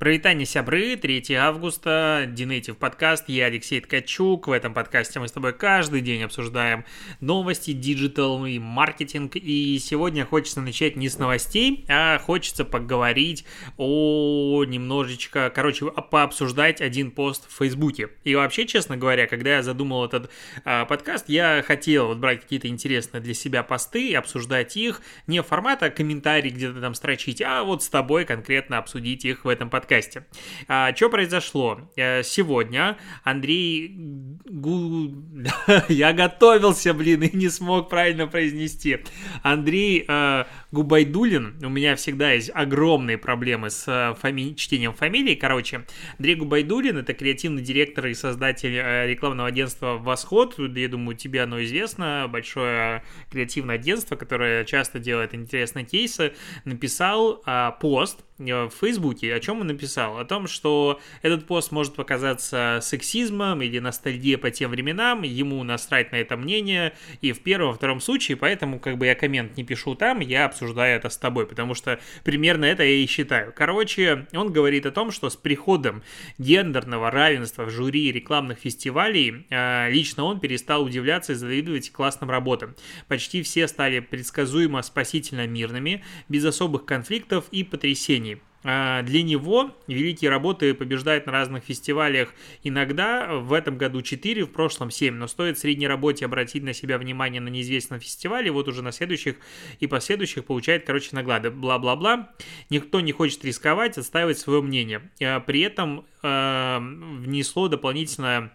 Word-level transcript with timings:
Прывітанне 0.00 0.46
сябры, 0.46 0.96
3 0.96 1.34
августа, 1.34 2.24
Dnative 2.26 2.78
подкаст, 2.78 3.28
я 3.28 3.44
Алексей 3.44 3.82
Ткачук. 3.82 4.48
В 4.48 4.52
этом 4.52 4.72
подкасте 4.72 5.20
мы 5.20 5.28
с 5.28 5.32
тобой 5.32 5.52
каждый 5.52 6.00
день 6.00 6.22
обсуждаем 6.22 6.86
новости, 7.20 7.72
digital 7.72 8.46
и 8.46 8.58
маркетинг. 8.58 9.32
И 9.36 9.78
сегодня 9.78 10.24
хочется 10.24 10.62
начать 10.62 10.96
не 10.96 11.10
с 11.10 11.18
новостей, 11.18 11.84
а 11.86 12.18
хочется 12.18 12.64
поговорить 12.64 13.44
о 13.76 14.64
немножечко, 14.64 15.52
короче, 15.54 15.90
пообсуждать 15.90 16.80
один 16.80 17.10
пост 17.10 17.46
в 17.50 17.58
Фейсбуке. 17.58 18.08
И 18.24 18.34
вообще, 18.34 18.66
честно 18.66 18.96
говоря, 18.96 19.26
когда 19.26 19.56
я 19.56 19.62
задумал 19.62 20.06
этот 20.06 20.30
а, 20.64 20.86
подкаст, 20.86 21.28
я 21.28 21.62
хотел 21.62 22.06
вот 22.06 22.16
брать 22.16 22.40
какие-то 22.40 22.68
интересные 22.68 23.20
для 23.20 23.34
себя 23.34 23.62
посты 23.62 24.08
и 24.08 24.14
обсуждать 24.14 24.78
их 24.78 25.02
не 25.26 25.42
формата 25.42 25.90
комментарий 25.90 26.50
где-то 26.50 26.80
там 26.80 26.94
строчить, 26.94 27.42
а 27.42 27.64
вот 27.64 27.82
с 27.82 27.90
тобой 27.90 28.24
конкретно 28.24 28.78
обсудить 28.78 29.26
их 29.26 29.44
в 29.44 29.48
этом 29.48 29.68
подкасте 29.68 29.89
подкасте. 29.90 30.26
А, 30.68 30.94
что 30.94 31.10
произошло? 31.10 31.80
Э, 31.96 32.22
сегодня 32.22 32.96
Андрей 33.24 33.92
Гу... 34.44 35.12
Я 35.88 36.12
готовился, 36.12 36.94
блин, 36.94 37.22
и 37.22 37.36
не 37.36 37.48
смог 37.48 37.88
правильно 37.88 38.26
произнести. 38.26 38.98
Андрей 39.42 40.04
э, 40.06 40.44
Губайдулин, 40.72 41.58
у 41.64 41.68
меня 41.68 41.96
всегда 41.96 42.30
есть 42.30 42.50
огромные 42.54 43.18
проблемы 43.18 43.70
с 43.70 43.84
э, 43.88 44.14
фами... 44.20 44.54
чтением 44.54 44.92
фамилии, 44.92 45.34
короче. 45.34 45.84
Андрей 46.18 46.36
Губайдулин, 46.36 46.96
это 46.98 47.12
креативный 47.12 47.62
директор 47.62 48.06
и 48.06 48.14
создатель 48.14 48.76
э, 48.76 49.08
рекламного 49.08 49.48
агентства 49.48 49.96
«Восход», 49.98 50.56
я 50.58 50.88
думаю, 50.88 51.16
тебе 51.16 51.42
оно 51.42 51.60
известно, 51.64 52.26
большое 52.30 53.02
креативное 53.32 53.74
агентство, 53.74 54.14
которое 54.14 54.64
часто 54.64 55.00
делает 55.00 55.34
интересные 55.34 55.84
кейсы, 55.84 56.34
написал 56.64 57.42
э, 57.44 57.72
пост, 57.80 58.20
в 58.40 58.70
Фейсбуке, 58.80 59.34
о 59.34 59.40
чем 59.40 59.60
он 59.60 59.66
написал? 59.66 60.16
О 60.16 60.24
том, 60.24 60.46
что 60.46 60.98
этот 61.20 61.46
пост 61.46 61.72
может 61.72 61.94
показаться 61.94 62.78
сексизмом 62.80 63.60
или 63.60 63.78
ностальгией 63.80 64.38
по 64.38 64.50
тем 64.50 64.70
временам, 64.70 65.24
ему 65.24 65.62
насрать 65.62 66.10
на 66.12 66.16
это 66.16 66.38
мнение, 66.38 66.94
и 67.20 67.32
в 67.32 67.42
первом, 67.42 67.74
втором 67.74 68.00
случае, 68.00 68.38
поэтому 68.38 68.80
как 68.80 68.96
бы 68.96 69.04
я 69.04 69.14
коммент 69.14 69.58
не 69.58 69.62
пишу 69.62 69.94
там, 69.94 70.20
я 70.20 70.46
обсуждаю 70.46 70.59
это 70.66 71.08
с 71.08 71.16
тобой, 71.16 71.46
потому 71.46 71.74
что 71.74 72.00
примерно 72.24 72.64
это 72.64 72.82
я 72.82 73.02
и 73.02 73.06
считаю. 73.06 73.52
Короче, 73.54 74.26
он 74.32 74.52
говорит 74.52 74.86
о 74.86 74.90
том, 74.90 75.10
что 75.10 75.30
с 75.30 75.36
приходом 75.36 76.02
гендерного 76.38 77.10
равенства 77.10 77.64
в 77.64 77.70
жюри 77.70 78.12
рекламных 78.12 78.58
фестивалей 78.58 79.46
э, 79.50 79.90
лично 79.90 80.24
он 80.24 80.40
перестал 80.40 80.84
удивляться 80.84 81.32
и 81.32 81.36
завидовать 81.36 81.92
классным 81.92 82.30
работам. 82.30 82.74
Почти 83.08 83.42
все 83.42 83.68
стали 83.68 84.00
предсказуемо 84.00 84.82
спасительно 84.82 85.46
мирными, 85.46 86.04
без 86.28 86.44
особых 86.44 86.84
конфликтов 86.84 87.44
и 87.50 87.64
потрясений. 87.64 88.40
А, 88.62 89.02
для 89.02 89.22
него 89.22 89.74
великие 89.86 90.30
работы 90.30 90.74
побеждают 90.74 91.26
на 91.26 91.32
разных 91.32 91.64
фестивалях 91.64 92.34
иногда, 92.62 93.34
в 93.34 93.52
этом 93.52 93.78
году 93.78 94.02
4, 94.02 94.44
в 94.44 94.52
прошлом 94.52 94.90
7, 94.90 95.14
но 95.14 95.26
стоит 95.26 95.56
в 95.56 95.60
средней 95.60 95.88
работе 95.88 96.26
обратить 96.26 96.62
на 96.62 96.74
себя 96.74 96.98
внимание 96.98 97.40
на 97.40 97.48
неизвестном 97.48 98.00
фестивале, 98.00 98.50
вот 98.50 98.68
уже 98.68 98.82
на 98.82 98.92
следующих 98.92 99.36
и 99.78 99.86
последующих 99.86 100.44
получает, 100.44 100.84
короче, 100.84 101.10
награды, 101.12 101.50
бла-бла-бла. 101.50 102.32
Никто 102.68 103.00
не 103.00 103.12
хочет 103.12 103.44
рисковать, 103.44 103.96
отстаивать 103.96 104.38
свое 104.38 104.60
мнение. 104.60 105.10
А, 105.22 105.40
при 105.40 105.60
этом 105.60 106.04
э, 106.22 106.78
внесло 106.78 107.68
дополнительное 107.68 108.52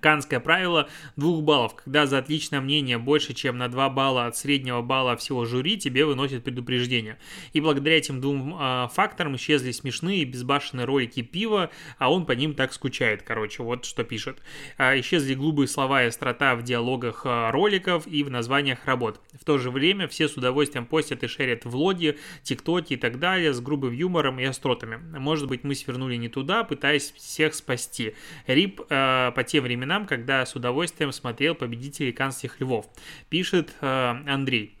Канское 0.00 0.38
правило 0.38 0.88
двух 1.16 1.42
баллов, 1.42 1.74
когда 1.74 2.06
за 2.06 2.18
отличное 2.18 2.60
мнение 2.60 2.98
больше, 2.98 3.32
чем 3.32 3.56
на 3.56 3.68
2 3.68 3.88
балла 3.88 4.26
от 4.26 4.36
среднего 4.36 4.82
балла 4.82 5.16
всего 5.16 5.46
жюри, 5.46 5.78
тебе 5.78 6.04
выносят 6.04 6.44
предупреждение. 6.44 7.18
И 7.54 7.60
благодаря 7.60 7.96
этим 7.96 8.20
двум 8.20 8.54
э, 8.58 8.88
факторам 8.92 9.36
исчезли 9.36 9.72
смешные 9.72 10.26
безбашенные 10.26 10.84
ролики 10.84 11.22
пива, 11.22 11.70
а 11.98 12.12
он 12.12 12.26
по 12.26 12.32
ним 12.32 12.52
так 12.54 12.74
скучает, 12.74 13.22
короче, 13.22 13.62
вот 13.62 13.86
что 13.86 14.04
пишет. 14.04 14.42
А, 14.76 14.98
исчезли 15.00 15.32
глупые 15.32 15.68
слова 15.68 16.02
и 16.02 16.08
острота 16.08 16.54
в 16.54 16.62
диалогах 16.62 17.22
э, 17.24 17.50
роликов 17.50 18.06
и 18.06 18.22
в 18.22 18.30
названиях 18.30 18.84
работ. 18.84 19.22
В 19.40 19.44
то 19.46 19.56
же 19.56 19.70
время 19.70 20.06
все 20.06 20.28
с 20.28 20.36
удовольствием 20.36 20.84
постят 20.84 21.22
и 21.22 21.28
шерят 21.28 21.64
влоги, 21.64 22.18
тиктоки 22.42 22.92
и 22.92 22.96
так 22.96 23.18
далее 23.18 23.54
с 23.54 23.60
грубым 23.60 23.94
юмором 23.94 24.38
и 24.38 24.44
остротами. 24.44 24.96
Может 25.18 25.48
быть, 25.48 25.64
мы 25.64 25.74
свернули 25.74 26.16
не 26.16 26.28
туда, 26.28 26.62
пытаясь 26.62 27.12
всех 27.12 27.54
спасти. 27.54 28.14
Рип 28.46 28.82
э, 28.90 29.32
по 29.34 29.44
тем 29.44 29.64
временам 29.64 29.77
временам, 29.78 30.06
когда 30.06 30.44
с 30.44 30.54
удовольствием 30.54 31.12
смотрел 31.12 31.54
победителей 31.54 32.12
канских 32.12 32.60
львов, 32.60 32.86
пишет 33.28 33.74
э, 33.80 34.14
Андрей. 34.26 34.76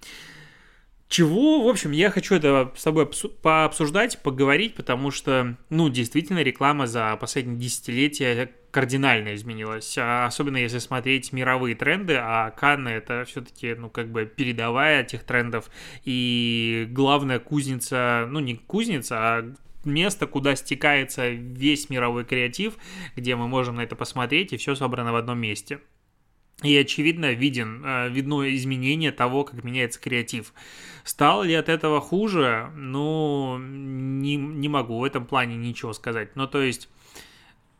Чего, 1.08 1.64
в 1.64 1.68
общем, 1.68 1.92
я 1.92 2.10
хочу 2.10 2.34
это 2.34 2.70
с 2.76 2.82
тобой 2.82 3.08
пообсуждать, 3.40 4.18
поговорить, 4.22 4.74
потому 4.74 5.10
что, 5.10 5.56
ну, 5.70 5.88
действительно, 5.88 6.42
реклама 6.42 6.86
за 6.86 7.16
последние 7.16 7.58
десятилетия 7.58 8.50
кардинально 8.70 9.34
изменилась, 9.34 9.96
а 9.96 10.26
особенно 10.26 10.58
если 10.58 10.78
смотреть 10.78 11.32
мировые 11.32 11.74
тренды, 11.74 12.16
а 12.20 12.50
Канны 12.50 12.90
это 12.90 13.24
все-таки, 13.26 13.72
ну, 13.72 13.88
как 13.88 14.12
бы 14.12 14.26
передовая 14.26 15.00
этих 15.00 15.24
трендов, 15.24 15.70
и 16.04 16.86
главная 16.90 17.38
кузница, 17.38 18.26
ну, 18.28 18.40
не 18.40 18.56
кузница, 18.56 19.16
а 19.18 19.54
место, 19.88 20.26
куда 20.26 20.56
стекается 20.56 21.28
весь 21.28 21.90
мировой 21.90 22.24
креатив, 22.24 22.74
где 23.16 23.36
мы 23.36 23.48
можем 23.48 23.76
на 23.76 23.82
это 23.82 23.96
посмотреть, 23.96 24.52
и 24.52 24.56
все 24.56 24.74
собрано 24.74 25.12
в 25.12 25.16
одном 25.16 25.38
месте. 25.38 25.80
И 26.62 26.76
очевидно 26.76 27.32
виден, 27.32 27.84
э, 27.84 28.08
видно 28.08 28.52
изменение 28.54 29.12
того, 29.12 29.44
как 29.44 29.62
меняется 29.62 30.00
креатив. 30.00 30.52
Стало 31.04 31.44
ли 31.44 31.54
от 31.54 31.68
этого 31.68 32.00
хуже? 32.00 32.72
Ну, 32.74 33.58
не, 33.58 34.34
не 34.36 34.68
могу 34.68 34.98
в 34.98 35.04
этом 35.04 35.24
плане 35.24 35.56
ничего 35.56 35.92
сказать. 35.92 36.34
Ну, 36.34 36.48
то 36.48 36.60
есть 36.60 36.88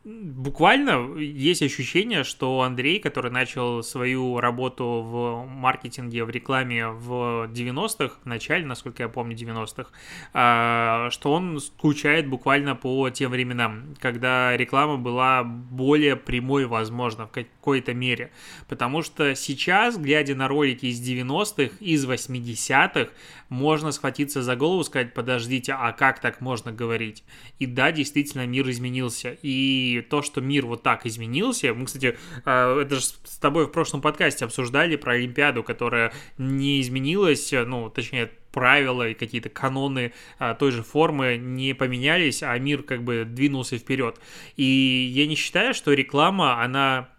буквально 0.05 1.17
есть 1.17 1.61
ощущение, 1.61 2.23
что 2.23 2.61
Андрей, 2.61 2.99
который 2.99 3.31
начал 3.31 3.83
свою 3.83 4.39
работу 4.39 5.01
в 5.01 5.45
маркетинге, 5.45 6.23
в 6.23 6.29
рекламе 6.29 6.87
в 6.87 7.49
90-х, 7.51 8.15
в 8.23 8.25
начале, 8.25 8.65
насколько 8.65 9.03
я 9.03 9.09
помню, 9.09 9.35
90-х, 9.35 9.89
а, 10.33 11.09
что 11.11 11.33
он 11.33 11.59
скучает 11.59 12.29
буквально 12.29 12.75
по 12.75 13.09
тем 13.09 13.31
временам, 13.31 13.95
когда 13.99 14.55
реклама 14.55 14.97
была 14.97 15.43
более 15.43 16.15
прямой, 16.15 16.65
возможно, 16.65 17.27
в 17.27 17.31
какой-то 17.31 17.93
мере. 17.93 18.31
Потому 18.67 19.01
что 19.01 19.35
сейчас, 19.35 19.97
глядя 19.97 20.33
на 20.35 20.47
ролики 20.47 20.85
из 20.85 21.01
90-х, 21.01 21.75
из 21.81 22.05
80-х, 22.05 23.09
можно 23.49 23.91
схватиться 23.91 24.43
за 24.43 24.55
голову, 24.55 24.83
сказать, 24.83 25.13
подождите, 25.13 25.73
а 25.73 25.91
как 25.91 26.19
так 26.19 26.39
можно 26.39 26.71
говорить? 26.71 27.23
И 27.57 27.65
да, 27.65 27.91
действительно, 27.91 28.45
мир 28.45 28.69
изменился. 28.69 29.37
И 29.41 29.88
то, 30.01 30.21
что 30.21 30.41
мир 30.41 30.65
вот 30.65 30.83
так 30.83 31.05
изменился, 31.05 31.73
мы, 31.73 31.85
кстати, 31.85 32.17
а, 32.45 32.81
это 32.81 32.95
же 32.95 33.01
с 33.01 33.37
тобой 33.39 33.65
в 33.67 33.71
прошлом 33.71 34.01
подкасте 34.01 34.45
обсуждали 34.45 34.95
про 34.95 35.13
Олимпиаду, 35.13 35.63
которая 35.63 36.13
не 36.37 36.81
изменилась, 36.81 37.51
ну, 37.51 37.89
точнее, 37.89 38.31
правила 38.51 39.09
и 39.09 39.13
какие-то 39.13 39.49
каноны 39.49 40.13
а, 40.37 40.55
той 40.55 40.71
же 40.71 40.83
формы 40.83 41.37
не 41.37 41.73
поменялись, 41.73 42.43
а 42.43 42.57
мир 42.57 42.83
как 42.83 43.03
бы 43.03 43.25
двинулся 43.25 43.77
вперед. 43.77 44.19
И 44.55 45.11
я 45.13 45.27
не 45.27 45.35
считаю, 45.35 45.73
что 45.73 45.93
реклама, 45.93 46.61
она 46.61 47.09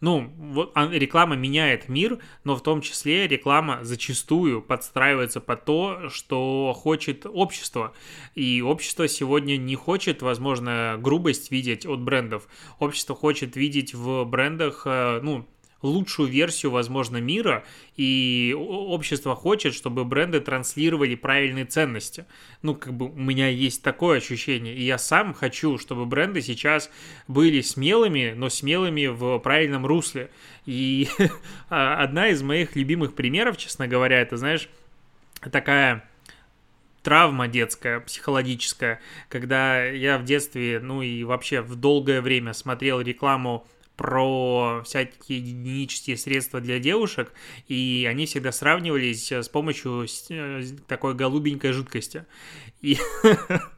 ну, 0.00 0.32
вот 0.38 0.72
реклама 0.76 1.36
меняет 1.36 1.88
мир, 1.88 2.18
но 2.44 2.54
в 2.54 2.62
том 2.62 2.80
числе 2.80 3.26
реклама 3.26 3.80
зачастую 3.82 4.62
подстраивается 4.62 5.40
под 5.40 5.64
то, 5.64 6.08
что 6.08 6.72
хочет 6.76 7.26
общество. 7.26 7.92
И 8.34 8.62
общество 8.62 9.08
сегодня 9.08 9.56
не 9.56 9.74
хочет, 9.74 10.22
возможно, 10.22 10.96
грубость 10.98 11.50
видеть 11.50 11.84
от 11.86 12.00
брендов. 12.00 12.46
Общество 12.78 13.14
хочет 13.14 13.56
видеть 13.56 13.94
в 13.94 14.24
брендах, 14.24 14.82
э, 14.86 15.20
ну, 15.22 15.48
лучшую 15.82 16.28
версию, 16.28 16.72
возможно, 16.72 17.18
мира, 17.18 17.64
и 17.96 18.54
общество 18.56 19.36
хочет, 19.36 19.74
чтобы 19.74 20.04
бренды 20.04 20.40
транслировали 20.40 21.14
правильные 21.14 21.66
ценности. 21.66 22.26
Ну, 22.62 22.74
как 22.74 22.94
бы 22.94 23.06
у 23.06 23.18
меня 23.18 23.48
есть 23.48 23.82
такое 23.82 24.18
ощущение, 24.18 24.74
и 24.74 24.82
я 24.82 24.98
сам 24.98 25.34
хочу, 25.34 25.78
чтобы 25.78 26.06
бренды 26.06 26.42
сейчас 26.42 26.90
были 27.28 27.60
смелыми, 27.60 28.34
но 28.36 28.48
смелыми 28.48 29.06
в 29.06 29.38
правильном 29.38 29.86
русле. 29.86 30.30
И 30.66 31.08
а, 31.68 32.02
одна 32.02 32.28
из 32.28 32.42
моих 32.42 32.74
любимых 32.74 33.14
примеров, 33.14 33.56
честно 33.56 33.86
говоря, 33.86 34.20
это, 34.20 34.36
знаешь, 34.36 34.68
такая 35.52 36.08
травма 37.02 37.48
детская, 37.48 38.00
психологическая, 38.00 39.00
когда 39.28 39.84
я 39.84 40.18
в 40.18 40.24
детстве, 40.24 40.80
ну 40.82 41.02
и 41.02 41.22
вообще 41.24 41.60
в 41.60 41.76
долгое 41.76 42.20
время 42.20 42.52
смотрел 42.52 43.00
рекламу 43.00 43.66
про 43.98 44.82
всякие 44.84 45.40
гигиенические 45.40 46.16
средства 46.16 46.60
для 46.60 46.78
девушек, 46.78 47.32
и 47.66 48.06
они 48.08 48.26
всегда 48.26 48.52
сравнивались 48.52 49.32
с 49.32 49.48
помощью 49.48 50.06
э, 50.30 50.62
такой 50.86 51.14
голубенькой 51.14 51.72
жидкости. 51.72 52.24
И 52.80 52.96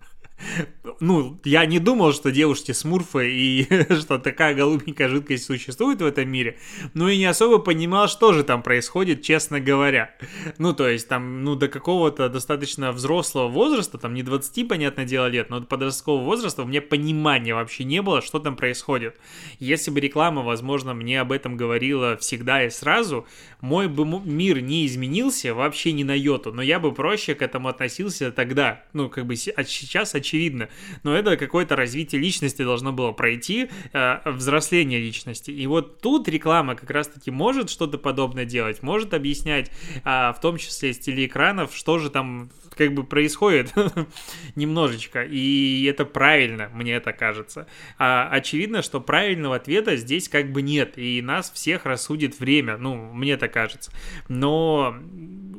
ну, 1.01 1.39
я 1.45 1.67
не 1.67 1.79
думал, 1.79 2.13
что 2.13 2.31
девушки 2.31 2.73
смурфы 2.73 3.31
и 3.31 3.67
что 4.01 4.19
такая 4.19 4.55
голубенькая 4.55 5.09
жидкость 5.09 5.45
существует 5.45 6.01
в 6.01 6.07
этом 6.07 6.29
мире, 6.29 6.59
но 6.95 7.09
и 7.09 7.19
не 7.19 7.27
особо 7.27 7.59
понимал, 7.59 8.09
что 8.09 8.33
же 8.33 8.45
там 8.45 8.63
происходит, 8.63 9.23
честно 9.23 9.61
говоря. 9.61 10.15
Ну, 10.59 10.73
то 10.73 10.89
есть 10.89 11.09
там, 11.09 11.45
ну, 11.45 11.55
до 11.55 11.69
какого-то 11.69 12.29
достаточно 12.29 12.93
взрослого 12.93 13.49
возраста, 13.49 13.99
там 13.99 14.15
не 14.15 14.23
20, 14.23 14.69
понятное 14.69 15.05
дело, 15.05 15.27
лет, 15.27 15.51
но 15.51 15.61
до 15.61 15.67
подросткового 15.67 16.25
возраста 16.25 16.63
у 16.63 16.67
меня 16.67 16.83
понимания 16.83 17.55
вообще 17.55 17.85
не 17.85 18.03
было, 18.03 18.23
что 18.23 18.39
там 18.39 18.57
происходит. 18.57 19.17
Если 19.59 19.91
бы 19.91 20.01
реклама, 20.01 20.43
возможно, 20.43 20.95
мне 20.95 21.21
об 21.21 21.33
этом 21.33 21.57
говорила 21.57 22.17
всегда 22.17 22.65
и 22.65 22.71
сразу, 22.71 23.27
мой 23.61 23.89
бы 23.89 24.05
мир 24.25 24.61
не 24.61 24.87
изменился 24.87 25.55
вообще 25.55 25.93
ни 25.93 26.03
на 26.03 26.17
йоту, 26.17 26.53
но 26.53 26.63
я 26.63 26.79
бы 26.79 26.93
проще 26.93 27.35
к 27.35 27.43
этому 27.43 27.69
относился 27.69 28.33
тогда. 28.33 28.85
Ну, 28.93 29.09
как 29.09 29.27
бы 29.27 29.37
сейчас 29.37 30.15
очевидно. 30.31 30.69
Но 31.03 31.17
это 31.17 31.37
какое-то 31.37 31.77
развитие 31.77 32.21
личности 32.21 32.63
должно 32.63 32.93
было 32.93 33.13
пройти, 33.13 33.69
э, 33.93 34.31
взросление 34.31 35.01
личности. 35.01 35.51
И 35.51 35.67
вот 35.67 36.01
тут 36.01 36.29
реклама 36.29 36.75
как 36.75 36.91
раз-таки 36.91 37.31
может 37.31 37.71
что-то 37.71 37.99
подобное 37.99 38.45
делать, 38.45 38.83
может 38.83 39.15
объяснять, 39.15 39.71
э, 40.05 40.33
в 40.33 40.37
том 40.41 40.57
числе 40.57 40.93
с 40.93 40.99
телеэкранов, 40.99 41.75
что 41.75 41.99
же 41.99 42.11
там 42.11 42.51
как 42.77 42.95
бы 42.95 43.05
происходит 43.05 43.73
немножечко, 44.55 45.23
и 45.25 45.85
это 45.85 46.05
правильно, 46.05 46.71
мне 46.73 46.95
это 46.95 47.13
кажется. 47.13 47.67
А, 47.99 48.29
очевидно, 48.31 48.83
что 48.83 49.01
правильного 49.01 49.57
ответа 49.57 49.97
здесь 49.97 50.29
как 50.29 50.53
бы 50.53 50.63
нет, 50.63 50.97
и 50.97 51.21
нас 51.21 51.51
всех 51.51 51.85
рассудит 51.85 52.39
время, 52.39 52.77
ну, 52.77 53.13
мне 53.13 53.37
так 53.37 53.53
кажется. 53.53 53.93
Но 54.29 54.97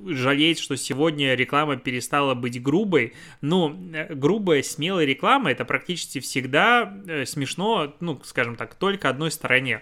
жалеть, 0.06 0.60
что 0.60 0.76
сегодня 0.76 1.36
реклама 1.36 1.78
перестала 1.78 2.34
быть 2.34 2.62
грубой, 2.62 3.14
ну, 3.42 3.78
грубая, 4.10 4.64
смелая 4.64 5.06
реклама, 5.06 5.52
это 5.52 5.66
практически 5.66 6.20
всегда 6.20 6.94
э, 7.08 7.26
смешно, 7.26 7.96
ну, 8.00 8.20
скажем 8.24 8.56
так, 8.56 8.76
только 8.76 9.10
одной 9.10 9.32
стороне. 9.32 9.82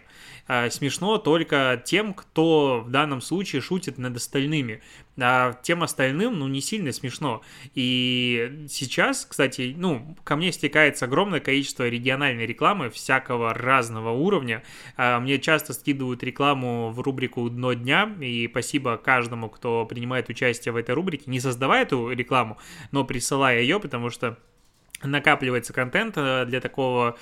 А, 0.51 0.67
смешно 0.71 1.19
только 1.19 1.79
тем, 1.85 2.15
кто 2.15 2.81
в 2.83 2.89
данном 2.89 3.21
случае 3.21 3.61
шутит 3.61 3.99
над 3.99 4.17
остальными. 4.17 4.81
А 5.21 5.53
тем 5.61 5.83
остальным, 5.83 6.39
ну, 6.39 6.47
не 6.47 6.59
сильно 6.59 6.91
смешно. 6.91 7.43
И 7.75 8.65
сейчас, 8.67 9.27
кстати, 9.29 9.75
ну, 9.77 10.17
ко 10.23 10.35
мне 10.35 10.51
стекается 10.51 11.05
огромное 11.05 11.39
количество 11.39 11.87
региональной 11.87 12.47
рекламы 12.47 12.89
всякого 12.89 13.53
разного 13.53 14.09
уровня. 14.09 14.63
А, 14.97 15.19
мне 15.19 15.37
часто 15.37 15.73
скидывают 15.73 16.23
рекламу 16.23 16.89
в 16.89 16.99
рубрику 16.99 17.47
«Дно 17.47 17.73
дня», 17.73 18.11
и 18.19 18.47
спасибо 18.49 18.97
каждому, 18.97 19.49
кто 19.49 19.85
принимает 19.85 20.29
участие 20.29 20.71
в 20.71 20.77
этой 20.77 20.95
рубрике, 20.95 21.25
не 21.27 21.39
создавая 21.39 21.83
эту 21.83 22.09
рекламу, 22.09 22.57
но 22.91 23.03
присылая 23.03 23.61
ее, 23.61 23.79
потому 23.79 24.09
что 24.09 24.35
накапливается 25.03 25.73
контент 25.73 26.17
э, 26.17 26.45
для 26.45 26.59
такого 26.59 27.17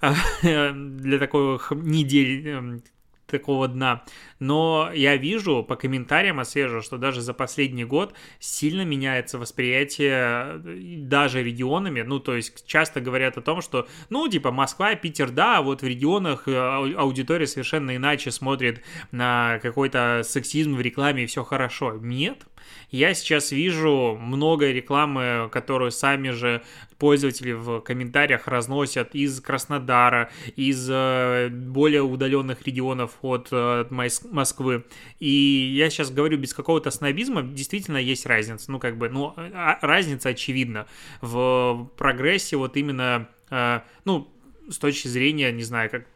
для 0.42 1.18
таких 1.18 1.72
недель 1.72 2.48
эм, 2.48 2.82
такого 3.30 3.68
дна. 3.68 4.04
Но 4.38 4.90
я 4.92 5.16
вижу 5.16 5.62
по 5.62 5.76
комментариям 5.76 6.40
отслеживаю, 6.40 6.82
что 6.82 6.98
даже 6.98 7.20
за 7.20 7.32
последний 7.32 7.84
год 7.84 8.14
сильно 8.38 8.82
меняется 8.82 9.38
восприятие 9.38 10.60
э, 10.64 10.96
даже 11.02 11.42
регионами. 11.42 12.02
Ну, 12.02 12.18
то 12.18 12.36
есть 12.36 12.66
часто 12.66 13.00
говорят 13.00 13.38
о 13.38 13.42
том, 13.42 13.62
что, 13.62 13.86
ну, 14.10 14.28
типа 14.28 14.50
Москва, 14.50 14.94
Питер, 14.94 15.30
да, 15.30 15.58
а 15.58 15.62
вот 15.62 15.82
в 15.82 15.86
регионах 15.86 16.48
э, 16.48 16.94
аудитория 16.96 17.46
совершенно 17.46 17.96
иначе 17.96 18.30
смотрит 18.30 18.82
на 19.12 19.58
какой-то 19.62 20.22
сексизм 20.24 20.74
в 20.74 20.80
рекламе 20.80 21.24
и 21.24 21.26
все 21.26 21.44
хорошо. 21.44 21.98
Нет, 22.00 22.46
я 22.90 23.14
сейчас 23.14 23.52
вижу 23.52 24.18
много 24.20 24.70
рекламы, 24.70 25.48
которую 25.52 25.90
сами 25.90 26.30
же 26.30 26.62
пользователи 26.98 27.52
в 27.52 27.80
комментариях 27.80 28.46
разносят 28.48 29.14
из 29.14 29.40
Краснодара, 29.40 30.30
из 30.56 30.88
э, 30.90 31.48
более 31.50 32.02
удаленных 32.02 32.66
регионов 32.66 33.12
от 33.22 33.48
э, 33.52 33.86
Москвы. 33.90 34.84
И 35.18 35.72
я 35.76 35.88
сейчас 35.88 36.10
говорю 36.10 36.36
без 36.38 36.52
какого-то 36.52 36.90
снобизма, 36.90 37.42
действительно 37.42 37.96
есть 37.96 38.26
разница. 38.26 38.70
Ну, 38.70 38.78
как 38.78 38.98
бы, 38.98 39.08
ну, 39.08 39.34
а, 39.36 39.78
разница 39.80 40.30
очевидна 40.30 40.86
в 41.20 41.88
прогрессе 41.96 42.56
вот 42.56 42.76
именно, 42.76 43.28
э, 43.50 43.80
ну, 44.04 44.28
с 44.68 44.78
точки 44.78 45.08
зрения, 45.08 45.50
не 45.52 45.62
знаю, 45.62 45.90
как 45.90 46.06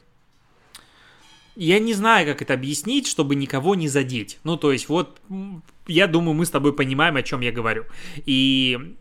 я 1.56 1.78
не 1.78 1.94
знаю, 1.94 2.26
как 2.26 2.42
это 2.42 2.54
объяснить, 2.54 3.06
чтобы 3.06 3.36
никого 3.36 3.74
не 3.74 3.88
задеть. 3.88 4.38
Ну, 4.44 4.56
то 4.56 4.72
есть, 4.72 4.88
вот, 4.88 5.20
я 5.86 6.06
думаю, 6.06 6.34
мы 6.34 6.46
с 6.46 6.50
тобой 6.50 6.72
понимаем, 6.74 7.16
о 7.16 7.22
чем 7.22 7.40
я 7.40 7.52
говорю. 7.52 7.84
И 8.26 8.96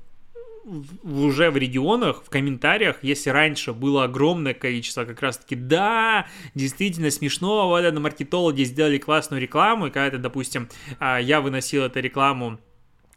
уже 1.03 1.51
в 1.51 1.57
регионах, 1.57 2.23
в 2.25 2.29
комментариях, 2.29 2.99
если 3.01 3.29
раньше 3.29 3.73
было 3.73 4.05
огромное 4.05 4.53
количество 4.53 5.03
как 5.03 5.21
раз-таки, 5.21 5.55
да, 5.55 6.27
действительно 6.55 7.11
смешно, 7.11 7.67
вот 7.67 7.79
это 7.79 7.99
маркетологи 7.99 8.63
сделали 8.63 8.97
классную 8.97 9.41
рекламу, 9.41 9.87
и 9.87 9.91
когда-то, 9.91 10.19
допустим, 10.19 10.69
а, 10.99 11.19
я 11.19 11.41
выносил 11.41 11.83
эту 11.83 11.99
рекламу 11.99 12.59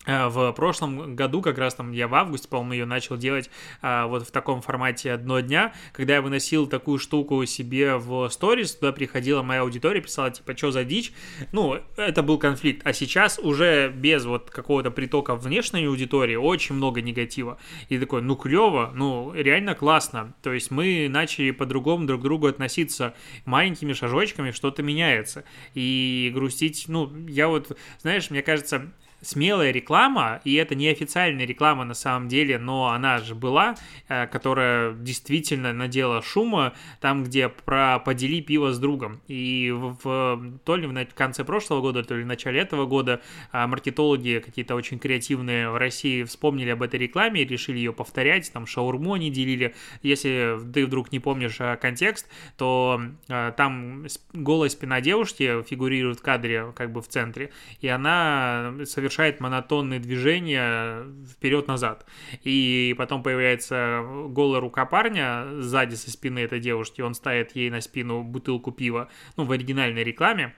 в 0.06 0.53
прошлом 0.53 1.17
году, 1.17 1.43
как 1.43 1.58
раз 1.58 1.75
там 1.75 1.93
я 1.93 2.08
в 2.08 2.14
августе, 2.14 2.49
по-моему, 2.49 2.73
ее 2.73 2.87
начал 2.87 3.17
делать 3.17 3.50
а, 3.82 4.06
вот 4.06 4.26
в 4.26 4.31
таком 4.31 4.62
формате 4.62 5.12
одно 5.12 5.41
дня, 5.41 5.73
когда 5.93 6.14
я 6.14 6.23
выносил 6.23 6.67
такую 6.67 6.99
штуку 6.99 7.44
себе 7.47 7.97
в 7.97 8.29
сторис, 8.31 8.76
туда 8.76 8.93
приходила 8.93 9.43
моя 9.43 9.62
аудитория, 9.62 10.00
писала, 10.00 10.31
типа, 10.31 10.56
что 10.56 10.70
за 10.70 10.85
дичь, 10.85 11.12
ну, 11.53 11.79
это 11.97 12.23
был 12.23 12.38
конфликт, 12.38 12.87
а 12.87 12.93
сейчас 12.93 13.38
уже 13.38 13.88
без 13.88 14.25
вот 14.25 14.50
какого-то 14.50 14.91
притока 14.91 15.35
внешней 15.35 15.87
аудитории 15.87 16.37
очень 16.37 16.75
много 16.75 17.03
негатива, 17.03 17.58
и 17.88 17.99
такой, 17.99 18.23
ну, 18.23 18.37
клево, 18.37 18.93
ну, 18.94 19.32
реально 19.35 19.75
классно, 19.75 20.35
то 20.43 20.53
есть 20.53 20.70
мы 20.70 21.08
начали 21.08 21.50
по-другому 21.50 22.06
друг 22.06 22.20
к 22.20 22.25
другу 22.25 22.47
относиться, 22.47 23.14
маленькими 23.44 23.93
шажочками 23.93 24.53
что-то 24.53 24.82
меняется, 24.82 25.44
и 25.75 26.31
грустить, 26.32 26.85
ну, 26.88 27.12
я 27.26 27.49
вот, 27.49 27.76
знаешь, 28.00 28.31
мне 28.31 28.43
кажется, 28.43 28.93
смелая 29.26 29.73
реклама, 29.73 30.40
и 30.44 30.55
это 30.55 30.75
не 30.75 30.88
официальная 30.88 31.44
реклама 31.44 31.84
на 31.84 31.94
самом 31.94 32.28
деле, 32.28 32.58
но 32.58 32.88
она 32.88 33.19
же 33.19 33.34
была, 33.34 33.75
э, 34.08 34.26
которая 34.28 34.93
действительно 34.94 35.73
надела 35.73 36.23
шума 36.23 36.75
там, 37.00 37.25
где 37.25 37.49
про 37.49 37.99
«подели 37.99 38.40
пиво 38.40 38.73
с 38.73 38.78
другом». 38.78 39.20
И 39.26 39.73
в, 39.75 40.58
то 40.64 40.76
ли 40.76 40.87
в 40.87 41.14
конце 41.14 41.44
прошлого 41.44 41.81
года, 41.81 42.05
то 42.05 42.14
ли 42.14 42.23
в 42.23 42.26
начале 42.26 42.61
этого 42.61 42.87
года 42.87 43.20
а, 43.50 43.67
маркетологи 43.67 44.43
какие-то 44.44 44.75
очень 44.75 44.99
креативные 44.99 45.70
в 45.70 45.76
России 45.76 46.22
вспомнили 46.22 46.70
об 46.70 46.82
этой 46.82 47.00
рекламе 47.00 47.43
и 47.43 47.44
решили 47.44 47.79
ее 47.79 47.93
повторять, 47.93 48.52
там 48.52 48.67
шаурму 48.67 49.14
они 49.14 49.31
делили. 49.31 49.75
Если 50.02 50.56
ты 50.72 50.87
вдруг 50.87 51.11
не 51.11 51.19
помнишь 51.19 51.56
а, 51.61 51.76
контекст, 51.76 52.29
то 52.56 53.00
а, 53.29 53.50
там 53.52 54.06
голая 54.32 54.70
спина 54.70 55.00
девушки 55.00 55.62
фигурирует 55.64 56.20
в 56.20 56.22
кадре 56.22 56.72
как 56.76 56.93
бы 56.93 57.02
в 57.02 57.08
центре, 57.08 57.50
и 57.81 57.88
она 57.88 58.75
совершенно 58.84 59.16
совершает 59.17 59.41
монотонные 59.41 59.99
движения 59.99 61.07
вперед-назад. 61.31 62.05
И 62.45 62.95
потом 62.99 63.23
появляется 63.23 64.05
голая 64.29 64.61
рука 64.61 64.85
парня 64.85 65.47
сзади 65.61 65.95
со 65.95 66.11
спины 66.11 66.41
этой 66.41 66.61
девушки, 66.61 67.01
он 67.01 67.15
ставит 67.15 67.56
ей 67.56 67.70
на 67.70 67.81
спину 67.81 68.23
бутылку 68.23 68.73
пива, 68.73 69.08
ну, 69.37 69.44
в 69.44 69.53
оригинальной 69.53 70.05
рекламе, 70.05 70.55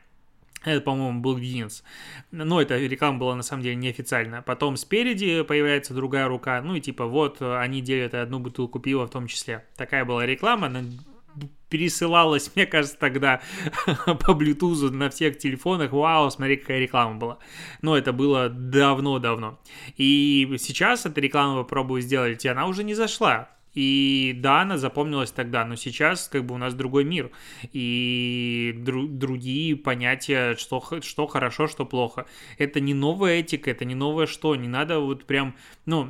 это, 0.64 0.80
по-моему, 0.80 1.20
был 1.20 1.38
Гиннес. 1.38 1.84
Но 2.32 2.60
эта 2.60 2.76
реклама 2.78 3.18
была 3.18 3.36
на 3.36 3.44
самом 3.44 3.62
деле 3.62 3.76
неофициальная. 3.76 4.42
Потом 4.42 4.76
спереди 4.76 5.42
появляется 5.42 5.94
другая 5.94 6.26
рука. 6.26 6.60
Ну 6.60 6.74
и 6.74 6.80
типа 6.80 7.06
вот 7.06 7.40
они 7.40 7.80
делят 7.80 8.14
одну 8.14 8.40
бутылку 8.40 8.80
пива 8.80 9.06
в 9.06 9.10
том 9.10 9.28
числе. 9.28 9.64
Такая 9.76 10.04
была 10.04 10.26
реклама 10.26 10.68
пересылалась, 11.68 12.50
мне 12.54 12.66
кажется, 12.66 12.98
тогда 12.98 13.40
по 14.06 14.32
Bluetooth 14.32 14.90
на 14.90 15.10
всех 15.10 15.38
телефонах. 15.38 15.92
Вау, 15.92 16.30
смотри, 16.30 16.56
какая 16.56 16.80
реклама 16.80 17.16
была. 17.16 17.38
Но 17.82 17.96
это 17.96 18.12
было 18.12 18.48
давно-давно. 18.48 19.58
И 19.96 20.56
сейчас 20.58 21.06
эта 21.06 21.20
реклама 21.20 21.62
попробую 21.62 22.02
сделать, 22.02 22.44
и 22.44 22.48
она 22.48 22.66
уже 22.66 22.84
не 22.84 22.94
зашла. 22.94 23.48
И 23.74 24.34
да, 24.36 24.62
она 24.62 24.76
запомнилась 24.76 25.30
тогда, 25.30 25.64
но 25.64 25.76
сейчас 25.76 26.26
как 26.28 26.44
бы 26.44 26.54
у 26.54 26.58
нас 26.58 26.74
другой 26.74 27.04
мир 27.04 27.30
и 27.72 28.74
дру- 28.76 29.06
другие 29.06 29.76
понятия, 29.76 30.56
что, 30.56 30.82
что 31.02 31.26
хорошо, 31.26 31.68
что 31.68 31.84
плохо. 31.84 32.26
Это 32.56 32.80
не 32.80 32.94
новая 32.94 33.40
этика, 33.40 33.70
это 33.70 33.84
не 33.84 33.94
новое 33.94 34.26
что, 34.26 34.56
не 34.56 34.66
надо 34.66 34.98
вот 34.98 35.26
прям, 35.26 35.54
ну, 35.86 36.08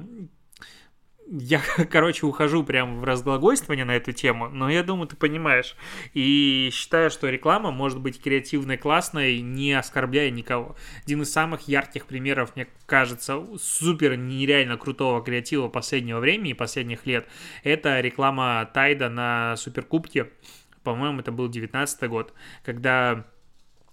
я, 1.31 1.61
короче, 1.91 2.27
ухожу 2.27 2.65
прям 2.65 3.01
в 3.01 3.05
разглагольствование 3.05 3.85
на 3.85 3.97
эту 3.97 4.13
тему, 4.13 4.49
но 4.49 4.71
я 4.71 4.83
думаю, 4.83 5.09
ты 5.09 5.17
понимаешь. 5.17 5.77
И 6.15 6.71
считаю, 6.73 7.11
что 7.11 7.29
реклама 7.29 7.71
может 7.71 8.01
быть 8.01 8.21
креативной, 8.21 8.77
классной, 8.77 9.41
не 9.41 9.73
оскорбляя 9.73 10.31
никого. 10.31 10.77
Один 11.05 11.23
из 11.23 11.33
самых 11.33 11.69
ярких 11.69 12.07
примеров, 12.07 12.57
мне 12.57 12.67
кажется, 12.87 13.45
супер 13.61 14.17
нереально 14.17 14.77
крутого 14.77 15.23
креатива 15.23 15.69
последнего 15.69 16.21
времени, 16.21 16.53
последних 16.55 17.07
лет, 17.07 17.27
это 17.63 18.01
реклама 18.01 18.69
Тайда 18.73 19.09
на 19.09 19.57
Суперкубке. 19.57 20.31
По-моему, 20.83 21.21
это 21.21 21.33
был 21.33 21.49
19 21.49 22.09
год, 22.09 22.33
когда 22.65 23.27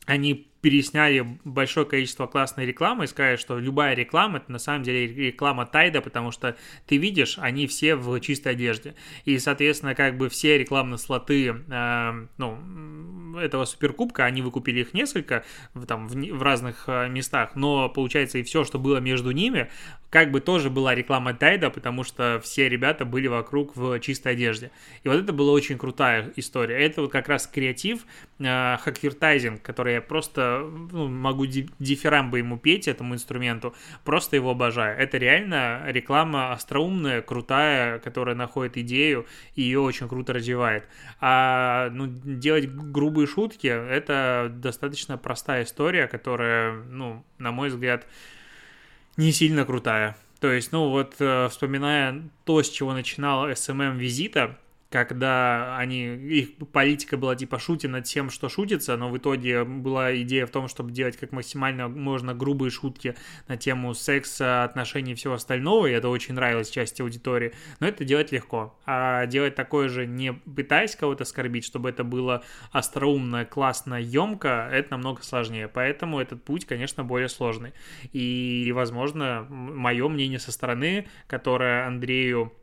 они 0.06 0.52
пересняли 0.66 1.38
большое 1.44 1.86
количество 1.86 2.26
классной 2.26 2.66
рекламы 2.66 3.04
и 3.04 3.08
сказали, 3.08 3.36
что 3.36 3.60
любая 3.60 3.94
реклама 3.94 4.38
это 4.38 4.52
на 4.52 4.58
самом 4.58 4.82
деле 4.82 5.06
реклама 5.06 5.68
Тайда, 5.68 6.02
потому 6.02 6.32
что 6.32 6.56
ты 6.88 6.98
видишь, 6.98 7.38
они 7.38 7.68
все 7.68 7.94
в 7.96 8.20
чистой 8.20 8.54
одежде. 8.54 8.96
И, 9.26 9.38
соответственно, 9.38 9.94
как 9.94 10.18
бы 10.18 10.28
все 10.28 10.58
рекламные 10.58 10.98
слоты 10.98 11.50
э, 11.50 12.28
ну, 12.40 13.38
этого 13.38 13.66
суперкубка, 13.66 14.26
они 14.26 14.42
выкупили 14.42 14.80
их 14.82 14.96
несколько 14.96 15.46
там, 15.88 16.08
в, 16.08 16.16
в 16.16 16.42
разных 16.42 16.86
э, 16.88 17.10
местах, 17.10 17.52
но 17.56 17.88
получается 17.88 18.40
и 18.40 18.44
все, 18.44 18.64
что 18.64 18.80
было 18.80 18.98
между 18.98 19.30
ними, 19.30 19.70
как 20.10 20.32
бы 20.32 20.40
тоже 20.40 20.70
была 20.70 20.96
реклама 20.96 21.34
Тайда, 21.34 21.70
потому 21.70 22.04
что 22.04 22.40
все 22.42 22.70
ребята 22.70 23.06
были 23.06 23.28
вокруг 23.28 23.76
в 23.76 24.00
чистой 24.00 24.32
одежде. 24.32 24.72
И 25.04 25.10
вот 25.10 25.18
это 25.18 25.34
была 25.34 25.52
очень 25.52 25.78
крутая 25.78 26.32
история. 26.38 26.78
Это 26.78 27.02
вот 27.02 27.12
как 27.12 27.28
раз 27.28 27.46
креатив, 27.48 28.06
э, 28.40 28.78
хаквертайзинг, 28.78 29.62
который 29.62 29.96
я 29.96 30.02
просто 30.02 30.55
ну, 30.60 31.08
могу 31.08 31.46
дифирамбы 31.46 32.40
ему 32.40 32.58
петь, 32.58 32.88
этому 32.88 33.16
инструменту, 33.16 33.76
просто 34.04 34.36
его 34.36 34.52
обожаю. 34.52 34.98
Это 34.98 35.18
реально 35.18 35.84
реклама 35.88 36.52
остроумная, 36.54 37.22
крутая, 37.22 38.00
которая 38.00 38.36
находит 38.36 38.78
идею 38.78 39.26
и 39.56 39.62
ее 39.62 39.80
очень 39.80 40.08
круто 40.08 40.34
развивает. 40.34 40.88
А 41.20 41.90
ну, 41.92 42.08
делать 42.08 42.70
грубые 42.70 43.28
шутки, 43.28 43.68
это 43.68 44.52
достаточно 44.54 45.18
простая 45.18 45.64
история, 45.64 46.08
которая, 46.08 46.84
ну, 46.84 47.26
на 47.38 47.52
мой 47.52 47.70
взгляд, 47.70 48.08
не 49.18 49.32
сильно 49.32 49.66
крутая. 49.66 50.16
То 50.40 50.52
есть, 50.52 50.72
ну 50.72 50.90
вот, 50.90 51.16
э, 51.20 51.48
вспоминая 51.50 52.30
то, 52.44 52.62
с 52.62 52.70
чего 52.70 52.94
начинал 52.94 53.50
SMM 53.50 53.98
визита, 53.98 54.58
когда 54.90 55.78
они, 55.78 56.06
их 56.06 56.56
политика 56.72 57.18
была 57.18 57.36
типа 57.36 57.60
шутить 57.60 57.90
над 57.90 58.06
тем, 58.06 58.30
что 58.30 58.50
шутится, 58.50 58.96
но 58.98 59.10
в 59.10 59.18
итоге 59.18 59.64
была 59.64 60.16
идея 60.22 60.46
в 60.46 60.52
том, 60.52 60.68
чтобы 60.68 60.92
делать 60.92 61.18
как 61.18 61.32
максимально 61.32 61.88
можно 61.88 62.34
грубые 62.34 62.72
шутки 62.72 63.16
на 63.48 63.58
тему 63.58 63.94
секса, 63.94 64.64
отношений 64.64 65.14
и 65.14 65.16
всего 65.16 65.34
остального, 65.34 65.88
и 65.88 65.92
это 65.92 66.10
очень 66.10 66.36
нравилось 66.36 66.70
части 66.70 67.02
аудитории, 67.02 67.54
но 67.80 67.88
это 67.88 68.06
делать 68.06 68.32
легко. 68.32 68.78
А 68.86 69.26
делать 69.26 69.56
такое 69.56 69.90
же, 69.90 70.06
не 70.06 70.34
пытаясь 70.34 70.96
кого-то 70.96 71.24
оскорбить, 71.24 71.66
чтобы 71.66 71.90
это 71.90 72.04
было 72.04 72.44
остроумно, 72.72 73.46
классно, 73.46 73.96
емко, 73.96 74.70
это 74.72 74.92
намного 74.92 75.24
сложнее, 75.24 75.68
поэтому 75.68 76.20
этот 76.20 76.44
путь, 76.44 76.66
конечно, 76.66 77.04
более 77.04 77.30
сложный. 77.30 77.74
И, 78.14 78.72
возможно, 78.74 79.46
мое 79.50 80.08
мнение 80.08 80.40
со 80.40 80.52
стороны, 80.52 81.08
которое 81.28 81.88
Андрею 81.88 82.54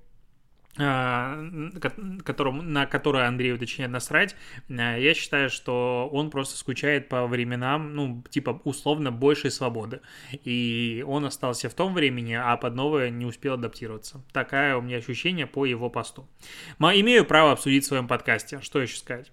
которому, 0.74 2.62
на 2.62 2.86
которое 2.86 3.28
Андрею, 3.28 3.58
точнее, 3.58 3.88
насрать, 3.88 4.34
а, 4.70 4.96
я 4.96 5.12
считаю, 5.12 5.50
что 5.50 6.08
он 6.10 6.30
просто 6.30 6.56
скучает 6.56 7.10
по 7.10 7.26
временам, 7.26 7.94
ну, 7.94 8.24
типа, 8.30 8.60
условно, 8.64 9.12
большей 9.12 9.50
свободы. 9.50 10.00
И 10.44 11.04
он 11.06 11.26
остался 11.26 11.68
в 11.68 11.74
том 11.74 11.92
времени, 11.92 12.32
а 12.32 12.56
под 12.56 12.74
новое 12.74 13.10
не 13.10 13.26
успел 13.26 13.54
адаптироваться. 13.54 14.24
Такая 14.32 14.76
у 14.76 14.80
меня 14.80 14.96
ощущение 14.96 15.46
по 15.46 15.66
его 15.66 15.90
посту. 15.90 16.26
Имею 16.78 17.26
право 17.26 17.52
обсудить 17.52 17.84
в 17.84 17.88
своем 17.88 18.08
подкасте. 18.08 18.60
Что 18.62 18.80
еще 18.80 18.96
сказать? 18.96 19.30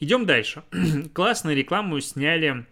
Идем 0.00 0.26
дальше. 0.26 0.62
Классную 1.14 1.56
рекламу 1.56 1.98
сняли 2.00 2.66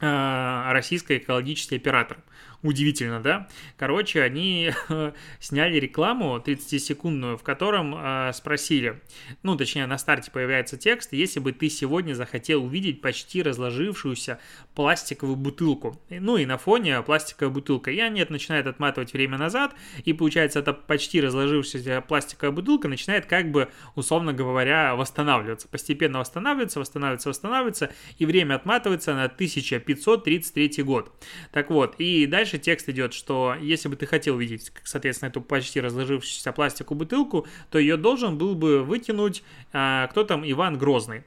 а, 0.00 0.72
российский 0.72 1.18
экологический 1.18 1.76
оператор. 1.76 2.18
Удивительно, 2.62 3.20
да? 3.20 3.48
Короче, 3.78 4.20
они 4.20 4.72
сняли 5.40 5.80
рекламу 5.80 6.36
30-секундную, 6.36 7.38
в 7.38 7.42
котором 7.42 7.94
э, 7.96 8.32
спросили, 8.34 9.00
ну, 9.42 9.56
точнее, 9.56 9.86
на 9.86 9.96
старте 9.96 10.30
появляется 10.30 10.76
текст, 10.76 11.14
если 11.14 11.40
бы 11.40 11.52
ты 11.52 11.70
сегодня 11.70 12.12
захотел 12.12 12.62
увидеть 12.62 13.00
почти 13.00 13.42
разложившуюся 13.42 14.40
пластиковую 14.74 15.36
бутылку. 15.36 15.98
Ну, 16.10 16.36
и 16.36 16.44
на 16.44 16.58
фоне 16.58 17.00
пластиковая 17.00 17.52
бутылка. 17.52 17.90
И 17.90 17.98
они 17.98 18.26
начинают 18.28 18.66
отматывать 18.66 19.14
время 19.14 19.38
назад, 19.38 19.74
и 20.04 20.12
получается, 20.12 20.58
эта 20.58 20.74
почти 20.74 21.22
разложившаяся 21.22 22.02
пластиковая 22.06 22.54
бутылка 22.54 22.88
начинает, 22.88 23.24
как 23.24 23.50
бы, 23.50 23.68
условно 23.94 24.34
говоря, 24.34 24.94
восстанавливаться. 24.96 25.66
Постепенно 25.66 26.18
восстанавливается, 26.18 26.78
восстанавливается, 26.78 27.30
восстанавливается, 27.30 27.92
и 28.18 28.26
время 28.26 28.56
отматывается 28.56 29.14
на 29.14 29.24
1533 29.24 30.82
год. 30.82 31.10
Так 31.52 31.70
вот, 31.70 31.94
и 31.98 32.26
дальше 32.26 32.49
дальше 32.50 32.58
текст 32.58 32.88
идет, 32.88 33.12
что 33.12 33.54
если 33.60 33.88
бы 33.88 33.96
ты 33.96 34.06
хотел 34.06 34.36
видеть, 34.36 34.72
соответственно, 34.84 35.28
эту 35.28 35.40
почти 35.40 35.80
разложившуюся 35.80 36.52
пластиковую 36.52 36.98
бутылку, 36.98 37.46
то 37.70 37.78
ее 37.78 37.96
должен 37.96 38.38
был 38.38 38.54
бы 38.54 38.82
вытянуть 38.82 39.42
а, 39.72 40.08
кто 40.08 40.24
там, 40.24 40.42
Иван 40.44 40.78
Грозный, 40.78 41.22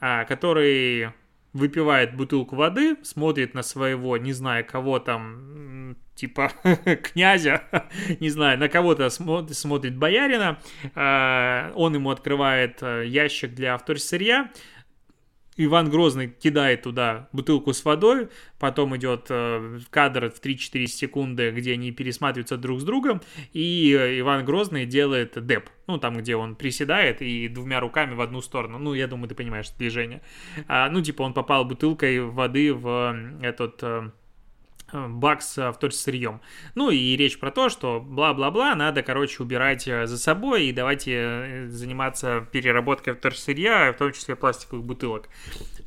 а, 0.00 0.24
который 0.24 1.10
выпивает 1.52 2.16
бутылку 2.16 2.56
воды, 2.56 2.96
смотрит 3.02 3.54
на 3.54 3.62
своего, 3.62 4.16
не 4.16 4.32
знаю, 4.32 4.64
кого 4.64 4.98
там, 4.98 5.96
типа 6.16 6.50
князя, 7.02 7.62
не 8.20 8.30
знаю, 8.30 8.58
на 8.58 8.68
кого-то 8.68 9.08
смотрит, 9.10 9.56
смотрит 9.56 9.96
боярина, 9.96 10.58
э, 10.94 11.72
он 11.76 11.94
ему 11.94 12.10
открывает 12.10 12.78
э, 12.82 13.04
ящик 13.06 13.54
для 13.54 13.78
вторсырья, 13.78 14.50
Иван 15.56 15.90
Грозный 15.90 16.28
кидает 16.28 16.82
туда 16.82 17.28
бутылку 17.32 17.72
с 17.72 17.84
водой, 17.84 18.28
потом 18.58 18.96
идет 18.96 19.26
э, 19.28 19.78
кадр 19.90 20.30
в 20.30 20.40
3-4 20.40 20.86
секунды, 20.86 21.50
где 21.50 21.72
они 21.72 21.92
пересматриваются 21.92 22.56
друг 22.56 22.80
с 22.80 22.84
другом, 22.84 23.20
и 23.52 23.92
Иван 24.18 24.44
Грозный 24.44 24.86
делает 24.86 25.44
деп, 25.46 25.70
ну, 25.86 25.98
там, 25.98 26.18
где 26.18 26.36
он 26.36 26.56
приседает 26.56 27.22
и 27.22 27.48
двумя 27.48 27.80
руками 27.80 28.14
в 28.14 28.20
одну 28.20 28.40
сторону, 28.40 28.78
ну, 28.78 28.94
я 28.94 29.06
думаю, 29.06 29.28
ты 29.28 29.34
понимаешь 29.34 29.70
движение. 29.70 30.22
А, 30.66 30.88
ну, 30.90 31.00
типа, 31.00 31.22
он 31.22 31.34
попал 31.34 31.64
бутылкой 31.64 32.20
воды 32.20 32.72
в 32.74 33.16
этот 33.40 33.82
э, 34.94 35.04
Э, 35.04 35.08
бакс 35.08 35.58
вторсырьем. 35.74 36.40
Ну 36.74 36.90
и 36.90 37.16
речь 37.16 37.38
про 37.38 37.50
то, 37.50 37.68
что 37.68 38.00
бла-бла-бла, 38.00 38.74
надо, 38.74 39.02
короче, 39.02 39.42
убирать 39.42 39.88
э, 39.88 40.06
за 40.06 40.16
собой 40.18 40.66
и 40.66 40.72
давайте 40.72 41.66
заниматься 41.68 42.46
переработкой 42.52 43.14
вторсырья, 43.14 43.92
в 43.92 43.96
том 43.96 44.12
числе 44.12 44.36
пластиковых 44.36 44.84
бутылок. 44.84 45.28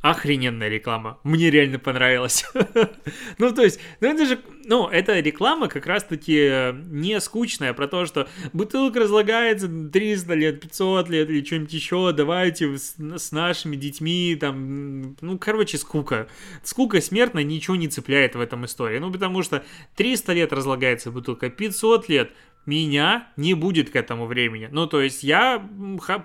Охрененная 0.01 0.69
реклама. 0.69 1.19
Мне 1.23 1.49
реально 1.49 1.79
понравилось. 1.79 2.45
ну, 3.37 3.53
то 3.53 3.63
есть, 3.63 3.79
ну 4.01 4.09
это 4.09 4.25
же, 4.25 4.39
ну, 4.67 4.87
эта 4.87 5.19
реклама 5.19 5.69
как 5.69 5.87
раз-таки 5.87 6.73
не 6.89 7.19
скучная, 7.21 7.73
про 7.73 7.87
то, 7.87 8.05
что 8.05 8.27
бутылка 8.51 8.99
разлагается 8.99 9.67
300 9.67 10.33
лет, 10.33 10.61
500 10.61 11.09
лет 11.09 11.29
или 11.29 11.43
что-нибудь 11.43 11.73
еще, 11.73 12.11
давайте 12.11 12.77
с, 12.77 12.95
с 12.97 13.31
нашими 13.31 13.77
детьми, 13.77 14.37
там, 14.39 15.15
ну, 15.21 15.37
короче, 15.39 15.77
скука. 15.77 16.27
Скука 16.63 16.99
смертная, 16.99 17.43
ничего 17.43 17.77
не 17.77 17.87
цепляет 17.87 18.35
в 18.35 18.41
этом 18.41 18.65
истории. 18.65 18.99
Ну, 18.99 19.11
потому 19.11 19.41
что 19.41 19.63
300 19.95 20.33
лет 20.33 20.51
разлагается 20.51 21.11
бутылка, 21.11 21.49
500 21.49 22.09
лет, 22.09 22.31
меня 22.65 23.29
не 23.37 23.53
будет 23.53 23.89
к 23.89 23.95
этому 23.95 24.25
времени. 24.25 24.67
Ну, 24.69 24.85
то 24.87 25.01
есть 25.01 25.23
я 25.23 25.65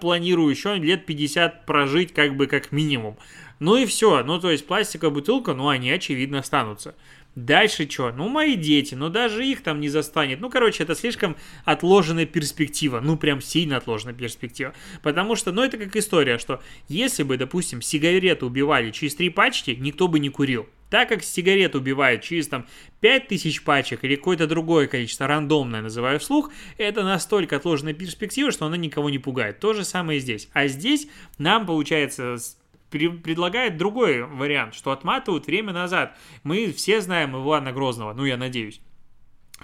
планирую 0.00 0.50
еще 0.50 0.74
лет 0.74 1.06
50 1.06 1.64
прожить 1.64 2.12
как 2.12 2.36
бы 2.36 2.48
как 2.48 2.72
минимум. 2.72 3.16
Ну 3.60 3.76
и 3.76 3.86
все. 3.86 4.24
Ну, 4.24 4.40
то 4.40 4.50
есть 4.50 4.66
пластиковая 4.66 5.14
бутылка, 5.14 5.54
ну, 5.54 5.68
они 5.68 5.88
очевидно 5.92 6.40
останутся. 6.40 6.96
Дальше 7.34 7.88
что? 7.88 8.12
Ну, 8.12 8.28
мои 8.28 8.56
дети, 8.56 8.94
ну, 8.94 9.08
даже 9.08 9.46
их 9.46 9.62
там 9.62 9.80
не 9.80 9.88
застанет. 9.88 10.40
Ну, 10.40 10.50
короче, 10.50 10.82
это 10.82 10.94
слишком 10.94 11.36
отложенная 11.64 12.26
перспектива. 12.26 13.00
Ну, 13.00 13.16
прям 13.16 13.40
сильно 13.40 13.78
отложенная 13.78 14.14
перспектива. 14.14 14.74
Потому 15.02 15.34
что, 15.34 15.50
ну, 15.50 15.62
это 15.62 15.78
как 15.78 15.96
история, 15.96 16.36
что 16.36 16.60
если 16.88 17.22
бы, 17.22 17.38
допустим, 17.38 17.80
сигареты 17.80 18.44
убивали 18.44 18.90
через 18.90 19.14
три 19.14 19.30
пачки, 19.30 19.70
никто 19.70 20.08
бы 20.08 20.18
не 20.18 20.28
курил. 20.28 20.68
Так 20.90 21.08
как 21.08 21.22
сигарет 21.22 21.74
убивает 21.74 22.20
через 22.20 22.48
там 22.48 22.66
5000 23.00 23.62
пачек 23.64 24.04
или 24.04 24.14
какое-то 24.14 24.46
другое 24.46 24.86
количество, 24.86 25.26
рандомное 25.26 25.80
называю 25.80 26.20
вслух, 26.20 26.50
это 26.76 27.02
настолько 27.02 27.56
отложенная 27.56 27.94
перспектива, 27.94 28.52
что 28.52 28.66
она 28.66 28.76
никого 28.76 29.08
не 29.08 29.18
пугает. 29.18 29.58
То 29.58 29.72
же 29.72 29.86
самое 29.86 30.20
здесь. 30.20 30.50
А 30.52 30.66
здесь 30.66 31.08
нам, 31.38 31.64
получается, 31.64 32.36
предлагает 32.92 33.76
другой 33.76 34.22
вариант, 34.24 34.74
что 34.74 34.92
отматывают 34.92 35.46
время 35.46 35.72
назад. 35.72 36.16
Мы 36.44 36.72
все 36.72 37.00
знаем 37.00 37.36
Ивана 37.36 37.72
Грозного, 37.72 38.12
ну 38.12 38.24
я 38.24 38.36
надеюсь 38.36 38.80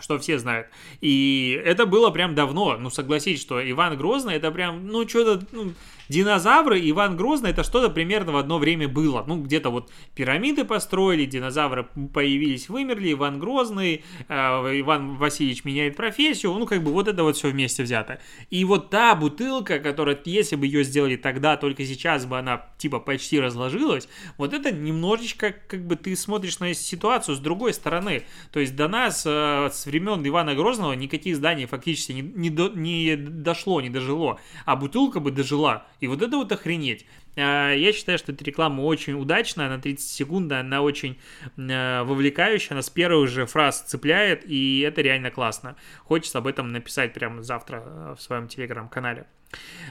что 0.01 0.17
все 0.19 0.39
знают. 0.39 0.69
И 1.01 1.61
это 1.65 1.85
было 1.85 2.11
прям 2.11 2.37
давно. 2.37 2.77
Ну, 2.77 2.89
согласитесь, 2.89 3.41
что 3.41 3.59
Иван 3.69 3.97
Грозный 3.97 4.35
это 4.35 4.53
прям, 4.53 4.87
ну, 4.87 5.09
что-то, 5.09 5.45
ну, 5.51 5.73
динозавры 6.09 6.81
Иван 6.91 7.17
Грозный 7.17 7.51
это 7.51 7.63
что-то 7.65 7.91
примерно 7.91 8.33
в 8.33 8.37
одно 8.37 8.59
время 8.59 8.89
было. 8.89 9.25
Ну, 9.27 9.43
где-то 9.43 9.71
вот 9.71 9.91
пирамиды 10.15 10.65
построили, 10.65 11.25
динозавры 11.25 11.89
появились, 12.13 12.69
вымерли, 12.69 13.13
Иван 13.13 13.39
Грозный, 13.39 14.05
э, 14.29 14.35
Иван 14.35 15.17
Васильевич 15.17 15.65
меняет 15.65 15.97
профессию, 15.97 16.53
ну, 16.53 16.67
как 16.67 16.83
бы 16.83 16.93
вот 16.93 17.09
это 17.09 17.23
вот 17.23 17.37
все 17.37 17.49
вместе 17.51 17.83
взято. 17.83 18.21
И 18.51 18.65
вот 18.65 18.91
та 18.91 19.15
бутылка, 19.15 19.79
которая, 19.79 20.19
если 20.25 20.57
бы 20.57 20.67
ее 20.67 20.85
сделали 20.85 21.17
тогда, 21.17 21.57
только 21.57 21.85
сейчас 21.85 22.27
бы 22.27 22.39
она, 22.39 22.67
типа, 22.79 23.01
почти 23.01 23.41
разложилась, 23.41 24.09
вот 24.37 24.53
это 24.53 24.71
немножечко, 24.73 25.55
как 25.67 25.87
бы, 25.87 25.97
ты 25.97 26.17
смотришь 26.17 26.59
на 26.59 26.75
ситуацию 26.75 27.35
с 27.35 27.39
другой 27.39 27.75
стороны. 27.75 28.23
То 28.53 28.61
есть 28.61 28.77
до 28.77 28.89
нас 28.89 29.25
э, 29.27 29.71
с 29.73 29.87
времен 29.87 30.27
Ивана 30.27 30.55
Грозного 30.55 30.93
никаких 30.93 31.37
зданий 31.37 31.67
фактически 31.67 32.13
не, 32.13 32.23
не, 32.23 32.51
до, 32.51 32.69
не 32.69 33.17
дошло, 33.17 33.81
не 33.81 33.91
дожило, 33.91 34.39
а 34.65 34.77
бутылка 34.77 35.21
бы 35.21 35.31
дожила. 35.31 35.87
И 36.01 36.07
вот 36.07 36.23
это 36.23 36.37
вот 36.37 36.53
охренеть. 36.53 37.07
А, 37.37 37.73
я 37.73 37.93
считаю, 37.93 38.19
что 38.19 38.33
эта 38.33 38.45
реклама 38.45 38.83
очень 38.83 39.15
удачная, 39.15 39.69
на 39.69 39.81
30 39.81 40.09
секунд, 40.09 40.53
она 40.53 40.83
очень 40.83 41.19
а, 41.57 42.05
вовлекающая, 42.05 42.73
она 42.73 42.83
с 42.83 42.91
первых 42.91 43.29
же 43.29 43.47
фраз 43.47 43.83
цепляет, 43.83 44.45
и 44.45 44.81
это 44.81 45.03
реально 45.03 45.31
классно. 45.31 45.77
Хочется 46.05 46.39
об 46.39 46.47
этом 46.47 46.73
написать 46.73 47.13
прямо 47.13 47.43
завтра 47.43 47.83
а, 47.85 48.15
в 48.15 48.23
своем 48.23 48.49
телеграм-канале. 48.49 49.27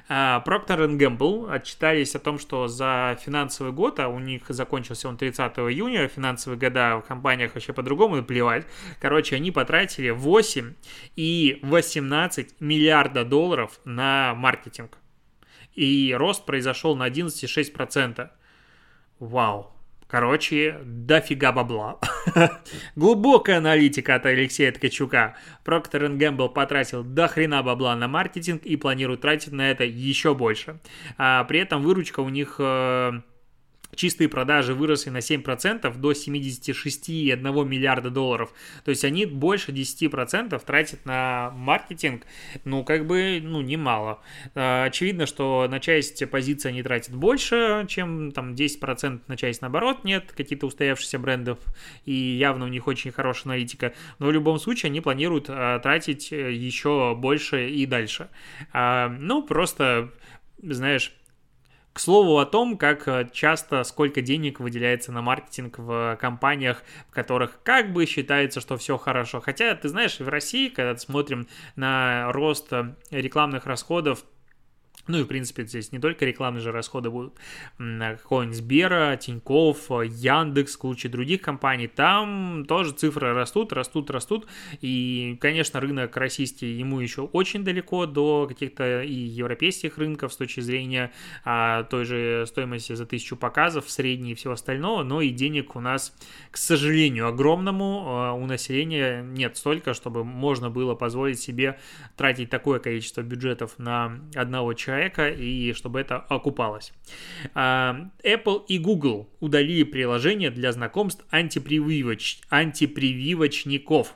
Procter 0.08 0.88
Gamble 1.00 1.52
отчитались 1.52 2.14
о 2.14 2.20
том, 2.20 2.38
что 2.38 2.68
за 2.68 3.18
финансовый 3.20 3.72
год, 3.72 4.00
а 4.00 4.08
у 4.08 4.20
них 4.20 4.44
закончился 4.50 5.10
он 5.10 5.18
30 5.18 5.52
июня, 5.58 6.08
финансовые 6.08 6.60
года 6.60 7.02
в 7.04 7.08
компаниях 7.08 7.56
вообще 7.56 7.74
по-другому, 7.74 8.22
плевать. 8.24 8.68
Короче, 9.02 9.36
они 9.36 9.50
потратили 9.50 10.12
8 10.12 10.76
и 11.16 11.58
18 11.64 12.62
миллиарда 12.62 13.26
долларов 13.26 13.80
на 13.84 14.36
маркетинг 14.36 15.00
и 15.78 16.14
рост 16.14 16.46
произошел 16.46 16.96
на 16.96 17.08
11,6%. 17.08 18.30
Вау. 19.20 19.72
Короче, 20.08 20.80
дофига 20.84 21.52
бабла. 21.52 22.00
Глубокая 22.96 23.58
аналитика 23.58 24.16
от 24.16 24.26
Алексея 24.26 24.72
Ткачука. 24.72 25.36
Procter 25.66 26.18
Gamble 26.18 26.50
потратил 26.50 27.04
до 27.04 27.28
хрена 27.28 27.62
бабла 27.62 27.96
на 27.96 28.08
маркетинг 28.08 28.64
и 28.64 28.78
планирует 28.78 29.22
тратить 29.22 29.52
на 29.52 29.70
это 29.70 29.84
еще 29.84 30.34
больше. 30.34 30.80
А 31.18 31.44
при 31.44 31.60
этом 31.60 31.84
выручка 31.84 32.22
у 32.22 32.30
них 32.30 32.56
э, 32.60 33.12
чистые 33.96 34.30
продажи 34.30 34.74
выросли 34.74 35.10
на 35.10 35.18
7% 35.18 35.98
до 35.98 36.12
76,1 36.12 37.66
миллиарда 37.66 38.10
долларов. 38.10 38.54
То 38.86 38.92
есть 38.92 39.04
они 39.04 39.26
больше 39.26 39.72
10% 39.72 40.60
тратят 40.64 41.06
на 41.06 41.52
маркетинг, 41.56 42.26
ну, 42.64 42.84
как 42.84 43.08
бы, 43.08 43.40
ну, 43.42 43.62
немало. 43.62 44.20
А, 44.56 44.86
очевидно, 44.86 45.26
что 45.26 45.68
на 45.70 45.80
часть 45.80 46.28
позиций 46.30 46.72
они 46.72 46.84
тратят 46.84 47.16
больше, 47.16 47.86
чем 47.88 48.32
там 48.32 48.54
10%, 48.54 49.22
на 49.28 49.38
часть 49.38 49.62
наоборот 49.62 50.04
нет, 50.04 50.32
какие-то 50.36 50.68
устоявшиеся 50.68 51.20
брендов, 51.20 51.60
и 52.06 52.14
явно 52.14 52.66
у 52.66 52.70
них 52.70 52.88
очень 52.88 53.12
хорошая 53.12 53.54
аналитика. 53.54 53.94
Но 54.20 54.28
в 54.28 54.32
любом 54.32 54.60
случае 54.60 54.90
они 54.90 55.02
планируют 55.02 55.46
а, 55.50 55.80
тратить 55.80 56.32
э, 56.32 56.54
еще 56.54 57.16
больше 57.16 57.70
и 57.70 57.86
дальше. 57.86 58.30
Ну, 58.74 59.44
просто, 59.44 60.12
знаешь, 60.62 61.14
к 61.98 62.00
слову 62.00 62.38
о 62.38 62.46
том, 62.46 62.78
как 62.78 63.08
э, 63.08 63.28
часто, 63.34 63.84
сколько 63.84 64.22
денег 64.22 64.60
выделяется 64.60 65.12
на 65.12 65.24
маркетинг 65.24 65.80
в 65.80 66.16
компаниях, 66.22 66.84
в 67.10 67.12
которых 67.12 67.60
как 67.64 67.92
бы 67.92 68.06
считается, 68.06 68.62
что 68.62 68.78
все 68.78 69.00
хорошо. 69.00 69.42
Хотя, 69.42 69.74
ты 69.74 69.90
знаешь, 69.90 70.20
в 70.20 70.30
России, 70.30 70.70
когда 70.70 70.96
смотрим 70.96 71.48
на 71.76 72.32
рост 72.34 72.72
э, 72.72 72.94
рекламных 73.10 73.66
расходов, 73.66 74.26
ну 75.08 75.20
и, 75.20 75.24
в 75.24 75.28
принципе, 75.28 75.66
здесь 75.66 75.92
не 75.92 76.00
только 76.00 76.26
рекламные 76.26 76.62
же 76.62 76.72
расходы 76.72 77.10
будут. 77.10 77.34
Какой-нибудь 77.78 78.58
Сбера, 78.58 79.16
Тиньков, 79.16 79.90
Яндекс, 79.90 80.76
куча 80.76 81.08
других 81.08 81.42
компаний. 81.42 81.88
Там 81.88 82.66
тоже 82.68 82.92
цифры 82.92 83.34
растут, 83.34 83.72
растут, 83.72 84.12
растут. 84.12 84.48
И, 84.82 85.38
конечно, 85.40 85.80
рынок 85.80 86.16
российский, 86.18 86.74
ему 86.74 87.00
еще 87.00 87.22
очень 87.22 87.64
далеко 87.64 88.06
до 88.06 88.48
каких-то 88.48 89.02
и 89.02 89.14
европейских 89.14 89.98
рынков 89.98 90.34
с 90.34 90.38
точки 90.38 90.60
зрения 90.60 91.12
а, 91.46 91.84
той 91.84 92.06
же 92.06 92.46
стоимости 92.46 92.94
за 92.94 93.06
тысячу 93.06 93.38
показов, 93.38 93.90
средней 93.90 94.34
и 94.34 94.36
всего 94.36 94.54
остального. 94.54 95.04
Но 95.04 95.22
и 95.22 95.30
денег 95.30 95.76
у 95.76 95.80
нас, 95.80 96.14
к 96.52 96.58
сожалению, 96.58 97.28
огромному 97.28 98.04
а, 98.08 98.34
у 98.34 98.46
населения 98.46 99.22
нет 99.22 99.56
столько, 99.56 99.94
чтобы 99.94 100.26
можно 100.26 100.70
было 100.70 100.96
позволить 100.96 101.40
себе 101.40 101.80
тратить 102.18 102.50
такое 102.50 102.80
количество 102.80 103.22
бюджетов 103.22 103.76
на 103.78 104.20
одного 104.36 104.74
человека 104.74 104.97
человека 104.98 105.30
и 105.30 105.74
чтобы 105.74 106.00
это 106.00 106.18
окупалось. 106.18 106.94
А, 107.54 108.10
Apple 108.24 108.66
и 108.68 108.80
Google 108.80 109.30
удалили 109.40 109.84
приложение 109.84 110.50
для 110.50 110.72
знакомств 110.72 111.26
антипрививоч... 111.30 112.40
антипрививочников. 112.50 114.16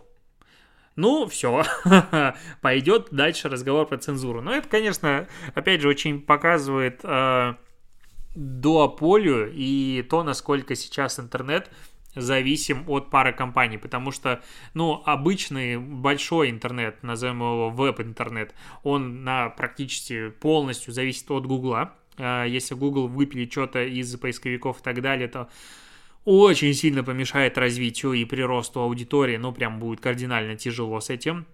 Ну, 0.96 1.26
все, 1.28 1.64
пойдет 2.62 3.08
дальше 3.12 3.50
разговор 3.50 3.88
про 3.88 3.98
цензуру. 3.98 4.42
Но 4.42 4.54
это, 4.54 4.68
конечно, 4.68 5.28
опять 5.56 5.82
же, 5.82 5.88
очень 5.88 6.22
показывает 6.22 7.00
э, 7.04 7.54
дуополию 8.36 9.52
и 9.54 10.06
то, 10.10 10.24
насколько 10.24 10.76
сейчас 10.76 11.20
интернет 11.20 11.70
зависим 12.16 12.84
от 12.88 13.10
пары 13.10 13.34
компаний, 13.34 13.78
потому 13.78 14.12
что, 14.12 14.42
ну, 14.74 15.02
обычный 15.06 15.78
большой 15.78 16.50
интернет, 16.50 17.02
назовем 17.04 17.38
его 17.38 17.70
веб-интернет, 17.70 18.54
он 18.84 19.24
на 19.24 19.50
практически 19.50 20.30
полностью 20.30 20.94
зависит 20.94 21.30
от 21.32 21.46
Гугла. 21.46 21.94
А, 22.18 22.46
если 22.46 22.76
Google 22.76 23.08
выпилит 23.08 23.52
что-то 23.52 23.84
из 23.84 24.16
поисковиков 24.18 24.80
и 24.80 24.84
так 24.84 25.02
далее, 25.02 25.28
то 25.28 25.50
очень 26.26 26.74
сильно 26.74 27.04
помешает 27.04 27.58
развитию 27.58 28.14
и 28.14 28.26
приросту 28.26 28.82
аудитории, 28.82 29.38
ну, 29.38 29.52
прям 29.52 29.80
будет 29.80 30.02
кардинально 30.02 30.56
тяжело 30.56 31.00
с 31.00 31.10
этим. 31.10 31.46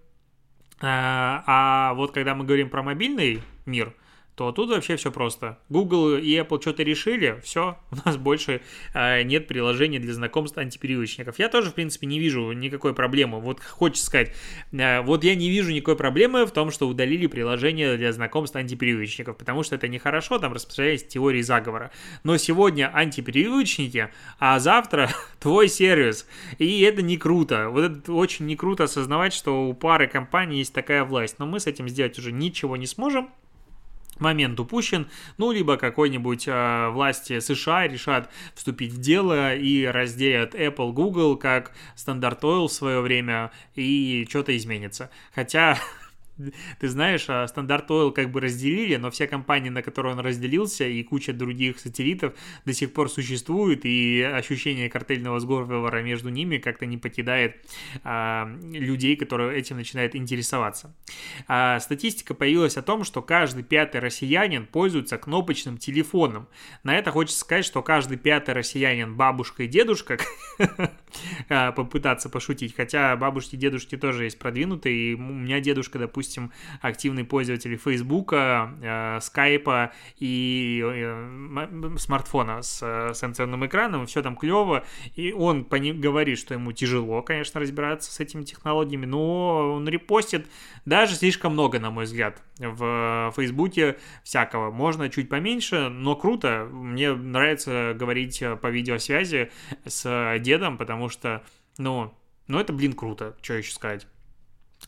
А, 0.80 1.42
а 1.46 1.94
вот 1.94 2.12
когда 2.12 2.34
мы 2.34 2.44
говорим 2.44 2.68
про 2.68 2.82
мобильный 2.82 3.42
мир– 3.66 3.94
то 4.38 4.52
тут 4.52 4.70
вообще 4.70 4.94
все 4.94 5.10
просто. 5.10 5.58
Google 5.68 6.16
и 6.16 6.30
Apple 6.38 6.60
что-то 6.60 6.84
решили, 6.84 7.40
все, 7.42 7.76
у 7.90 7.96
нас 8.04 8.16
больше 8.16 8.60
э, 8.94 9.22
нет 9.24 9.48
приложений 9.48 9.98
для 9.98 10.14
знакомств 10.14 10.56
антипривычников. 10.56 11.40
Я 11.40 11.48
тоже, 11.48 11.70
в 11.70 11.74
принципе, 11.74 12.06
не 12.06 12.20
вижу 12.20 12.52
никакой 12.52 12.94
проблемы. 12.94 13.40
Вот 13.40 13.60
хочется 13.60 14.06
сказать, 14.06 14.32
э, 14.70 15.00
вот 15.00 15.24
я 15.24 15.34
не 15.34 15.50
вижу 15.50 15.72
никакой 15.72 15.96
проблемы 15.96 16.46
в 16.46 16.52
том, 16.52 16.70
что 16.70 16.86
удалили 16.86 17.26
приложение 17.26 17.96
для 17.96 18.12
знакомств 18.12 18.54
антипривычников, 18.54 19.36
потому 19.36 19.64
что 19.64 19.74
это 19.74 19.88
нехорошо, 19.88 20.38
там 20.38 20.52
распространяется 20.52 21.08
теории 21.08 21.42
заговора. 21.42 21.90
Но 22.22 22.36
сегодня 22.36 22.92
антипривычники, 22.94 24.10
а 24.38 24.60
завтра 24.60 25.10
твой 25.40 25.66
сервис. 25.66 26.28
И 26.58 26.82
это 26.82 27.02
не 27.02 27.16
круто. 27.16 27.70
Вот 27.70 27.82
это 27.82 28.12
очень 28.12 28.46
не 28.46 28.54
круто 28.54 28.84
осознавать, 28.84 29.32
что 29.32 29.68
у 29.68 29.74
пары 29.74 30.06
компаний 30.06 30.58
есть 30.58 30.72
такая 30.72 31.02
власть. 31.02 31.40
Но 31.40 31.46
мы 31.46 31.58
с 31.58 31.66
этим 31.66 31.88
сделать 31.88 32.16
уже 32.20 32.30
ничего 32.30 32.76
не 32.76 32.86
сможем 32.86 33.30
момент 34.20 34.58
упущен, 34.60 35.08
ну, 35.36 35.52
либо 35.52 35.76
какой-нибудь 35.76 36.48
э, 36.48 36.88
власти 36.90 37.40
США 37.40 37.86
решат 37.86 38.30
вступить 38.54 38.92
в 38.92 39.00
дело 39.00 39.54
и 39.54 39.84
разделят 39.86 40.54
Apple, 40.54 40.92
Google, 40.92 41.36
как 41.36 41.72
стандарт 41.94 42.42
Oil 42.44 42.68
в 42.68 42.72
свое 42.72 43.00
время, 43.00 43.50
и 43.74 44.26
что-то 44.28 44.56
изменится. 44.56 45.10
Хотя 45.34 45.78
ты 46.80 46.88
знаешь, 46.88 47.24
стандарт 47.48 47.90
Oil 47.90 48.12
как 48.12 48.30
бы 48.30 48.40
разделили, 48.40 48.96
но 48.96 49.10
все 49.10 49.26
компании, 49.26 49.70
на 49.70 49.82
которые 49.82 50.14
он 50.14 50.20
разделился, 50.20 50.86
и 50.86 51.02
куча 51.02 51.32
других 51.32 51.78
сателлитов 51.78 52.34
до 52.64 52.72
сих 52.72 52.92
пор 52.92 53.10
существуют, 53.10 53.84
и 53.84 54.22
ощущение 54.22 54.88
картельного 54.88 55.40
сговора 55.40 56.02
между 56.02 56.28
ними 56.28 56.58
как-то 56.58 56.86
не 56.86 56.98
покидает 56.98 57.56
а, 58.04 58.48
людей, 58.62 59.16
которые 59.16 59.58
этим 59.58 59.76
начинают 59.76 60.14
интересоваться. 60.14 60.94
А, 61.46 61.80
статистика 61.80 62.34
появилась 62.34 62.76
о 62.76 62.82
том, 62.82 63.04
что 63.04 63.22
каждый 63.22 63.64
пятый 63.64 64.00
россиянин 64.00 64.66
пользуется 64.66 65.18
кнопочным 65.18 65.78
телефоном. 65.78 66.48
На 66.82 66.96
это 66.96 67.10
хочется 67.10 67.40
сказать, 67.40 67.64
что 67.64 67.82
каждый 67.82 68.18
пятый 68.18 68.54
россиянин 68.54 69.16
бабушка 69.16 69.64
и 69.64 69.66
дедушка, 69.66 70.18
а, 71.48 71.72
попытаться 71.72 72.28
пошутить, 72.28 72.74
хотя 72.76 73.16
бабушки 73.16 73.54
и 73.54 73.58
дедушки 73.58 73.96
тоже 73.96 74.24
есть 74.24 74.38
продвинутые, 74.38 75.12
и 75.12 75.14
у 75.14 75.18
меня 75.18 75.60
дедушка, 75.60 75.98
допустим, 75.98 76.27
допустим, 76.28 76.52
активный 76.82 77.24
пользователь 77.24 77.76
Фейсбука, 77.76 78.74
э, 78.82 79.18
Скайпа 79.20 79.92
и 80.18 80.82
э, 80.84 81.96
смартфона 81.98 82.62
с 82.62 82.80
э, 82.82 83.14
сенсорным 83.14 83.66
экраном, 83.66 84.06
все 84.06 84.22
там 84.22 84.36
клево, 84.36 84.84
и 85.14 85.32
он 85.32 85.64
говорит, 85.64 86.38
что 86.38 86.54
ему 86.54 86.72
тяжело, 86.72 87.22
конечно, 87.22 87.60
разбираться 87.60 88.12
с 88.12 88.20
этими 88.20 88.44
технологиями, 88.44 89.06
но 89.06 89.74
он 89.74 89.88
репостит 89.88 90.46
даже 90.84 91.14
слишком 91.14 91.52
много, 91.52 91.78
на 91.78 91.90
мой 91.90 92.04
взгляд, 92.04 92.42
в 92.58 93.32
Фейсбуке 93.36 93.96
всякого. 94.22 94.70
Можно 94.70 95.08
чуть 95.08 95.28
поменьше, 95.28 95.88
но 95.88 96.16
круто. 96.16 96.68
Мне 96.70 97.14
нравится 97.14 97.94
говорить 97.94 98.42
по 98.60 98.68
видеосвязи 98.68 99.50
с 99.84 100.38
дедом, 100.40 100.76
потому 100.76 101.08
что, 101.08 101.42
ну, 101.78 102.14
ну 102.46 102.58
это, 102.58 102.72
блин, 102.72 102.92
круто, 102.94 103.36
что 103.42 103.54
еще 103.54 103.72
сказать. 103.72 104.06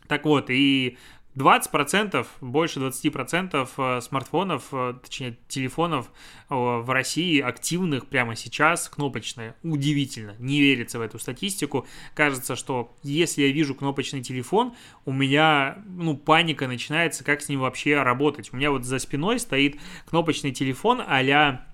Так 0.08 0.24
вот, 0.24 0.50
и 0.50 0.98
20%, 1.36 2.26
больше 2.40 2.80
20% 2.80 3.68
э, 3.76 4.00
смартфонов, 4.00 4.64
э, 4.72 4.94
точнее 5.02 5.38
телефонов 5.48 6.10
э, 6.48 6.54
в 6.54 6.90
России 6.90 7.40
активных 7.40 8.06
прямо 8.06 8.34
сейчас 8.34 8.88
кнопочные. 8.88 9.54
Удивительно, 9.62 10.34
не 10.40 10.60
верится 10.60 10.98
в 10.98 11.02
эту 11.02 11.18
статистику. 11.18 11.86
Кажется, 12.14 12.56
что 12.56 12.96
если 13.02 13.42
я 13.42 13.52
вижу 13.52 13.74
кнопочный 13.76 14.22
телефон, 14.22 14.74
у 15.04 15.12
меня, 15.12 15.78
ну, 15.86 16.16
паника 16.16 16.66
начинается, 16.66 17.22
как 17.22 17.42
с 17.42 17.48
ним 17.48 17.60
вообще 17.60 18.02
работать. 18.02 18.52
У 18.52 18.56
меня 18.56 18.72
вот 18.72 18.84
за 18.84 18.98
спиной 18.98 19.38
стоит 19.38 19.78
кнопочный 20.06 20.50
телефон 20.50 21.00
а-ля 21.06 21.64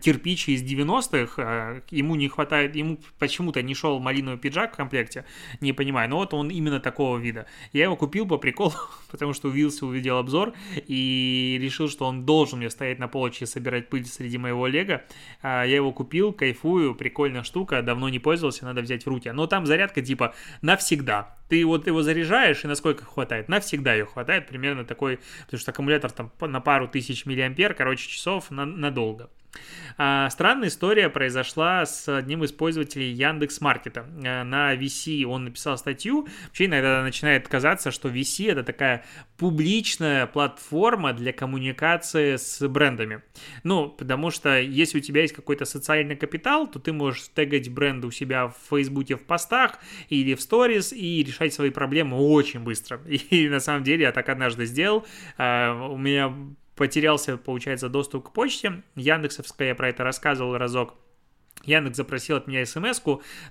кирпич 0.00 0.48
из 0.48 0.62
90-х, 0.62 1.42
э, 1.42 1.80
ему 1.90 2.14
не 2.14 2.28
хватает, 2.28 2.74
ему 2.74 2.98
почему-то 3.18 3.62
не 3.62 3.74
шел 3.74 4.00
малиновый 4.00 4.38
пиджак 4.38 4.72
в 4.72 4.76
комплекте, 4.76 5.24
не 5.60 5.72
понимаю, 5.72 6.08
но 6.08 6.16
вот 6.16 6.32
он 6.32 6.50
именно 6.50 6.80
такого 6.80 7.18
вида. 7.18 7.46
Я 7.72 7.84
его 7.84 7.96
купил 7.96 8.26
по 8.26 8.38
приколу, 8.38 8.72
потому 9.10 9.34
что 9.34 9.48
увиделся, 9.48 9.86
увидел 9.86 10.16
обзор 10.16 10.54
и 10.86 11.58
решил, 11.60 11.88
что 11.88 12.06
он 12.06 12.24
должен 12.24 12.58
мне 12.58 12.70
стоять 12.70 12.98
на 12.98 13.08
полочке 13.08 13.46
собирать 13.46 13.90
пыль 13.90 14.06
среди 14.06 14.38
моего 14.38 14.66
лего. 14.66 15.02
А, 15.42 15.64
я 15.64 15.76
его 15.76 15.92
купил, 15.92 16.32
кайфую, 16.32 16.94
прикольная 16.94 17.42
штука, 17.42 17.82
давно 17.82 18.08
не 18.08 18.18
пользовался, 18.18 18.64
надо 18.64 18.80
взять 18.80 19.04
в 19.04 19.08
руки. 19.08 19.30
Но 19.30 19.46
там 19.46 19.66
зарядка 19.66 20.00
типа 20.00 20.34
навсегда. 20.62 21.36
Ты 21.48 21.64
вот 21.66 21.86
его 21.86 22.02
заряжаешь, 22.02 22.64
и 22.64 22.66
насколько 22.66 23.04
хватает? 23.04 23.48
Навсегда 23.48 23.92
ее 23.92 24.06
хватает, 24.06 24.48
примерно 24.48 24.84
такой, 24.84 25.18
потому 25.44 25.60
что 25.60 25.72
аккумулятор 25.72 26.10
там 26.10 26.32
на 26.40 26.60
пару 26.60 26.88
тысяч 26.88 27.26
миллиампер, 27.26 27.74
короче, 27.74 28.08
часов 28.08 28.50
на, 28.50 28.64
надолго. 28.64 29.28
А, 29.96 30.28
странная 30.30 30.68
история 30.68 31.08
произошла 31.08 31.86
с 31.86 32.08
одним 32.08 32.44
из 32.44 32.52
пользователей 32.52 33.12
Яндекс 33.12 33.60
Маркета. 33.60 34.06
А, 34.24 34.44
на 34.44 34.74
VC 34.74 35.24
он 35.24 35.44
написал 35.44 35.78
статью. 35.78 36.26
Вообще 36.46 36.66
иногда 36.66 37.02
начинает 37.02 37.48
казаться, 37.48 37.90
что 37.90 38.08
VC 38.08 38.50
это 38.50 38.64
такая 38.64 39.04
публичная 39.36 40.26
платформа 40.26 41.12
для 41.12 41.32
коммуникации 41.32 42.36
с 42.36 42.66
брендами. 42.68 43.22
Ну, 43.62 43.88
потому 43.88 44.30
что 44.30 44.58
если 44.60 44.98
у 44.98 45.00
тебя 45.00 45.22
есть 45.22 45.34
какой-то 45.34 45.64
социальный 45.64 46.16
капитал, 46.16 46.66
то 46.66 46.78
ты 46.78 46.92
можешь 46.92 47.28
тегать 47.34 47.68
бренды 47.68 48.06
у 48.06 48.10
себя 48.10 48.48
в 48.48 48.56
Фейсбуке 48.70 49.16
в 49.16 49.22
постах 49.24 49.78
или 50.08 50.34
в 50.34 50.40
сторис 50.40 50.92
и 50.92 51.22
решать 51.22 51.54
свои 51.54 51.70
проблемы 51.70 52.16
очень 52.16 52.60
быстро. 52.60 53.00
И 53.06 53.48
на 53.48 53.60
самом 53.60 53.84
деле 53.84 54.02
я 54.02 54.12
так 54.12 54.28
однажды 54.28 54.66
сделал. 54.66 55.06
А, 55.38 55.88
у 55.88 55.96
меня 55.96 56.32
потерялся, 56.76 57.36
получается, 57.36 57.88
доступ 57.88 58.28
к 58.28 58.32
почте. 58.32 58.82
Яндексовская, 58.96 59.68
я 59.68 59.74
про 59.74 59.88
это 59.88 60.04
рассказывал 60.04 60.56
разок. 60.56 60.94
Яндекс 61.66 61.96
запросил 61.96 62.36
от 62.36 62.46
меня 62.46 62.64
смс 62.66 63.00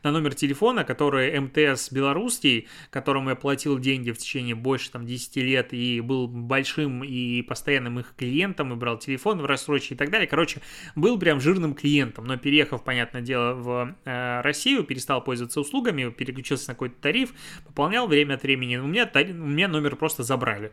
на 0.04 0.12
номер 0.12 0.36
телефона, 0.36 0.84
который 0.84 1.40
МТС 1.40 1.92
белорусский, 1.92 2.68
которому 2.90 3.30
я 3.30 3.36
платил 3.36 3.80
деньги 3.80 4.12
в 4.12 4.18
течение 4.18 4.56
больше 4.56 4.92
там 4.92 5.06
10 5.06 5.36
лет 5.38 5.74
и 5.74 6.00
был 6.02 6.28
большим 6.28 7.04
и 7.04 7.42
постоянным 7.42 8.00
их 8.00 8.14
клиентом, 8.16 8.74
и 8.74 8.76
брал 8.76 8.98
телефон 9.00 9.40
в 9.42 9.46
рассрочке 9.46 9.96
и 9.96 9.98
так 9.98 10.12
далее. 10.12 10.28
Короче, 10.28 10.62
был 10.96 11.18
прям 11.18 11.40
жирным 11.40 11.74
клиентом, 11.74 12.26
но 12.26 12.38
переехав, 12.38 12.84
понятное 12.84 13.22
дело, 13.22 13.54
в 13.56 13.96
э, 14.06 14.42
Россию, 14.42 14.84
перестал 14.84 15.24
пользоваться 15.24 15.60
услугами, 15.60 16.10
переключился 16.10 16.70
на 16.70 16.74
какой-то 16.76 17.02
тариф, 17.02 17.34
пополнял 17.66 18.08
время 18.08 18.36
от 18.36 18.44
времени. 18.44 18.78
У 18.78 18.88
меня, 18.88 19.10
у 19.14 19.34
меня 19.34 19.68
номер 19.68 19.96
просто 19.96 20.24
забрали. 20.24 20.72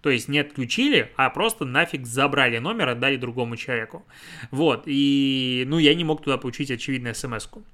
То 0.00 0.10
есть 0.10 0.28
не 0.28 0.38
отключили, 0.38 1.12
а 1.16 1.30
просто 1.30 1.64
нафиг 1.64 2.06
забрали 2.06 2.58
номер, 2.58 2.88
отдали 2.90 3.16
другому 3.16 3.56
человеку. 3.56 4.04
Вот, 4.50 4.84
и, 4.86 5.64
ну, 5.66 5.78
я 5.78 5.94
не 5.94 6.04
мог 6.04 6.22
туда 6.22 6.38
получить, 6.38 6.70
очевидно, 6.70 7.14
смс-ку. 7.14 7.64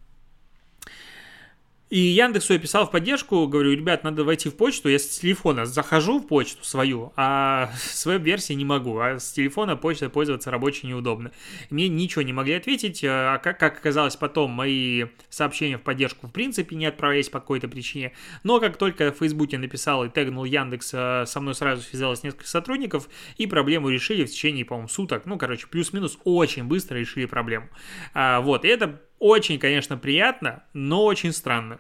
И 1.92 1.98
Яндексу 1.98 2.54
я 2.54 2.58
писал 2.58 2.86
в 2.86 2.90
поддержку, 2.90 3.46
говорю, 3.46 3.72
ребят, 3.72 4.02
надо 4.02 4.24
войти 4.24 4.48
в 4.48 4.56
почту, 4.56 4.88
я 4.88 4.98
с 4.98 5.06
телефона 5.06 5.66
захожу 5.66 6.20
в 6.20 6.26
почту 6.26 6.64
свою, 6.64 7.12
а 7.16 7.70
с 7.76 8.06
веб-версии 8.06 8.54
не 8.54 8.64
могу, 8.64 8.98
а 8.98 9.18
с 9.18 9.30
телефона 9.32 9.76
почтой 9.76 10.08
пользоваться 10.08 10.50
рабочей 10.50 10.86
неудобно. 10.86 11.32
Мне 11.68 11.88
ничего 11.88 12.22
не 12.22 12.32
могли 12.32 12.54
ответить, 12.54 13.04
а 13.06 13.36
как, 13.36 13.60
как 13.60 13.76
оказалось 13.76 14.16
потом, 14.16 14.52
мои 14.52 15.04
сообщения 15.28 15.76
в 15.76 15.82
поддержку 15.82 16.28
в 16.28 16.32
принципе 16.32 16.76
не 16.76 16.86
отправлялись 16.86 17.28
по 17.28 17.40
какой-то 17.40 17.68
причине, 17.68 18.12
но 18.42 18.58
как 18.58 18.78
только 18.78 19.12
в 19.12 19.18
Фейсбуке 19.18 19.58
написал 19.58 20.06
и 20.06 20.08
тегнул 20.08 20.44
Яндекс, 20.44 20.92
а, 20.94 21.26
со 21.26 21.40
мной 21.40 21.54
сразу 21.54 21.82
связалось 21.82 22.22
несколько 22.22 22.48
сотрудников, 22.48 23.06
и 23.36 23.46
проблему 23.46 23.90
решили 23.90 24.24
в 24.24 24.30
течение, 24.30 24.64
по-моему, 24.64 24.88
суток, 24.88 25.26
ну, 25.26 25.36
короче, 25.36 25.66
плюс-минус 25.66 26.18
очень 26.24 26.64
быстро 26.64 26.96
решили 26.96 27.26
проблему. 27.26 27.68
А, 28.14 28.40
вот, 28.40 28.64
и 28.64 28.68
это 28.68 28.98
очень, 29.22 29.60
конечно, 29.60 29.96
приятно, 29.96 30.64
но 30.72 31.04
очень 31.04 31.30
странно. 31.30 31.78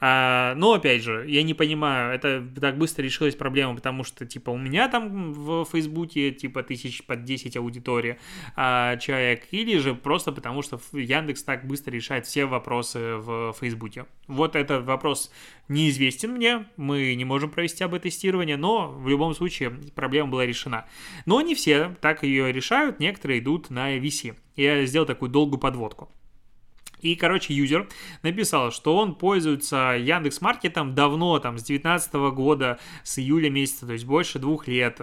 А, 0.00 0.54
но, 0.54 0.72
опять 0.72 1.02
же, 1.02 1.26
я 1.28 1.42
не 1.42 1.52
понимаю, 1.52 2.14
это 2.14 2.42
так 2.58 2.78
быстро 2.78 3.02
решилась 3.02 3.36
проблема, 3.36 3.74
потому 3.74 4.04
что, 4.04 4.24
типа, 4.24 4.48
у 4.48 4.56
меня 4.56 4.88
там 4.88 5.34
в 5.34 5.66
Фейсбуке, 5.66 6.30
типа, 6.30 6.62
тысяч 6.62 7.04
под 7.04 7.24
10 7.24 7.58
аудитория 7.58 8.18
а, 8.56 8.96
человек, 8.96 9.48
или 9.50 9.76
же 9.76 9.94
просто 9.94 10.32
потому, 10.32 10.62
что 10.62 10.80
Яндекс 10.94 11.42
так 11.42 11.66
быстро 11.66 11.90
решает 11.90 12.24
все 12.24 12.46
вопросы 12.46 13.16
в 13.16 13.54
Фейсбуке. 13.60 14.06
Вот 14.26 14.56
этот 14.56 14.86
вопрос 14.86 15.30
неизвестен 15.68 16.32
мне, 16.32 16.68
мы 16.78 17.14
не 17.14 17.26
можем 17.26 17.50
провести 17.50 17.84
АБ-тестирование, 17.84 18.56
но 18.56 18.88
в 18.88 19.06
любом 19.08 19.34
случае 19.34 19.72
проблема 19.94 20.30
была 20.30 20.46
решена. 20.46 20.86
Но 21.26 21.42
не 21.42 21.54
все 21.54 21.94
так 22.00 22.22
ее 22.22 22.50
решают, 22.50 22.98
некоторые 22.98 23.40
идут 23.40 23.68
на 23.68 23.94
VC. 23.98 24.36
Я 24.56 24.86
сделал 24.86 25.06
такую 25.06 25.30
долгую 25.30 25.60
подводку. 25.60 26.10
И, 27.00 27.14
короче, 27.14 27.54
юзер 27.54 27.88
написал, 28.22 28.70
что 28.70 28.96
он 28.96 29.14
пользуется 29.14 29.96
Яндекс 29.98 30.40
Маркетом 30.40 30.94
давно, 30.94 31.38
там, 31.38 31.58
с 31.58 31.62
2019 31.62 32.14
года, 32.34 32.78
с 33.04 33.18
июля 33.18 33.50
месяца, 33.50 33.86
то 33.86 33.92
есть 33.92 34.04
больше 34.04 34.38
двух 34.38 34.66
лет. 34.68 35.00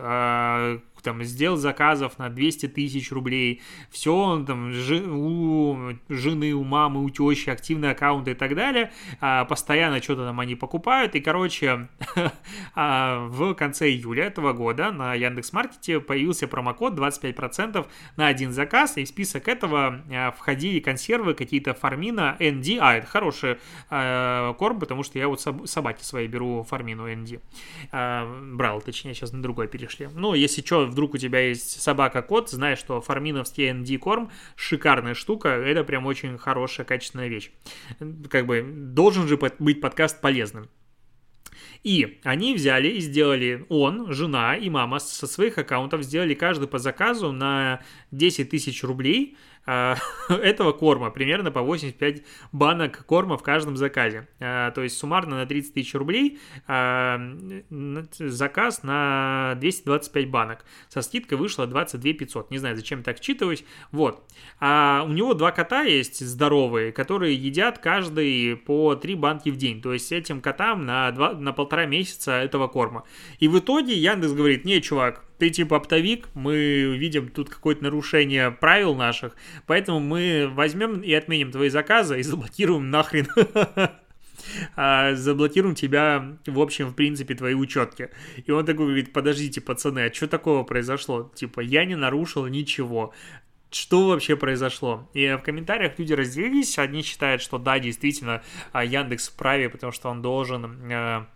Там, 1.06 1.24
сделал 1.24 1.56
заказов 1.56 2.18
на 2.18 2.30
200 2.30 2.70
тысяч 2.70 3.12
рублей, 3.12 3.62
все, 3.92 4.12
он 4.12 4.46
там, 4.46 4.72
у 4.72 5.94
жены, 6.10 6.54
у 6.54 6.64
мамы, 6.64 7.04
у 7.04 7.10
тещи, 7.12 7.52
активные 7.52 7.92
аккаунты 7.92 8.32
и 8.32 8.34
так 8.34 8.56
далее, 8.56 8.92
а, 9.22 9.46
постоянно 9.46 10.02
что-то 10.02 10.26
там 10.26 10.40
они 10.40 10.56
покупают, 10.56 11.14
и, 11.14 11.22
короче, 11.22 11.88
а, 12.76 13.28
в 13.28 13.54
конце 13.54 13.90
июля 13.90 14.26
этого 14.26 14.54
года 14.54 14.92
на 14.92 15.14
Яндекс.Маркете 15.14 16.00
появился 16.00 16.48
промокод 16.48 16.98
25% 16.98 17.86
на 18.18 18.28
один 18.28 18.52
заказ, 18.52 18.98
и 18.98 19.06
в 19.06 19.08
список 19.08 19.48
этого 19.48 20.02
а, 20.12 20.32
входили 20.32 20.80
консервы 20.80 21.36
какие-то 21.36 21.76
Фармина 21.76 22.36
ND, 22.40 22.80
а, 22.82 22.96
это 22.96 23.06
хороший 23.06 23.58
корм, 23.90 24.80
потому 24.80 25.04
что 25.04 25.20
я 25.20 25.28
вот 25.28 25.40
собаки 25.66 26.02
свои 26.04 26.28
беру 26.28 26.64
Фармину 26.64 27.08
ND, 27.08 27.40
брал, 28.56 28.82
точнее, 28.82 29.14
сейчас 29.14 29.32
на 29.32 29.42
другой 29.44 29.68
перешли. 29.68 30.10
Ну, 30.14 30.34
если 30.34 30.62
что, 30.62 30.88
вдруг 30.96 31.14
у 31.14 31.18
тебя 31.18 31.42
есть 31.42 31.82
собака-кот, 31.82 32.50
знаешь, 32.50 32.80
что 32.80 33.02
фарминовский 33.02 33.70
ND 33.70 33.98
корм 33.98 34.32
шикарная 34.56 35.14
штука, 35.14 35.50
это 35.50 35.84
прям 35.84 36.06
очень 36.06 36.38
хорошая, 36.38 36.86
качественная 36.86 37.28
вещь. 37.28 37.52
Как 38.30 38.46
бы 38.46 38.66
должен 38.66 39.28
же 39.28 39.38
быть 39.38 39.82
подкаст 39.82 40.22
полезным. 40.22 40.70
И 41.84 42.20
они 42.24 42.56
взяли 42.56 42.88
и 42.88 43.00
сделали, 43.00 43.66
он, 43.70 44.12
жена 44.12 44.56
и 44.56 44.70
мама 44.70 45.00
со 45.00 45.28
своих 45.28 45.58
аккаунтов 45.58 46.02
сделали 46.04 46.34
каждый 46.34 46.68
по 46.68 46.80
заказу 46.80 47.32
на 47.32 47.82
10 48.12 48.50
тысяч 48.50 48.84
рублей– 48.84 49.38
этого 50.30 50.74
корма, 50.74 51.10
примерно 51.10 51.52
по 51.52 51.62
85 51.62 52.24
банок 52.52 53.06
корма 53.06 53.38
в 53.38 53.44
каждом 53.44 53.78
заказе. 53.78 54.28
А, 54.40 54.72
то 54.72 54.84
есть 54.84 54.98
суммарно 54.98 55.38
на 55.38 55.46
30 55.46 55.74
тысяч 55.74 55.96
рублей 55.96 56.40
а, 56.68 57.20
заказ 58.20 58.84
на 58.84 59.56
225 59.60 60.30
банок. 60.30 60.66
Со 60.90 61.02
скидкой 61.02 61.38
вышло 61.38 61.66
22 61.66 62.14
500. 62.14 62.52
Не 62.52 62.60
знаю, 62.60 62.76
зачем 62.76 63.02
так 63.02 63.22
считывать. 63.22 63.66
Вот. 63.92 64.24
А 64.60 65.04
у 65.08 65.12
него 65.12 65.34
два 65.34 65.52
кота 65.52 65.82
есть 65.82 66.20
здоровые, 66.20 66.92
которые 66.92 67.36
едят 67.36 67.80
каждый 67.80 68.56
по 68.56 68.96
3 68.96 69.16
банки 69.16 69.50
в 69.50 69.58
день. 69.58 69.82
То 69.82 69.94
есть 69.94 70.12
этим 70.12 70.42
котам 70.42 70.86
на, 70.86 71.12
2, 71.12 71.34
на 71.34 71.54
полтора 71.54 71.86
месяца 71.86 72.34
этого 72.34 72.68
корма. 72.68 73.04
И 73.40 73.48
в 73.48 73.58
итоге 73.58 73.94
Яндекс 73.96 74.34
говорит, 74.34 74.66
не, 74.66 74.82
чувак, 74.82 75.26
ты 75.38 75.50
типа 75.50 75.78
оптовик, 75.78 76.30
мы 76.34 76.98
видим 76.98 77.30
тут 77.30 77.50
какое-то 77.50 77.84
нарушение 77.84 78.52
правил 78.52 78.96
наших, 78.96 79.36
поэтому 79.66 80.00
мы 80.00 80.50
возьмем 80.52 81.02
и 81.02 81.14
отменим 81.14 81.52
твои 81.52 81.70
заказы 81.70 82.20
и 82.20 82.24
заблокируем 82.24 82.90
нахрен 82.90 83.28
а, 84.76 85.16
заблокируем 85.16 85.76
тебя, 85.76 86.38
в 86.46 86.60
общем, 86.60 86.90
в 86.90 86.94
принципе, 86.96 87.36
твои 87.36 87.54
учетки. 87.54 88.10
И 88.46 88.52
он 88.52 88.66
такой 88.66 88.86
говорит, 88.86 89.14
подождите, 89.14 89.62
пацаны, 89.62 90.00
а 90.00 90.14
что 90.14 90.28
такого 90.28 90.64
произошло? 90.64 91.32
Типа, 91.36 91.62
я 91.62 91.86
не 91.86 91.96
нарушил 91.96 92.46
ничего. 92.48 93.14
Что 93.72 94.08
вообще 94.08 94.38
произошло? 94.38 95.10
И 95.14 95.28
в 95.40 95.44
комментариях 95.44 96.00
люди 96.00 96.14
разделились. 96.14 96.78
Одни 96.78 97.02
считают, 97.02 97.42
что 97.42 97.58
да, 97.58 97.80
действительно, 97.80 98.42
а, 98.72 98.86
Яндекс 98.86 99.30
вправе, 99.30 99.70
потому 99.70 99.92
что 99.92 100.10
он 100.10 100.22
должен 100.22 100.80
а, 100.92 101.28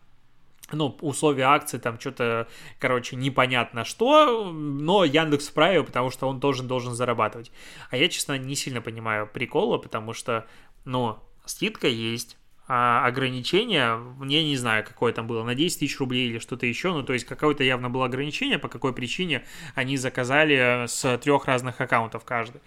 ну, 0.73 0.97
условия 1.01 1.43
акции, 1.43 1.77
там 1.77 1.99
что-то, 1.99 2.47
короче, 2.79 3.15
непонятно 3.15 3.86
что, 3.86 4.51
но 4.51 5.03
Яндекс 5.03 5.49
вправе, 5.49 5.84
потому 5.84 6.10
что 6.10 6.27
он 6.27 6.39
тоже 6.39 6.63
должен 6.63 6.93
зарабатывать. 6.93 7.51
А 7.89 7.97
я, 7.97 8.10
честно, 8.10 8.38
не 8.38 8.55
сильно 8.55 8.82
понимаю 8.82 9.27
прикола, 9.27 9.77
потому 9.77 10.13
что, 10.13 10.47
ну, 10.86 11.19
скидка 11.45 11.88
есть, 11.88 12.38
а 12.71 13.03
ограничение, 13.08 13.99
я 14.27 14.43
не 14.43 14.55
знаю, 14.55 14.86
какое 14.86 15.12
там 15.12 15.25
было, 15.25 15.43
на 15.43 15.55
10 15.55 15.79
тысяч 15.79 15.99
рублей 15.99 16.29
или 16.29 16.38
что-то 16.38 16.67
еще, 16.67 16.93
ну, 16.93 17.01
то 17.01 17.13
есть 17.13 17.25
какое-то 17.25 17.63
явно 17.63 17.89
было 17.89 18.05
ограничение, 18.05 18.60
по 18.60 18.67
какой 18.67 18.93
причине 18.93 19.43
они 19.73 19.97
заказали 19.97 20.86
с 20.86 21.17
трех 21.17 21.45
разных 21.45 21.82
аккаунтов 21.82 22.23
каждый. 22.25 22.62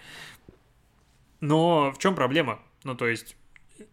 Но 1.41 1.93
в 1.93 1.99
чем 1.99 2.17
проблема? 2.17 2.59
Ну, 2.83 2.97
то 2.97 3.07
есть, 3.07 3.37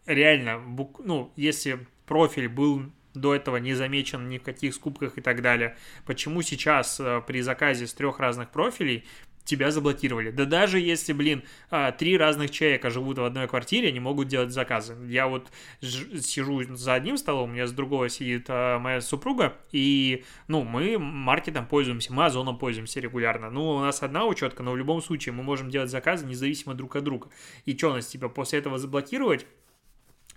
реально, 0.07 0.59
ну, 0.99 1.31
если 1.35 1.85
профиль 2.07 2.49
был 2.49 2.91
до 3.19 3.35
этого 3.35 3.57
не 3.57 3.73
замечен 3.73 4.27
ни 4.29 4.37
в 4.37 4.43
каких 4.43 4.73
скупках 4.73 5.17
и 5.17 5.21
так 5.21 5.41
далее. 5.41 5.75
Почему 6.05 6.41
сейчас 6.41 6.99
э, 6.99 7.21
при 7.25 7.41
заказе 7.41 7.87
с 7.87 7.93
трех 7.93 8.19
разных 8.19 8.49
профилей 8.49 9.05
тебя 9.49 9.71
заблокировали. 9.71 10.29
Да 10.31 10.45
даже 10.45 10.79
если, 10.79 11.11
блин, 11.11 11.43
а, 11.71 11.91
три 11.91 12.17
разных 12.17 12.51
человека 12.51 12.89
живут 12.91 13.17
в 13.17 13.23
одной 13.23 13.47
квартире, 13.47 13.89
они 13.89 13.99
могут 13.99 14.27
делать 14.27 14.51
заказы. 14.51 14.95
Я 15.07 15.27
вот 15.27 15.49
сижу 15.81 16.63
за 16.75 16.93
одним 16.93 17.17
столом, 17.17 17.49
у 17.49 17.53
меня 17.53 17.65
с 17.65 17.71
другого 17.71 18.09
сидит 18.09 18.45
а, 18.47 18.77
моя 18.77 19.01
супруга, 19.01 19.55
и, 19.71 20.23
ну, 20.47 20.63
мы 20.63 20.99
маркетом 20.99 21.65
пользуемся, 21.65 22.13
мы 22.13 22.25
озоном 22.25 22.59
пользуемся 22.59 22.99
регулярно. 22.99 23.49
Ну, 23.49 23.71
у 23.71 23.79
нас 23.79 24.03
одна 24.03 24.25
учетка, 24.25 24.61
но 24.61 24.71
в 24.71 24.77
любом 24.77 25.01
случае 25.01 25.33
мы 25.33 25.41
можем 25.41 25.69
делать 25.69 25.89
заказы 25.89 26.25
независимо 26.25 26.75
друг 26.75 26.95
от 26.95 27.03
друга. 27.03 27.29
И 27.65 27.75
что 27.75 27.95
нас, 27.95 28.07
типа, 28.07 28.29
после 28.29 28.59
этого 28.59 28.77
заблокировать? 28.77 29.47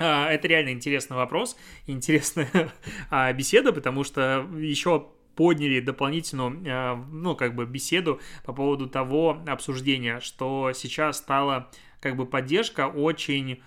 А, 0.05 0.29
это 0.31 0.49
реально 0.49 0.71
интересный 0.71 1.17
вопрос, 1.17 1.57
интересная 1.87 2.73
беседа, 3.35 3.73
потому 3.73 4.03
что 4.03 4.49
еще 4.59 5.07
подняли 5.37 5.81
дополнительную, 5.81 6.61
э, 6.65 6.97
ну, 7.11 7.37
как 7.37 7.55
бы 7.55 7.65
беседу 7.67 8.21
по 8.45 8.53
поводу 8.53 8.89
того 8.89 9.41
обсуждения, 9.47 10.21
что 10.21 10.73
сейчас 10.75 11.19
стала 11.19 11.71
как 12.01 12.17
бы 12.17 12.27
поддержка 12.27 12.89
очень 12.89 13.63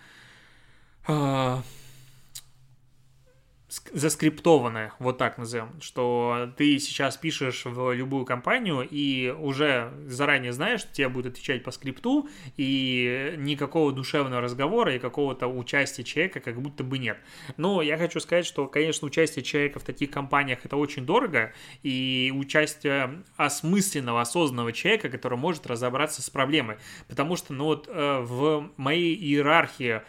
заскриптованное, 3.94 4.94
вот 5.00 5.18
так 5.18 5.38
назовем, 5.38 5.70
что 5.82 6.52
ты 6.58 6.80
сейчас 6.80 7.18
пишешь 7.18 7.66
в 7.66 7.94
любую 7.94 8.26
компанию 8.26 8.88
и 8.90 9.30
уже 9.30 9.92
заранее 10.08 10.54
знаешь, 10.54 10.82
что 10.82 10.94
тебе 10.94 11.10
будет 11.10 11.34
отвечать 11.34 11.64
по 11.64 11.72
скрипту, 11.72 12.28
и 12.58 13.34
никакого 13.38 13.92
душевного 13.92 14.42
разговора 14.42 14.96
и 14.96 15.00
какого-то 15.00 15.48
участия 15.48 16.04
человека 16.04 16.40
как 16.40 16.62
будто 16.62 16.84
бы 16.84 16.98
нет. 16.98 17.18
Но 17.58 17.82
я 17.82 17.98
хочу 17.98 18.20
сказать, 18.20 18.46
что, 18.46 18.68
конечно, 18.68 19.08
участие 19.08 19.44
человека 19.44 19.80
в 19.80 19.84
таких 19.84 20.12
компаниях 20.12 20.60
это 20.66 20.78
очень 20.78 21.06
дорого, 21.06 21.54
и 21.84 22.32
участие 22.36 23.24
осмысленного, 23.38 24.22
осознанного 24.22 24.72
человека, 24.74 25.10
который 25.10 25.38
может 25.38 25.68
разобраться 25.68 26.22
с 26.22 26.30
проблемой. 26.30 26.78
Потому 27.08 27.36
что, 27.36 27.54
ну 27.54 27.66
вот 27.66 27.88
э, 27.88 28.20
в 28.22 28.70
моей 28.78 29.16
иерархии 29.16 30.02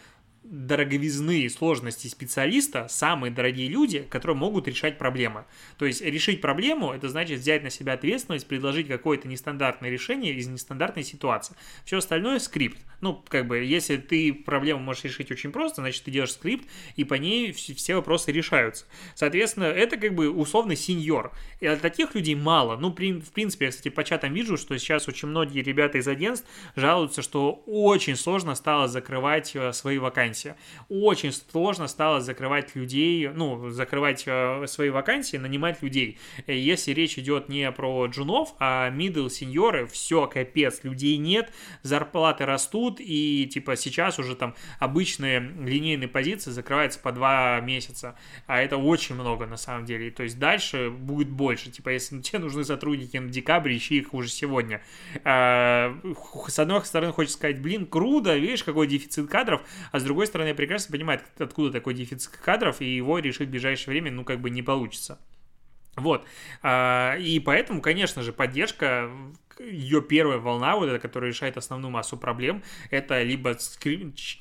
дороговизны 0.49 1.41
и 1.41 1.49
сложности 1.49 2.07
специалиста 2.07 2.87
самые 2.89 3.31
дорогие 3.31 3.67
люди, 3.67 3.99
которые 4.09 4.37
могут 4.37 4.67
решать 4.67 4.97
проблемы. 4.97 5.45
То 5.77 5.85
есть 5.85 6.01
решить 6.01 6.41
проблему, 6.41 6.91
это 6.93 7.09
значит 7.09 7.39
взять 7.39 7.63
на 7.63 7.69
себя 7.69 7.93
ответственность, 7.93 8.47
предложить 8.47 8.87
какое-то 8.87 9.27
нестандартное 9.27 9.89
решение 9.89 10.33
из 10.33 10.47
нестандартной 10.47 11.03
ситуации. 11.03 11.55
Все 11.85 11.97
остальное 11.97 12.39
скрипт. 12.39 12.77
Ну, 13.01 13.23
как 13.27 13.47
бы, 13.47 13.59
если 13.59 13.97
ты 13.97 14.33
проблему 14.33 14.79
можешь 14.79 15.03
решить 15.03 15.31
очень 15.31 15.51
просто, 15.51 15.81
значит, 15.81 16.03
ты 16.03 16.11
делаешь 16.11 16.31
скрипт, 16.33 16.67
и 16.95 17.03
по 17.03 17.13
ней 17.13 17.51
все 17.51 17.95
вопросы 17.95 18.31
решаются. 18.31 18.85
Соответственно, 19.15 19.65
это 19.65 19.97
как 19.97 20.15
бы 20.15 20.29
условный 20.31 20.75
сеньор. 20.75 21.31
И 21.59 21.67
таких 21.75 22.15
людей 22.15 22.35
мало. 22.35 22.77
Ну, 22.77 22.89
в 22.89 22.93
принципе, 23.31 23.65
я, 23.65 23.71
кстати, 23.71 23.89
по 23.89 24.03
чатам 24.03 24.33
вижу, 24.33 24.57
что 24.57 24.77
сейчас 24.79 25.07
очень 25.07 25.27
многие 25.27 25.61
ребята 25.61 25.97
из 25.97 26.07
агентств 26.07 26.47
жалуются, 26.75 27.21
что 27.21 27.63
очень 27.67 28.15
сложно 28.15 28.55
стало 28.55 28.87
закрывать 28.87 29.55
э, 29.55 29.73
свои 29.73 29.97
вакансии. 29.97 30.36
Очень 30.89 31.31
сложно 31.31 31.87
стало 31.87 32.21
закрывать 32.21 32.75
людей, 32.75 33.27
ну, 33.29 33.69
закрывать 33.69 34.23
э, 34.25 34.65
свои 34.67 34.89
вакансии, 34.89 35.37
нанимать 35.37 35.81
людей. 35.81 36.17
Э, 36.45 36.55
если 36.55 36.91
речь 36.91 37.17
идет 37.17 37.49
не 37.49 37.71
про 37.71 38.05
джунов, 38.07 38.53
а 38.59 38.89
middle 38.89 39.29
сеньоры, 39.29 39.87
все, 39.87 40.27
капец, 40.27 40.83
людей 40.83 41.17
нет, 41.17 41.51
зарплаты 41.83 42.45
растут, 42.45 42.97
и 42.99 43.47
типа 43.51 43.75
сейчас 43.75 44.19
уже 44.19 44.35
там 44.35 44.55
обычные 44.79 45.39
линейные 45.39 46.07
позиции 46.07 46.51
закрываются 46.51 46.99
по 46.99 47.11
два 47.11 47.59
месяца, 47.61 48.17
а 48.45 48.61
это 48.61 48.77
очень 48.77 49.15
много 49.15 49.45
на 49.45 49.57
самом 49.57 49.85
деле, 49.85 50.11
то 50.11 50.23
есть 50.23 50.39
дальше 50.39 50.89
будет 50.89 51.29
больше, 51.29 51.71
типа 51.71 51.89
если 51.89 52.21
тебе 52.21 52.39
нужны 52.39 52.63
сотрудники 52.63 53.17
на 53.17 53.29
декабре, 53.29 53.77
ищи 53.77 53.97
их 53.97 54.13
уже 54.13 54.29
сегодня. 54.29 54.81
А, 55.23 55.97
с 56.47 56.59
одной 56.59 56.83
стороны 56.85 57.13
хочется 57.13 57.37
сказать, 57.37 57.61
блин, 57.61 57.85
круто, 57.85 58.35
видишь, 58.35 58.63
какой 58.63 58.87
дефицит 58.87 59.29
кадров, 59.29 59.61
а 59.91 59.99
с 59.99 60.03
другой 60.03 60.26
стороны 60.27 60.49
я 60.49 60.55
прекрасно 60.55 60.91
понимаю, 60.91 61.21
откуда 61.39 61.71
такой 61.71 61.93
дефицит 61.93 62.31
кадров, 62.37 62.81
и 62.81 62.95
его 62.95 63.19
решить 63.19 63.47
в 63.47 63.51
ближайшее 63.51 63.91
время, 63.91 64.11
ну, 64.11 64.23
как 64.23 64.39
бы 64.39 64.49
не 64.49 64.61
получится. 64.61 65.19
Вот. 65.95 66.25
А, 66.61 67.15
и 67.17 67.39
поэтому, 67.39 67.81
конечно 67.81 68.21
же, 68.21 68.31
поддержка 68.31 69.09
ее 69.59 70.01
первая 70.01 70.37
волна, 70.37 70.75
вот 70.75 70.89
эта, 70.89 70.99
которая 70.99 71.31
решает 71.31 71.57
основную 71.57 71.91
массу 71.91 72.17
проблем, 72.17 72.63
это 72.89 73.21
либо 73.23 73.57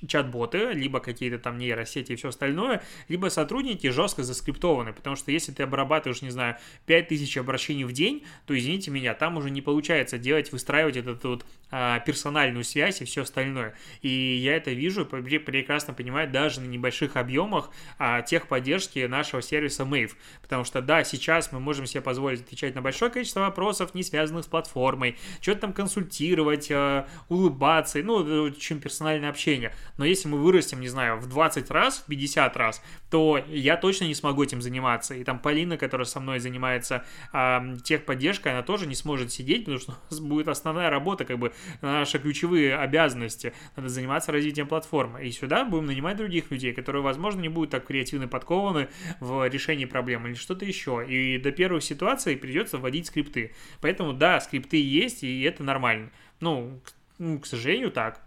чат-боты, 0.07 0.73
либо 0.73 1.01
какие-то 1.01 1.39
там 1.39 1.59
нейросети 1.59 2.13
и 2.13 2.17
все 2.17 2.29
остальное, 2.29 2.83
либо 3.09 3.29
сотрудники 3.29 3.89
жестко 3.91 4.23
заскриптованы, 4.23 4.93
потому 4.93 5.17
что 5.17 5.31
если 5.31 5.53
ты 5.53 5.63
обрабатываешь, 5.63 6.23
не 6.23 6.31
знаю, 6.31 6.57
5000 6.87 7.39
обращений 7.39 7.85
в 7.85 7.93
день, 7.93 8.25
то, 8.47 8.57
извините 8.57 8.91
меня, 8.91 9.15
там 9.15 9.37
уже 9.37 9.51
не 9.51 9.63
получается 9.63 10.19
делать, 10.19 10.53
выстраивать 10.53 10.97
эту 10.97 11.17
вот 11.29 11.45
а, 11.71 12.01
персональную 12.01 12.65
связь 12.65 13.01
и 13.01 13.05
все 13.05 13.23
остальное. 13.23 13.75
И 14.03 14.09
я 14.09 14.57
это 14.57 14.71
вижу, 14.71 15.05
прекрасно 15.05 15.95
понимаю, 15.95 16.31
даже 16.31 16.61
на 16.61 16.67
небольших 16.67 17.17
объемах 17.17 17.71
а, 17.99 18.23
техподдержки 18.23 19.05
нашего 19.07 19.43
сервиса 19.43 19.83
Mave, 19.85 20.13
потому 20.43 20.65
что, 20.65 20.81
да, 20.81 21.05
сейчас 21.05 21.53
мы 21.53 21.61
можем 21.61 21.87
себе 21.87 22.01
позволить 22.01 22.41
отвечать 22.41 22.75
на 22.75 22.83
большое 22.83 23.11
количество 23.11 23.41
вопросов, 23.41 23.95
не 23.95 24.03
связанных 24.03 24.45
с 24.45 24.49
платформой, 24.49 25.06
программой, 25.07 25.17
что-то 25.41 25.61
там 25.61 25.73
консультировать, 25.73 26.71
э, 26.71 27.07
улыбаться, 27.29 27.99
ну, 28.03 28.17
очень 28.45 28.81
персональное 28.81 29.31
общение. 29.31 29.73
Но 29.99 30.05
если 30.05 30.29
мы 30.29 30.39
вырастем, 30.39 30.81
не 30.81 30.89
знаю, 30.89 31.19
в 31.19 31.29
20 31.29 31.71
раз, 31.71 31.99
в 31.99 32.05
50 32.07 32.57
раз, 32.57 32.83
то 33.17 33.43
я 33.49 33.79
точно 33.79 34.05
не 34.05 34.15
смогу 34.15 34.43
этим 34.43 34.61
заниматься. 34.61 35.15
И 35.15 35.25
там 35.25 35.39
Полина, 35.39 35.79
которая 35.79 36.05
со 36.05 36.21
мной 36.21 36.39
занимается 36.39 37.03
э, 37.33 37.77
техподдержкой, 37.83 38.53
она 38.53 38.61
тоже 38.61 38.87
не 38.87 38.95
сможет 38.95 39.33
сидеть, 39.33 39.65
потому 39.65 39.79
что 39.79 39.93
у 39.93 39.95
нас 40.11 40.21
будет 40.21 40.49
основная 40.49 40.91
работа, 40.91 41.25
как 41.25 41.39
бы 41.39 41.55
наши 41.81 42.19
ключевые 42.19 42.77
обязанности. 42.77 43.55
Надо 43.75 43.89
заниматься 43.89 44.33
развитием 44.33 44.69
платформы. 44.69 45.25
И 45.27 45.31
сюда 45.31 45.65
будем 45.65 45.87
нанимать 45.87 46.19
других 46.19 46.51
людей, 46.51 46.75
которые, 46.75 47.01
возможно, 47.01 47.41
не 47.41 47.49
будут 47.49 47.71
так 47.71 47.87
креативно 47.87 48.29
подкованы 48.29 48.89
в 49.21 49.49
решении 49.49 49.87
проблем 49.87 50.27
или 50.27 50.35
что-то 50.35 50.67
еще. 50.67 51.03
И 51.09 51.39
до 51.39 51.53
первых 51.53 51.85
ситуаций 51.85 52.37
придется 52.37 52.77
вводить 52.77 53.07
скрипты. 53.07 53.55
Поэтому, 53.81 54.13
да, 54.13 54.41
скрипты 54.41 54.77
есть, 54.77 55.25
и 55.25 55.41
это 55.41 55.63
нормально. 55.63 56.11
Ну, 56.41 56.83
ну, 57.17 57.39
к 57.39 57.47
сожалению, 57.47 57.91
так. 57.91 58.26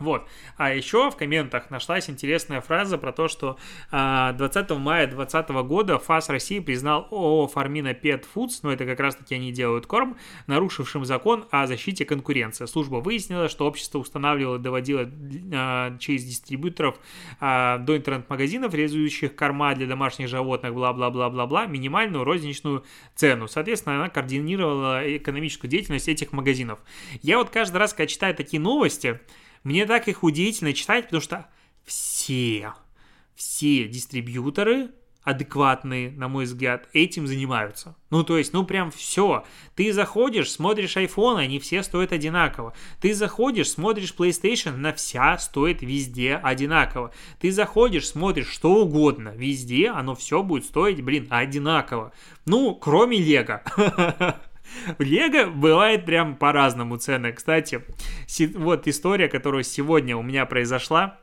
Вот. 0.00 0.26
А 0.56 0.74
еще 0.74 1.10
в 1.10 1.16
комментах 1.16 1.70
нашлась 1.70 2.08
интересная 2.10 2.60
фраза 2.60 2.98
про 2.98 3.12
то, 3.12 3.28
что 3.28 3.58
20 3.90 3.90
а, 3.92 4.74
мая 4.76 5.06
2020 5.06 5.50
года 5.66 5.98
ФАС 5.98 6.30
России 6.30 6.58
признал 6.58 7.06
ООО 7.10 7.46
«Фармина 7.46 7.92
Pet 7.92 8.24
Foods», 8.34 8.60
ну 8.62 8.70
это 8.70 8.86
как 8.86 8.98
раз 8.98 9.16
таки 9.16 9.34
они 9.34 9.52
делают 9.52 9.86
корм, 9.86 10.16
нарушившим 10.46 11.04
закон 11.04 11.46
о 11.50 11.66
защите 11.66 12.04
конкуренции. 12.04 12.64
Служба 12.66 12.96
выяснила, 12.96 13.48
что 13.48 13.66
общество 13.66 13.98
устанавливало 13.98 14.56
и 14.56 14.60
доводило 14.60 15.10
а, 15.54 15.96
через 15.98 16.24
дистрибьюторов 16.24 16.98
а, 17.40 17.78
до 17.78 17.96
интернет-магазинов, 17.96 18.72
реализующих 18.74 19.36
корма 19.36 19.74
для 19.74 19.86
домашних 19.86 20.28
животных, 20.28 20.72
бла-бла-бла-бла-бла, 20.72 21.66
минимальную 21.66 22.24
розничную 22.24 22.84
цену. 23.14 23.48
Соответственно, 23.48 23.96
она 23.96 24.08
координировала 24.08 25.02
экономическую 25.16 25.70
деятельность 25.70 26.08
этих 26.08 26.32
магазинов. 26.32 26.78
Я 27.22 27.38
вот 27.38 27.50
каждый 27.50 27.76
раз, 27.76 27.92
когда 27.92 28.06
читаю 28.06 28.34
такие 28.34 28.60
новости, 28.60 29.20
мне 29.62 29.86
так 29.86 30.08
их 30.08 30.22
удивительно 30.22 30.72
читать, 30.72 31.06
потому 31.06 31.20
что 31.20 31.46
все, 31.84 32.74
все 33.34 33.88
дистрибьюторы 33.88 34.90
адекватные, 35.22 36.10
на 36.12 36.28
мой 36.28 36.44
взгляд, 36.44 36.88
этим 36.92 37.26
занимаются. 37.26 37.94
Ну, 38.10 38.24
то 38.24 38.38
есть, 38.38 38.52
ну, 38.52 38.64
прям 38.64 38.90
все. 38.90 39.44
Ты 39.76 39.92
заходишь, 39.92 40.50
смотришь 40.50 40.96
iPhone, 40.96 41.38
они 41.38 41.58
все 41.58 41.82
стоят 41.82 42.12
одинаково. 42.12 42.74
Ты 43.00 43.14
заходишь, 43.14 43.70
смотришь 43.70 44.14
PlayStation, 44.16 44.76
на 44.76 44.92
вся 44.92 45.36
стоит 45.38 45.82
везде 45.82 46.36
одинаково. 46.36 47.12
Ты 47.38 47.52
заходишь, 47.52 48.08
смотришь 48.08 48.48
что 48.48 48.82
угодно, 48.82 49.32
везде 49.36 49.90
оно 49.90 50.14
все 50.14 50.42
будет 50.42 50.64
стоить, 50.64 51.02
блин, 51.02 51.26
одинаково. 51.30 52.12
Ну, 52.46 52.74
кроме 52.74 53.18
Лего. 53.18 53.62
Лего 54.98 55.50
бывает 55.50 56.04
прям 56.04 56.36
по-разному 56.36 56.96
цены. 56.96 57.32
Кстати, 57.32 57.82
вот 58.56 58.86
история, 58.88 59.28
которая 59.28 59.62
сегодня 59.62 60.16
у 60.16 60.22
меня 60.22 60.46
произошла. 60.46 61.18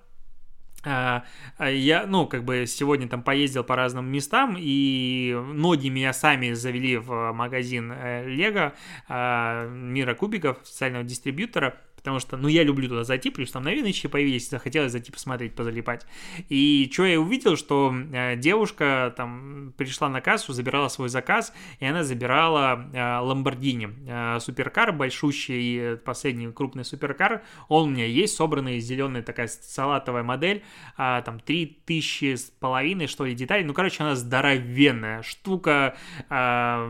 А, 0.86 1.26
а 1.58 1.70
я, 1.70 2.06
ну, 2.06 2.28
как 2.28 2.46
бы 2.46 2.66
сегодня 2.68 3.10
там 3.10 3.24
поездил 3.24 3.64
по 3.64 3.76
разным 3.76 4.06
местам, 4.10 4.56
и 4.58 5.36
ноги 5.54 5.90
меня 5.90 6.14
сами 6.14 6.54
завели 6.54 6.98
в 6.98 7.34
магазин 7.34 7.92
э, 7.92 8.26
Лего, 8.28 8.74
а, 9.10 9.68
Мира 9.68 10.14
Кубиков, 10.14 10.60
специального 10.64 11.04
дистрибьютора, 11.04 11.82
потому 11.98 12.20
что, 12.20 12.38
ну, 12.38 12.48
я 12.48 12.64
люблю 12.64 12.88
туда 12.88 13.04
зайти, 13.04 13.30
плюс 13.30 13.52
там 13.52 13.64
новиночки 13.64 14.08
появились, 14.08 14.50
захотелось 14.50 14.94
зайти 14.94 15.12
посмотреть, 15.12 15.54
позалипать. 15.54 16.06
И 16.48 16.90
что 16.94 17.06
я 17.06 17.20
увидел, 17.20 17.58
что 17.58 17.94
э, 18.14 18.38
девушка 18.38 19.14
там 19.18 19.74
пришла 19.76 20.08
на 20.08 20.22
кассу, 20.22 20.54
забирала 20.54 20.88
свой 20.88 21.10
заказ, 21.10 21.54
и 21.80 21.86
она 21.86 22.04
забирала 22.04 23.22
Ламборгини, 23.22 23.90
э, 24.08 24.40
суперкар 24.40 24.94
большущий, 24.94 25.98
последний 25.98 26.52
крупный 26.52 26.86
суперкар, 26.86 27.44
он 27.68 27.90
у 27.90 27.92
меня 27.92 28.06
есть, 28.06 28.36
собранный, 28.36 28.80
зеленая 28.80 29.24
такая 29.24 29.48
салатовая 29.48 30.24
модель, 30.24 30.64
а, 30.96 31.22
там 31.22 31.40
3000 31.40 32.36
с 32.36 32.44
половиной, 32.44 33.08
что 33.08 33.26
ли, 33.26 33.34
деталей, 33.34 33.64
ну, 33.64 33.74
короче, 33.74 34.04
она 34.04 34.16
здоровенная 34.16 35.22
штука, 35.24 35.98
а, 36.30 36.90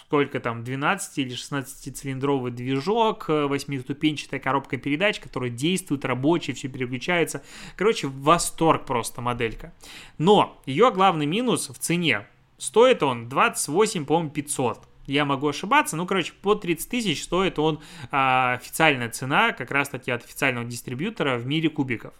сколько 0.00 0.40
там, 0.40 0.64
12 0.64 1.18
или 1.18 1.34
16 1.34 1.96
цилиндровый 1.96 2.52
движок, 2.52 3.28
8-ступенчатая 3.28 4.40
коробка 4.44 4.76
передач, 4.76 5.18
которая 5.18 5.50
действует, 5.50 6.04
рабочая, 6.04 6.52
все 6.52 6.68
переключается. 6.68 7.42
Короче, 7.76 8.06
восторг 8.06 8.84
просто 8.84 9.22
моделька. 9.22 9.72
Но 10.18 10.60
ее 10.66 10.92
главный 10.92 11.26
минус 11.26 11.70
в 11.70 11.78
цене. 11.78 12.26
Стоит 12.58 13.02
он 13.02 13.28
28, 13.28 14.04
по-моему, 14.04 14.30
500. 14.30 14.86
Я 15.06 15.24
могу 15.24 15.48
ошибаться, 15.48 15.96
ну, 15.96 16.06
короче, 16.06 16.32
по 16.40 16.54
30 16.54 16.88
тысяч 16.88 17.22
стоит 17.22 17.58
он 17.58 17.80
а, 18.10 18.54
официальная 18.54 19.10
цена, 19.10 19.52
как 19.52 19.70
раз-таки 19.70 20.10
от 20.10 20.24
официального 20.24 20.66
дистрибьютора 20.66 21.38
в 21.38 21.46
мире 21.46 21.68
кубиков. 21.68 22.14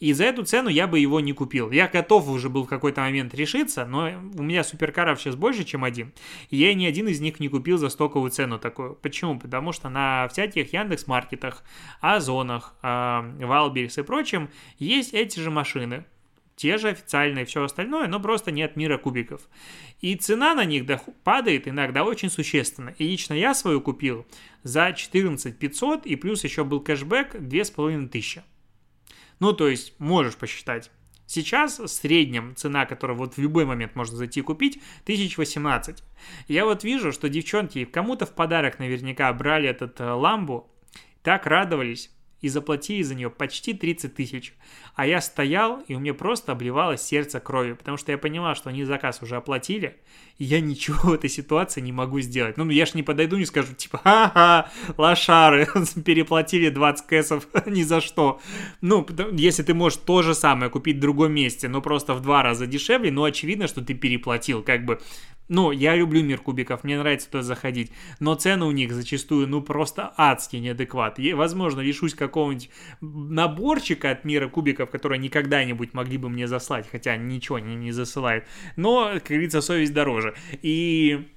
И 0.00 0.12
за 0.12 0.24
эту 0.24 0.44
цену 0.44 0.68
я 0.68 0.86
бы 0.86 0.98
его 0.98 1.20
не 1.20 1.32
купил. 1.32 1.70
Я 1.70 1.88
готов 1.88 2.28
уже 2.28 2.48
был 2.48 2.64
в 2.64 2.68
какой-то 2.68 3.00
момент 3.00 3.34
решиться, 3.34 3.86
но 3.86 4.10
у 4.36 4.42
меня 4.42 4.64
суперкаров 4.64 5.20
сейчас 5.20 5.36
больше, 5.36 5.64
чем 5.64 5.84
один. 5.84 6.12
И 6.50 6.56
я 6.56 6.74
ни 6.74 6.84
один 6.84 7.08
из 7.08 7.20
них 7.20 7.40
не 7.40 7.48
купил 7.48 7.78
за 7.78 7.88
стоковую 7.88 8.30
цену 8.30 8.58
такую. 8.58 8.94
Почему? 8.96 9.38
Потому 9.38 9.72
что 9.72 9.88
на 9.88 10.28
всяких 10.28 10.72
Яндекс.Маркетах, 10.72 11.64
Озонах, 12.00 12.74
Валберис 12.82 13.98
и 13.98 14.02
прочем 14.02 14.50
есть 14.78 15.14
эти 15.14 15.40
же 15.40 15.50
машины 15.50 16.04
те 16.56 16.78
же 16.78 16.88
официальные, 16.88 17.44
все 17.44 17.64
остальное, 17.64 18.06
но 18.06 18.20
просто 18.20 18.50
нет 18.50 18.76
мира 18.76 18.98
кубиков. 18.98 19.48
И 20.00 20.14
цена 20.14 20.54
на 20.54 20.64
них 20.64 20.84
падает 21.24 21.66
иногда 21.66 22.04
очень 22.04 22.30
существенно. 22.30 22.94
И 22.98 23.04
лично 23.04 23.34
я 23.34 23.54
свою 23.54 23.80
купил 23.80 24.26
за 24.62 24.92
14 24.92 25.58
500, 25.58 26.06
и 26.06 26.16
плюс 26.16 26.44
еще 26.44 26.64
был 26.64 26.80
кэшбэк 26.80 27.38
2500. 27.40 28.44
Ну, 29.40 29.52
то 29.52 29.68
есть, 29.68 29.98
можешь 29.98 30.36
посчитать. 30.36 30.90
Сейчас 31.26 31.78
в 31.78 31.88
среднем 31.88 32.54
цена, 32.54 32.86
которую 32.86 33.16
вот 33.18 33.34
в 33.34 33.38
любой 33.38 33.64
момент 33.64 33.96
можно 33.96 34.16
зайти 34.16 34.40
и 34.40 34.42
купить, 34.42 34.80
1018. 35.04 36.02
Я 36.48 36.64
вот 36.66 36.84
вижу, 36.84 37.12
что 37.12 37.28
девчонки 37.28 37.84
кому-то 37.86 38.26
в 38.26 38.34
подарок 38.34 38.78
наверняка 38.78 39.32
брали 39.32 39.68
этот 39.68 40.00
э, 40.00 40.04
ламбу, 40.04 40.70
так 41.22 41.46
радовались, 41.46 42.10
и 42.44 42.48
заплатили 42.50 43.00
за 43.00 43.14
нее 43.14 43.30
почти 43.30 43.72
30 43.72 44.14
тысяч. 44.14 44.54
А 44.94 45.06
я 45.06 45.20
стоял, 45.20 45.82
и 45.88 45.94
у 45.94 45.98
меня 45.98 46.14
просто 46.14 46.52
обливалось 46.52 47.02
сердце 47.02 47.40
кровью, 47.40 47.76
потому 47.76 47.96
что 47.96 48.12
я 48.12 48.18
понимал, 48.18 48.54
что 48.54 48.70
они 48.70 48.84
заказ 48.84 49.22
уже 49.22 49.34
оплатили, 49.34 49.96
и 50.38 50.44
я 50.44 50.60
ничего 50.60 51.10
в 51.10 51.12
этой 51.12 51.28
ситуации 51.28 51.80
не 51.80 51.90
могу 51.90 52.20
сделать. 52.20 52.56
Ну, 52.56 52.68
я 52.70 52.86
ж 52.86 52.94
не 52.94 53.02
подойду, 53.02 53.36
не 53.36 53.44
скажу, 53.44 53.74
типа, 53.74 53.98
ха-ха, 53.98 54.70
лошары, 54.96 55.66
переплатили 56.04 56.68
20 56.68 57.06
кэсов 57.06 57.48
ни 57.66 57.82
за 57.82 58.00
что. 58.00 58.40
Ну, 58.80 59.04
если 59.32 59.64
ты 59.64 59.74
можешь 59.74 59.98
то 59.98 60.22
же 60.22 60.32
самое 60.34 60.70
купить 60.70 60.98
в 60.98 61.00
другом 61.00 61.32
месте, 61.32 61.68
но 61.68 61.80
просто 61.80 62.14
в 62.14 62.22
два 62.22 62.44
раза 62.44 62.66
дешевле, 62.66 63.10
ну, 63.10 63.24
очевидно, 63.24 63.66
что 63.66 63.84
ты 63.84 63.94
переплатил, 63.94 64.62
как 64.62 64.84
бы, 64.84 65.00
ну, 65.48 65.72
я 65.72 65.94
люблю 65.94 66.22
мир 66.22 66.38
кубиков, 66.38 66.84
мне 66.84 66.98
нравится 66.98 67.30
туда 67.30 67.42
заходить, 67.42 67.92
но 68.18 68.34
цены 68.34 68.64
у 68.64 68.70
них 68.70 68.92
зачастую, 68.92 69.46
ну, 69.46 69.60
просто 69.60 70.12
адские, 70.16 70.62
неадекват. 70.62 71.18
Я, 71.18 71.36
возможно, 71.36 71.80
лишусь 71.80 72.14
какого-нибудь 72.14 72.70
наборчика 73.02 74.10
от 74.10 74.24
мира 74.24 74.48
кубиков, 74.48 74.83
который 74.90 75.18
никогда-нибудь 75.18 75.94
могли 75.94 76.18
бы 76.18 76.28
мне 76.28 76.46
заслать, 76.46 76.86
хотя 76.90 77.16
ничего 77.16 77.58
не, 77.58 77.74
не 77.74 77.92
засылает. 77.92 78.44
Но, 78.76 79.12
как 79.14 79.28
говорится, 79.28 79.60
совесть 79.60 79.92
дороже. 79.92 80.34
И 80.62 81.28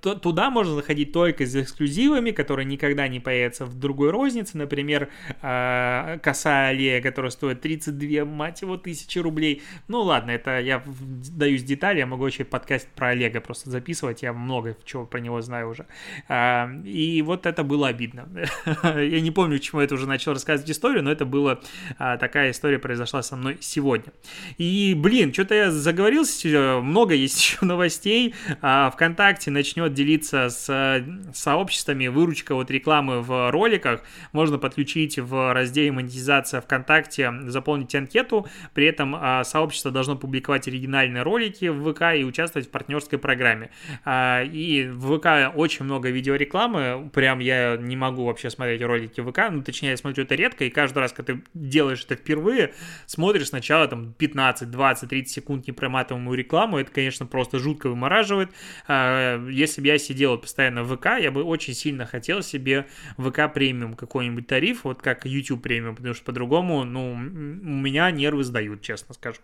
туда 0.00 0.50
можно 0.50 0.74
заходить 0.74 1.12
только 1.12 1.44
с 1.44 1.56
эксклюзивами, 1.56 2.30
которые 2.30 2.66
никогда 2.66 3.08
не 3.08 3.20
появятся 3.20 3.64
в 3.66 3.78
другой 3.78 4.10
рознице. 4.10 4.56
Например, 4.56 5.08
э, 5.42 6.18
коса 6.22 6.68
аллея, 6.68 7.02
которая 7.02 7.30
стоит 7.30 7.60
32, 7.60 8.24
мать 8.24 8.62
его, 8.62 8.76
тысячи 8.76 9.18
рублей. 9.18 9.62
Ну 9.88 10.02
ладно, 10.02 10.30
это 10.30 10.60
я 10.60 10.82
даюсь 10.86 11.64
детали, 11.64 11.98
я 11.98 12.06
могу 12.06 12.22
вообще 12.22 12.44
подкаст 12.44 12.88
про 12.88 13.08
Олега 13.08 13.40
просто 13.40 13.70
записывать, 13.70 14.22
я 14.22 14.32
много 14.32 14.76
чего 14.84 15.06
про 15.06 15.18
него 15.18 15.40
знаю 15.42 15.70
уже. 15.70 15.86
А, 16.28 16.70
и 16.84 17.20
вот 17.22 17.46
это 17.46 17.64
было 17.64 17.88
обидно. 17.88 18.28
Я 18.84 19.20
не 19.20 19.30
помню, 19.30 19.58
почему 19.58 19.80
это 19.80 19.94
уже 19.94 20.06
начал 20.06 20.32
рассказывать 20.32 20.70
историю, 20.70 21.02
но 21.02 21.10
это 21.10 21.24
была 21.24 21.60
такая 21.98 22.50
история 22.50 22.78
произошла 22.78 23.22
со 23.22 23.36
мной 23.36 23.58
сегодня. 23.60 24.12
И, 24.56 24.94
блин, 24.96 25.32
что-то 25.32 25.54
я 25.54 25.70
заговорился, 25.70 26.80
много 26.80 27.14
есть 27.14 27.38
еще 27.42 27.64
новостей. 27.64 28.34
А, 28.60 28.90
Вконтакте 28.90 29.47
ВКонтакте 29.48 29.50
начнет 29.50 29.94
делиться 29.94 30.48
с 30.48 30.68
э, 30.68 31.32
сообществами 31.32 32.08
выручка 32.08 32.54
от 32.54 32.70
рекламы 32.70 33.22
в 33.22 33.50
роликах, 33.50 34.02
можно 34.32 34.58
подключить 34.58 35.18
в 35.18 35.52
разделе 35.52 35.92
монетизация 35.92 36.60
ВКонтакте, 36.60 37.32
заполнить 37.46 37.94
анкету, 37.94 38.46
при 38.74 38.86
этом 38.86 39.14
а, 39.16 39.44
сообщество 39.44 39.90
должно 39.90 40.16
публиковать 40.16 40.68
оригинальные 40.68 41.22
ролики 41.22 41.66
в 41.66 41.92
ВК 41.92 42.16
и 42.16 42.24
участвовать 42.24 42.68
в 42.68 42.70
партнерской 42.70 43.18
программе. 43.18 43.70
А, 44.04 44.42
и 44.42 44.86
в 44.88 45.18
ВК 45.18 45.54
очень 45.54 45.84
много 45.84 46.10
видеорекламы, 46.10 47.10
прям 47.12 47.40
я 47.40 47.76
не 47.76 47.96
могу 47.96 48.24
вообще 48.24 48.50
смотреть 48.50 48.82
ролики 48.82 49.20
в 49.20 49.30
ВК, 49.30 49.50
ну 49.50 49.62
точнее 49.62 49.90
я 49.90 49.96
смотрю 49.96 50.24
это 50.24 50.34
редко, 50.34 50.64
и 50.64 50.70
каждый 50.70 50.98
раз, 50.98 51.12
когда 51.12 51.34
ты 51.34 51.42
делаешь 51.54 52.04
это 52.04 52.16
впервые, 52.16 52.72
смотришь 53.06 53.48
сначала 53.48 53.86
там 53.88 54.12
15, 54.12 54.70
20, 54.70 55.08
30 55.08 55.32
секунд 55.32 55.66
непроматываемую 55.66 56.36
рекламу, 56.36 56.78
это, 56.78 56.90
конечно, 56.90 57.26
просто 57.26 57.58
жутко 57.58 57.88
вымораживает, 57.88 58.50
а, 58.86 59.37
если 59.48 59.80
бы 59.80 59.86
я 59.86 59.98
сидел 59.98 60.38
постоянно 60.38 60.82
в 60.82 60.96
ВК, 60.96 61.06
я 61.20 61.30
бы 61.30 61.42
очень 61.42 61.74
сильно 61.74 62.06
хотел 62.06 62.42
себе 62.42 62.86
ВК 63.16 63.52
премиум 63.52 63.94
какой-нибудь 63.94 64.46
тариф, 64.46 64.84
вот 64.84 65.02
как 65.02 65.26
YouTube 65.26 65.62
премиум, 65.62 65.96
потому 65.96 66.14
что 66.14 66.24
по-другому, 66.24 66.84
ну, 66.84 67.12
у 67.12 67.16
меня 67.16 68.10
нервы 68.10 68.44
сдают, 68.44 68.82
честно 68.82 69.14
скажу. 69.14 69.40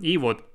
И 0.00 0.18
вот, 0.18 0.47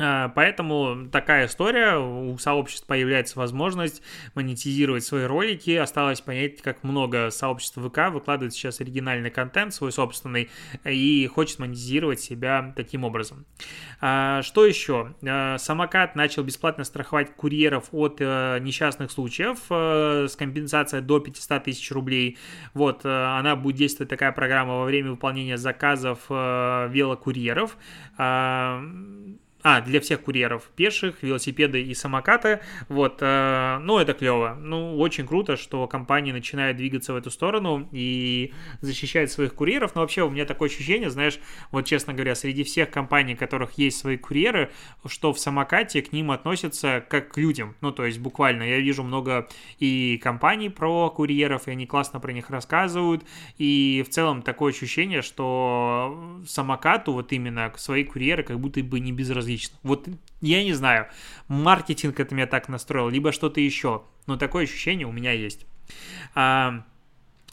Поэтому 0.00 1.08
такая 1.10 1.46
история, 1.46 1.98
у 1.98 2.36
сообществ 2.38 2.86
появляется 2.86 3.38
возможность 3.38 4.02
монетизировать 4.34 5.04
свои 5.04 5.24
ролики. 5.24 5.72
Осталось 5.72 6.20
понять, 6.20 6.62
как 6.62 6.82
много 6.82 7.30
сообществ 7.30 7.76
ВК 7.76 8.10
выкладывает 8.10 8.54
сейчас 8.54 8.80
оригинальный 8.80 9.30
контент, 9.30 9.74
свой 9.74 9.92
собственный, 9.92 10.50
и 10.84 11.26
хочет 11.26 11.58
монетизировать 11.58 12.20
себя 12.20 12.72
таким 12.76 13.04
образом. 13.04 13.44
А, 14.00 14.42
что 14.42 14.64
еще? 14.64 15.14
А, 15.26 15.58
самокат 15.58 16.16
начал 16.16 16.42
бесплатно 16.42 16.84
страховать 16.84 17.34
курьеров 17.34 17.88
от 17.92 18.16
э, 18.20 18.58
несчастных 18.60 19.10
случаев 19.10 19.58
э, 19.70 20.26
с 20.28 20.36
компенсацией 20.36 21.02
до 21.02 21.20
500 21.20 21.64
тысяч 21.64 21.90
рублей. 21.90 22.38
Вот, 22.74 23.04
э, 23.04 23.08
она 23.08 23.56
будет 23.56 23.76
действовать 23.76 24.08
такая 24.08 24.32
программа 24.32 24.78
во 24.78 24.84
время 24.84 25.10
выполнения 25.10 25.56
заказов 25.56 26.28
велокурьеров 26.28 27.76
а, 29.62 29.82
для 29.82 30.00
всех 30.00 30.22
курьеров, 30.22 30.64
пеших, 30.74 31.22
велосипеды 31.22 31.82
и 31.82 31.94
самокаты. 31.94 32.60
Вот, 32.88 33.18
э, 33.20 33.78
ну, 33.82 33.98
это 33.98 34.14
клево. 34.14 34.56
Ну, 34.58 34.98
очень 34.98 35.26
круто, 35.26 35.56
что 35.56 35.86
компания 35.86 36.32
начинает 36.32 36.78
двигаться 36.78 37.12
в 37.12 37.16
эту 37.16 37.30
сторону 37.30 37.86
и 37.92 38.54
защищает 38.80 39.30
своих 39.30 39.54
курьеров. 39.54 39.94
Но 39.94 40.00
вообще 40.00 40.22
у 40.22 40.30
меня 40.30 40.46
такое 40.46 40.70
ощущение, 40.70 41.10
знаешь, 41.10 41.38
вот 41.72 41.84
честно 41.84 42.14
говоря, 42.14 42.34
среди 42.34 42.64
всех 42.64 42.90
компаний, 42.90 43.34
у 43.34 43.36
которых 43.36 43.72
есть 43.72 43.98
свои 43.98 44.16
курьеры, 44.16 44.70
что 45.06 45.32
в 45.34 45.38
самокате 45.38 46.00
к 46.00 46.12
ним 46.12 46.30
относятся 46.30 47.04
как 47.06 47.32
к 47.32 47.36
людям. 47.36 47.76
Ну, 47.82 47.92
то 47.92 48.06
есть 48.06 48.18
буквально 48.18 48.62
я 48.62 48.78
вижу 48.78 49.02
много 49.02 49.48
и 49.78 50.18
компаний 50.22 50.70
про 50.70 51.10
курьеров, 51.10 51.68
и 51.68 51.72
они 51.72 51.86
классно 51.86 52.18
про 52.18 52.32
них 52.32 52.48
рассказывают. 52.48 53.24
И 53.58 54.02
в 54.06 54.10
целом 54.10 54.40
такое 54.40 54.72
ощущение, 54.72 55.20
что 55.20 56.40
самокату 56.46 57.12
вот 57.12 57.32
именно 57.32 57.70
свои 57.76 58.04
курьеры 58.04 58.42
как 58.42 58.58
будто 58.58 58.82
бы 58.82 59.00
не 59.00 59.12
безразличны 59.12 59.49
безразлично. 59.50 59.78
Вот 59.82 60.08
я 60.40 60.64
не 60.64 60.72
знаю, 60.72 61.06
маркетинг 61.48 62.18
это 62.20 62.34
меня 62.34 62.46
так 62.46 62.68
настроил, 62.68 63.08
либо 63.08 63.32
что-то 63.32 63.60
еще, 63.60 64.02
но 64.26 64.36
такое 64.36 64.64
ощущение 64.64 65.06
у 65.06 65.12
меня 65.12 65.32
есть. 65.32 65.66
А, 66.34 66.84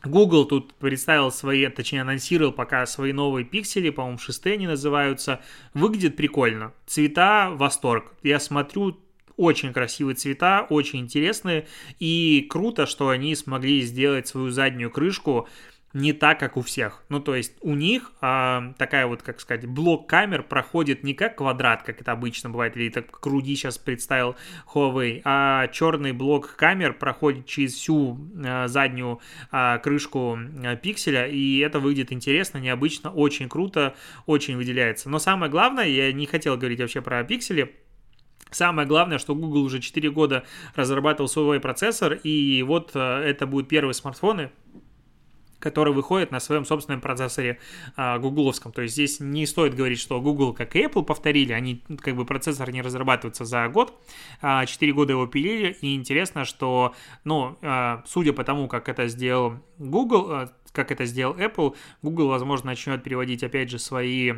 Google 0.04 0.46
тут 0.46 0.74
представил 0.76 1.32
свои, 1.32 1.68
точнее 1.68 2.02
анонсировал 2.02 2.52
пока 2.52 2.86
свои 2.86 3.14
новые 3.14 3.46
пиксели, 3.46 3.90
по-моему, 3.90 4.20
шестые 4.20 4.54
они 4.54 4.68
называются. 4.68 5.42
Выглядит 5.74 6.16
прикольно. 6.16 6.72
Цвета 6.86 7.50
восторг. 7.52 8.14
Я 8.24 8.40
смотрю, 8.40 8.98
очень 9.38 9.72
красивые 9.72 10.16
цвета, 10.16 10.66
очень 10.70 11.00
интересные. 11.00 11.68
И 12.00 12.48
круто, 12.50 12.86
что 12.86 13.10
они 13.10 13.36
смогли 13.36 13.82
сделать 13.82 14.28
свою 14.28 14.50
заднюю 14.50 14.92
крышку 14.92 15.48
не 15.94 16.14
так, 16.14 16.40
как 16.40 16.58
у 16.58 16.62
всех. 16.62 17.04
Ну, 17.10 17.20
то 17.20 17.36
есть 17.36 17.54
у 17.62 17.74
них 17.74 18.12
а, 18.22 18.74
такая 18.78 19.08
вот, 19.08 19.22
как 19.22 19.40
сказать, 19.40 19.66
блок 19.66 20.08
камер 20.08 20.44
проходит 20.44 21.04
не 21.04 21.14
как 21.14 21.38
квадрат, 21.38 21.84
как 21.84 22.02
это 22.02 22.12
обычно 22.12 22.50
бывает, 22.50 22.76
или 22.76 22.90
так 22.90 23.10
как 23.10 23.26
Руди 23.26 23.56
сейчас 23.56 23.78
представил 23.78 24.36
Huawei, 24.74 25.22
а 25.24 25.68
черный 25.68 26.12
блок 26.12 26.56
камер 26.56 26.94
проходит 26.94 27.46
через 27.46 27.74
всю 27.74 28.20
а, 28.46 28.68
заднюю 28.68 29.20
а, 29.52 29.78
крышку 29.80 30.38
а, 30.38 30.76
пикселя, 30.76 31.26
и 31.28 31.60
это 31.60 31.80
выглядит 31.80 32.12
интересно, 32.12 32.58
необычно, 32.58 33.12
очень 33.12 33.50
круто, 33.50 33.96
очень 34.26 34.58
выделяется. 34.58 35.10
Но 35.10 35.20
самое 35.20 35.52
главное, 35.52 35.88
я 35.88 36.12
не 36.12 36.26
хотел 36.26 36.58
говорить 36.58 36.80
вообще 36.80 37.02
про 37.02 37.24
пиксели, 37.24 37.74
Самое 38.52 38.88
главное, 38.88 39.18
что 39.18 39.36
Google 39.36 39.64
уже 39.64 39.80
4 39.80 40.10
года 40.12 40.46
разрабатывал 40.76 41.28
свой 41.28 41.60
процессор, 41.60 42.14
и 42.14 42.64
вот 42.64 42.92
э, 42.94 43.00
это 43.00 43.46
будут 43.46 43.68
первые 43.68 43.94
смартфоны, 43.94 44.52
который 45.60 45.94
выходит 45.94 46.32
на 46.32 46.40
своем 46.40 46.66
собственном 46.66 47.02
процессоре 47.02 47.60
а, 47.96 48.20
гугловском. 48.20 48.72
То 48.72 48.82
есть 48.82 48.94
здесь 48.94 49.20
не 49.20 49.46
стоит 49.46 49.76
говорить, 49.76 50.00
что 50.00 50.22
Google, 50.22 50.54
как 50.54 50.76
и 50.76 50.84
Apple, 50.86 51.04
повторили, 51.04 51.54
они 51.54 51.84
как 52.00 52.16
бы 52.16 52.26
процессор 52.26 52.72
не 52.72 52.82
разрабатывается 52.82 53.46
за 53.46 53.68
год, 53.68 53.94
а, 54.42 54.66
4 54.66 54.94
года 54.94 55.14
его 55.14 55.28
пилили, 55.28 55.78
и 55.82 55.96
интересно, 55.96 56.46
что, 56.46 56.94
ну, 57.24 57.58
а, 57.62 58.04
судя 58.06 58.34
по 58.34 58.44
тому, 58.44 58.68
как 58.68 58.90
это 58.90 59.08
сделал 59.08 59.56
Google, 59.78 60.32
а, 60.32 60.50
как 60.78 60.92
это 60.92 61.06
сделал 61.06 61.36
Apple, 61.36 61.76
Google, 62.02 62.28
возможно, 62.28 62.68
начнет 62.68 63.04
переводить, 63.04 63.44
опять 63.44 63.70
же, 63.70 63.80
свои 63.80 64.32
э, 64.32 64.34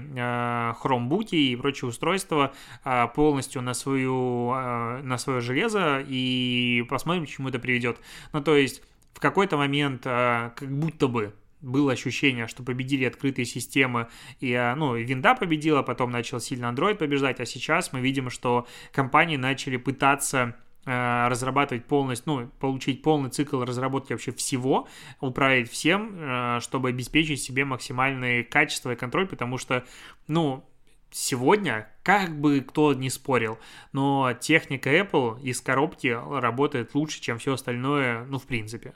Chromebook 0.82 1.30
и 1.32 1.56
прочие 1.58 1.90
устройства 1.90 2.54
э, 2.86 3.08
полностью 3.14 3.62
на, 3.62 3.74
свою, 3.74 4.54
э, 4.54 5.02
на 5.02 5.18
свое 5.18 5.42
железо, 5.42 6.04
и 6.08 6.86
посмотрим, 6.90 7.26
к 7.26 7.30
чему 7.30 7.50
это 7.50 7.60
приведет. 7.60 7.98
Ну, 8.32 8.42
то 8.42 8.56
есть 8.56 8.82
в 9.14 9.20
какой-то 9.20 9.58
момент 9.58 10.04
а, 10.06 10.52
как 10.56 10.70
будто 10.70 11.08
бы 11.08 11.34
было 11.62 11.92
ощущение, 11.92 12.48
что 12.48 12.64
победили 12.64 13.04
открытые 13.04 13.46
системы, 13.46 14.08
и, 14.40 14.54
а, 14.54 14.76
ну, 14.76 14.96
винда 14.96 15.36
победила, 15.36 15.82
потом 15.82 16.12
начал 16.12 16.40
сильно 16.40 16.68
Android 16.68 16.96
побеждать, 16.96 17.40
а 17.40 17.46
сейчас 17.46 17.92
мы 17.92 18.00
видим, 18.00 18.30
что 18.30 18.66
компании 18.94 19.36
начали 19.36 19.76
пытаться 19.76 20.56
а, 20.86 21.28
разрабатывать 21.28 21.86
полностью, 21.86 22.34
ну, 22.34 22.48
получить 22.60 23.02
полный 23.02 23.30
цикл 23.30 23.62
разработки 23.62 24.14
вообще 24.14 24.32
всего, 24.32 24.88
управлять 25.20 25.70
всем, 25.70 26.62
чтобы 26.62 26.90
обеспечить 26.90 27.42
себе 27.42 27.66
максимальное 27.66 28.44
качество 28.44 28.94
и 28.94 28.96
контроль, 28.96 29.28
потому 29.28 29.58
что, 29.58 29.86
ну, 30.28 30.69
сегодня, 31.12 31.90
как 32.04 32.40
бы 32.40 32.62
кто 32.62 32.94
ни 32.94 33.10
спорил, 33.10 33.60
но 33.92 34.34
техника 34.40 34.90
Apple 34.96 35.42
из 35.42 35.62
коробки 35.62 36.08
работает 36.08 36.94
лучше, 36.96 37.22
чем 37.22 37.38
все 37.38 37.54
остальное, 37.54 38.26
ну, 38.26 38.40
в 38.40 38.46
принципе. 38.46 38.94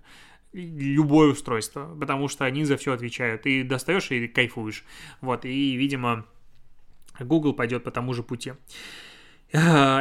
Любое 0.51 1.31
устройство, 1.31 1.95
потому 1.99 2.27
что 2.27 2.45
они 2.45 2.63
за 2.63 2.77
все 2.77 2.93
отвечают. 2.93 3.43
Ты 3.43 3.63
достаешь 3.63 4.11
и 4.11 4.27
кайфуешь. 4.27 4.83
Вот, 5.19 5.45
и, 5.45 5.75
видимо, 5.75 6.25
Google 7.19 7.53
пойдет 7.53 7.83
по 7.83 7.91
тому 7.91 8.13
же 8.13 8.21
пути. 8.21 8.53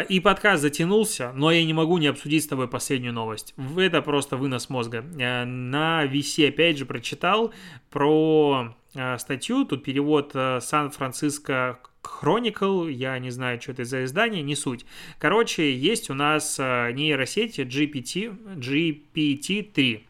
И 0.09 0.21
подкаст 0.25 0.63
затянулся, 0.63 1.33
но 1.35 1.51
я 1.51 1.63
не 1.63 1.75
могу 1.75 1.99
не 1.99 2.07
обсудить 2.07 2.43
с 2.43 2.47
тобой 2.47 2.69
последнюю 2.69 3.13
новость. 3.13 3.55
Это 3.77 4.01
просто 4.01 4.39
вынос 4.39 4.71
мозга. 4.71 5.05
Э, 5.19 5.45
на 5.45 6.07
VC 6.07 6.49
опять 6.49 6.79
же 6.79 6.87
прочитал 6.87 7.53
про 7.91 8.75
э, 8.95 9.19
статью, 9.19 9.67
тут 9.67 9.85
перевод 9.85 10.31
э, 10.33 10.59
Сан-Франциско 10.63 11.81
Chronicle, 12.03 12.91
я 12.91 13.19
не 13.19 13.31
знаю, 13.31 13.61
что 13.61 13.73
это 13.73 13.85
за 13.85 14.05
издание, 14.05 14.43
не 14.43 14.57
суть. 14.57 14.85
Короче, 15.19 15.75
есть 15.75 16.11
у 16.11 16.15
нас 16.15 16.59
нейросети 16.59 17.61
GPT, 17.61 18.37
GPT-3 18.57 20.03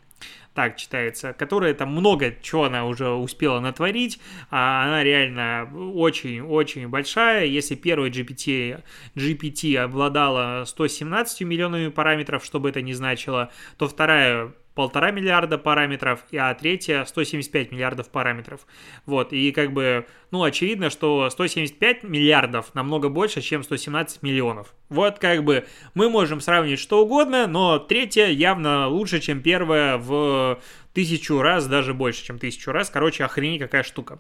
так 0.55 0.76
читается, 0.76 1.32
которая 1.32 1.72
там 1.72 1.93
много 1.93 2.34
чего 2.43 2.64
она 2.64 2.84
уже 2.84 3.09
успела 3.09 3.59
натворить, 3.61 4.20
а 4.51 4.84
она 4.84 5.03
реально 5.03 5.66
очень-очень 5.95 6.88
большая. 6.88 7.47
Если 7.47 7.74
первый 7.74 8.11
GPT, 8.11 8.82
GPT 9.14 9.78
обладала 9.78 10.64
117 10.66 11.40
миллионами 11.43 11.88
параметров, 11.88 12.45
что 12.45 12.61
бы 12.61 12.68
это 12.68 12.82
ни 12.82 12.93
значило, 12.93 13.51
то 13.78 13.88
вторая 13.88 14.53
полтора 14.75 15.11
миллиарда 15.11 15.59
параметров, 15.59 16.25
а 16.33 16.55
третья 16.55 17.05
175 17.05 17.73
миллиардов 17.73 18.09
параметров. 18.09 18.66
Вот, 19.07 19.33
и 19.33 19.53
как 19.53 19.73
бы, 19.73 20.07
ну, 20.31 20.43
очевидно, 20.43 20.91
что 20.91 21.29
175 21.29 22.05
миллиардов 22.05 22.75
намного 22.75 23.09
больше, 23.09 23.41
чем 23.41 23.62
117 23.62 24.23
миллионов. 24.23 24.75
Вот 24.89 25.18
как 25.18 25.45
бы 25.45 25.66
мы 25.95 26.09
можем 26.09 26.41
сравнить 26.41 26.79
что 26.79 27.05
угодно, 27.05 27.47
но 27.47 27.79
третья 27.79 28.27
явно 28.27 28.89
лучше, 28.89 29.20
чем 29.20 29.43
первая 29.43 29.99
в 29.99 30.61
тысячу 30.93 31.41
раз, 31.41 31.66
даже 31.66 31.95
больше, 31.95 32.25
чем 32.25 32.39
тысячу 32.39 32.73
раз. 32.73 32.91
Короче, 32.91 33.25
охренеть 33.25 33.61
какая 33.61 33.83
штука. 33.83 34.18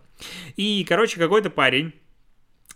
И, 0.56 0.84
короче, 0.88 1.18
какой-то 1.18 1.50
парень 1.50 1.92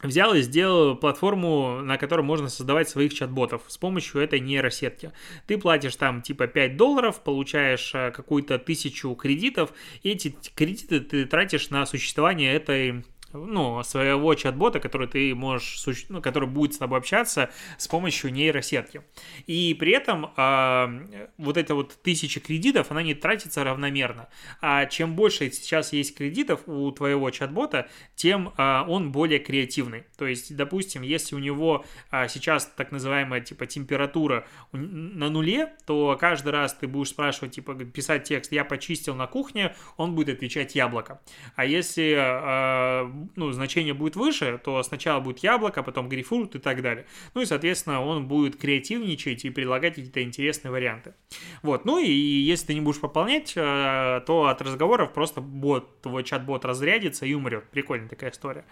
взял 0.02 0.34
и 0.34 0.42
сделал 0.42 0.96
платформу, 0.96 1.80
на 1.82 1.98
которой 1.98 2.22
можно 2.22 2.48
создавать 2.48 2.88
своих 2.88 3.14
чат-ботов 3.14 3.62
с 3.68 3.78
помощью 3.78 4.20
этой 4.20 4.40
нейросетки. 4.40 5.12
Ты 5.46 5.58
платишь 5.58 5.96
там 5.96 6.22
типа 6.22 6.46
5 6.46 6.76
долларов, 6.76 7.22
получаешь 7.22 7.92
э, 7.94 8.10
какую-то 8.10 8.58
тысячу 8.58 9.14
кредитов, 9.14 9.72
и 10.02 10.10
эти 10.10 10.34
кредиты 10.54 11.00
ты 11.00 11.26
тратишь 11.26 11.70
на 11.70 11.86
существование 11.86 12.54
этой 12.54 13.04
ну, 13.32 13.82
своего 13.82 14.34
чат-бота, 14.34 14.80
который 14.80 15.08
ты 15.08 15.34
можешь, 15.34 15.84
ну, 16.08 16.22
который 16.22 16.48
будет 16.48 16.74
с 16.74 16.78
тобой 16.78 16.98
общаться 16.98 17.50
с 17.78 17.88
помощью 17.88 18.32
нейросетки. 18.32 19.02
И 19.46 19.74
при 19.78 19.92
этом 19.92 20.32
э, 20.36 21.28
вот 21.38 21.56
эта 21.56 21.74
вот 21.74 21.96
тысяча 22.02 22.40
кредитов, 22.40 22.90
она 22.90 23.02
не 23.02 23.14
тратится 23.14 23.64
равномерно. 23.64 24.28
А 24.60 24.86
чем 24.86 25.14
больше 25.14 25.50
сейчас 25.50 25.92
есть 25.92 26.16
кредитов 26.16 26.62
у 26.66 26.90
твоего 26.92 27.30
чат-бота, 27.30 27.88
тем 28.14 28.52
э, 28.56 28.84
он 28.86 29.12
более 29.12 29.38
креативный. 29.38 30.04
То 30.16 30.26
есть, 30.26 30.54
допустим, 30.54 31.02
если 31.02 31.34
у 31.34 31.38
него 31.38 31.84
э, 32.10 32.28
сейчас 32.28 32.72
так 32.76 32.92
называемая 32.92 33.40
типа 33.40 33.66
температура 33.66 34.46
на 34.72 35.30
нуле, 35.30 35.72
то 35.86 36.16
каждый 36.20 36.50
раз 36.50 36.74
ты 36.74 36.86
будешь 36.86 37.08
спрашивать, 37.08 37.54
типа, 37.54 37.74
писать 37.74 38.24
текст 38.24 38.52
«я 38.52 38.64
почистил 38.64 39.14
на 39.14 39.26
кухне», 39.26 39.74
он 39.96 40.14
будет 40.14 40.36
отвечать 40.36 40.74
«яблоко». 40.74 41.20
А 41.54 41.64
если 41.64 42.14
э, 42.16 43.25
ну, 43.34 43.50
значение 43.52 43.94
будет 43.94 44.16
выше, 44.16 44.60
то 44.62 44.82
сначала 44.82 45.20
будет 45.20 45.40
яблоко, 45.40 45.82
потом 45.82 46.08
грейпфрут 46.08 46.54
и 46.54 46.58
так 46.58 46.82
далее. 46.82 47.06
Ну 47.34 47.40
и, 47.40 47.46
соответственно, 47.46 48.04
он 48.04 48.26
будет 48.28 48.56
креативничать 48.56 49.44
и 49.44 49.50
предлагать 49.50 49.94
какие-то 49.94 50.22
интересные 50.22 50.70
варианты. 50.70 51.14
Вот, 51.62 51.84
ну 51.84 51.98
и 51.98 52.10
если 52.10 52.66
ты 52.66 52.74
не 52.74 52.80
будешь 52.80 53.00
пополнять, 53.00 53.52
э, 53.56 54.20
то 54.26 54.46
от 54.46 54.62
разговоров 54.62 55.12
просто 55.12 55.40
бот, 55.40 56.00
твой 56.02 56.24
чат-бот 56.24 56.64
разрядится 56.64 57.26
и 57.26 57.34
умрет. 57.34 57.64
Прикольная 57.70 58.08
такая 58.08 58.30
история. 58.30 58.64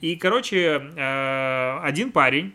И, 0.00 0.16
короче, 0.16 0.82
э, 0.96 1.78
один 1.82 2.12
парень, 2.12 2.54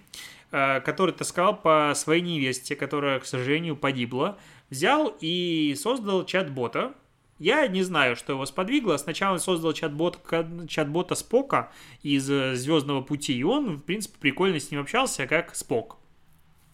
э, 0.51 0.81
который 0.81 1.13
таскал 1.13 1.59
по 1.59 1.93
своей 1.95 2.21
невесте, 2.21 2.75
которая, 2.75 3.19
к 3.19 3.25
сожалению, 3.25 3.75
погибла, 3.75 4.37
взял 4.69 5.15
и 5.19 5.75
создал 5.77 6.25
чат-бота, 6.25 6.93
я 7.39 7.67
не 7.67 7.83
знаю, 7.83 8.15
что 8.15 8.33
его 8.33 8.45
сподвигло. 8.45 8.97
Сначала 8.97 9.33
он 9.33 9.39
создал 9.39 9.73
чат-бот, 9.73 10.19
чат-бота 10.67 11.15
Спока 11.15 11.71
из 12.01 12.29
э, 12.29 12.55
Звездного 12.55 13.01
пути, 13.01 13.37
и 13.37 13.43
он, 13.43 13.77
в 13.77 13.83
принципе, 13.83 14.17
прикольно 14.19 14.59
с 14.59 14.71
ним 14.71 14.81
общался, 14.81 15.27
как 15.27 15.55
Спок. 15.55 15.97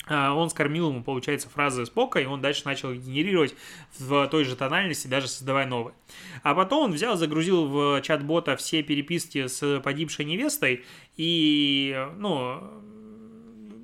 А, 0.06 0.34
он 0.34 0.50
скормил 0.50 0.90
ему, 0.90 1.04
получается, 1.04 1.50
фразы 1.50 1.86
Спока, 1.86 2.20
и 2.20 2.26
он 2.26 2.42
дальше 2.42 2.64
начал 2.66 2.94
генерировать 2.94 3.56
в 3.98 4.28
той 4.28 4.44
же 4.44 4.56
тональности, 4.56 5.08
даже 5.08 5.28
создавая 5.28 5.66
новые. 5.66 5.96
А 6.44 6.54
потом 6.56 6.86
он 6.86 6.92
взял, 6.92 7.16
загрузил 7.16 7.68
в 7.68 8.02
чат-бота 8.02 8.56
все 8.58 8.84
переписки 8.84 9.48
с 9.48 9.80
погибшей 9.82 10.26
невестой, 10.26 10.84
и, 11.16 12.08
ну, 12.18 12.62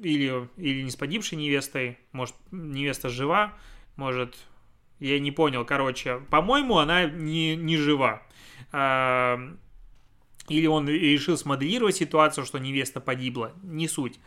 или, 0.04 0.48
или 0.58 0.82
не 0.82 0.92
с 0.92 0.96
погибшей 0.96 1.38
невестой, 1.38 1.98
может, 2.12 2.36
невеста 2.52 3.10
жива, 3.10 3.54
может, 3.96 4.36
я 5.00 5.20
не 5.20 5.32
понял, 5.32 5.66
короче. 5.66 6.20
По-моему, 6.30 6.78
она 6.78 7.06
не, 7.06 7.56
не 7.56 7.78
жива. 7.78 8.22
А, 8.72 9.40
или 10.50 10.68
он 10.68 10.90
решил 10.90 11.38
смоделировать 11.38 11.96
ситуацию, 11.96 12.46
что 12.46 12.58
невеста 12.58 13.00
погибла. 13.00 13.54
Не 13.64 13.88
суть. 13.88 14.20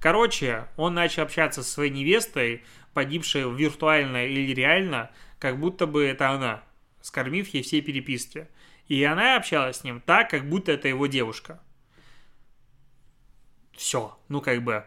Короче, 0.00 0.68
он 0.76 0.94
начал 0.94 1.22
общаться 1.22 1.62
со 1.62 1.70
своей 1.70 1.90
невестой, 1.90 2.64
погибшей 2.94 3.50
виртуально 3.52 4.26
или 4.26 4.54
реально, 4.54 5.10
как 5.38 5.58
будто 5.58 5.86
бы 5.86 6.04
это 6.04 6.30
она, 6.30 6.62
скормив 7.00 7.48
ей 7.48 7.62
все 7.62 7.80
переписки. 7.80 8.46
И 8.86 9.02
она 9.02 9.36
общалась 9.36 9.78
с 9.78 9.84
ним 9.84 10.00
так, 10.00 10.30
как 10.30 10.48
будто 10.48 10.72
это 10.72 10.88
его 10.88 11.06
девушка. 11.06 11.60
Все. 13.72 14.16
Ну, 14.28 14.40
как 14.40 14.62
бы, 14.62 14.84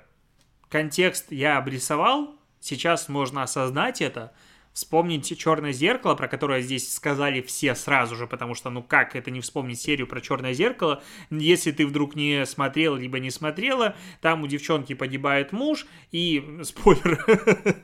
контекст 0.70 1.32
я 1.32 1.58
обрисовал, 1.58 2.36
сейчас 2.62 3.10
можно 3.10 3.44
осознать 3.44 4.02
это– 4.02 4.32
Вспомнить 4.74 5.38
«Черное 5.38 5.72
зеркало», 5.72 6.16
про 6.16 6.28
которое 6.28 6.62
здесь 6.62 6.92
сказали 6.92 7.42
все 7.42 7.76
сразу 7.76 8.16
же, 8.16 8.26
потому 8.26 8.56
что, 8.56 8.72
ну 8.72 8.82
как 8.82 9.16
это 9.16 9.30
не 9.30 9.40
вспомнить 9.40 9.80
серию 9.80 10.08
про 10.08 10.20
«Черное 10.20 10.54
зеркало», 10.54 11.04
если 11.30 11.72
ты 11.72 11.86
вдруг 11.86 12.16
не 12.16 12.46
смотрел, 12.48 12.96
либо 12.96 13.20
не 13.20 13.30
смотрела, 13.30 13.96
там 14.20 14.42
у 14.42 14.48
девчонки 14.48 14.94
погибает 14.94 15.52
муж, 15.52 15.86
и, 16.12 16.60
спойлер, 16.64 17.24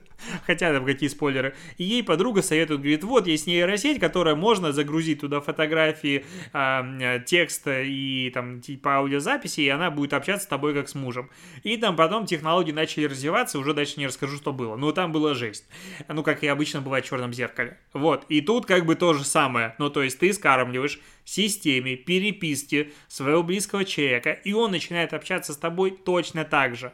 хотя 0.45 0.73
там 0.73 0.85
какие 0.85 1.09
спойлеры. 1.09 1.55
И 1.77 1.83
ей 1.83 2.03
подруга 2.03 2.41
советует, 2.41 2.79
говорит, 2.81 3.03
вот 3.03 3.27
есть 3.27 3.47
нейросеть, 3.47 3.99
которая 3.99 4.35
можно 4.35 4.71
загрузить 4.71 5.21
туда 5.21 5.41
фотографии, 5.41 6.25
э, 6.53 7.19
текста 7.25 7.81
и 7.81 8.29
там 8.31 8.61
типа 8.61 8.97
аудиозаписи, 8.97 9.61
и 9.61 9.69
она 9.69 9.91
будет 9.91 10.13
общаться 10.13 10.45
с 10.45 10.49
тобой 10.49 10.73
как 10.73 10.89
с 10.89 10.95
мужем. 10.95 11.29
И 11.63 11.77
там 11.77 11.95
потом 11.95 12.25
технологии 12.25 12.71
начали 12.71 13.05
развиваться, 13.05 13.59
уже 13.59 13.73
дальше 13.73 13.99
не 13.99 14.07
расскажу, 14.07 14.37
что 14.37 14.53
было. 14.53 14.75
Но 14.75 14.91
там 14.91 15.11
была 15.11 15.33
жесть. 15.33 15.65
Ну, 16.07 16.23
как 16.23 16.43
и 16.43 16.47
обычно 16.47 16.81
бывает 16.81 17.05
в 17.05 17.09
черном 17.09 17.33
зеркале. 17.33 17.77
Вот. 17.93 18.25
И 18.29 18.41
тут 18.41 18.65
как 18.65 18.85
бы 18.85 18.95
то 18.95 19.13
же 19.13 19.23
самое. 19.23 19.75
Ну, 19.79 19.89
то 19.89 20.03
есть 20.03 20.19
ты 20.19 20.33
скармливаешь 20.33 20.99
системе 21.23 21.95
переписки 21.95 22.91
своего 23.07 23.43
близкого 23.43 23.85
человека, 23.85 24.31
и 24.31 24.53
он 24.53 24.71
начинает 24.71 25.13
общаться 25.13 25.53
с 25.53 25.57
тобой 25.57 25.91
точно 25.91 26.43
так 26.43 26.75
же. 26.75 26.91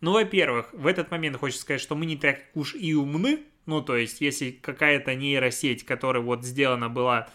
Ну, 0.00 0.12
во-первых, 0.12 0.72
в 0.72 0.86
этот 0.86 1.10
момент 1.10 1.36
хочется 1.36 1.62
сказать, 1.62 1.80
что 1.80 1.94
мы 1.94 2.06
не 2.06 2.16
так 2.16 2.40
уж 2.54 2.74
и 2.74 2.94
умны. 2.94 3.40
Ну, 3.66 3.82
то 3.82 3.96
есть, 3.96 4.20
если 4.20 4.50
какая-то 4.50 5.14
нейросеть, 5.14 5.84
которая 5.84 6.22
вот 6.22 6.44
сделана 6.44 6.88
была 6.88 7.28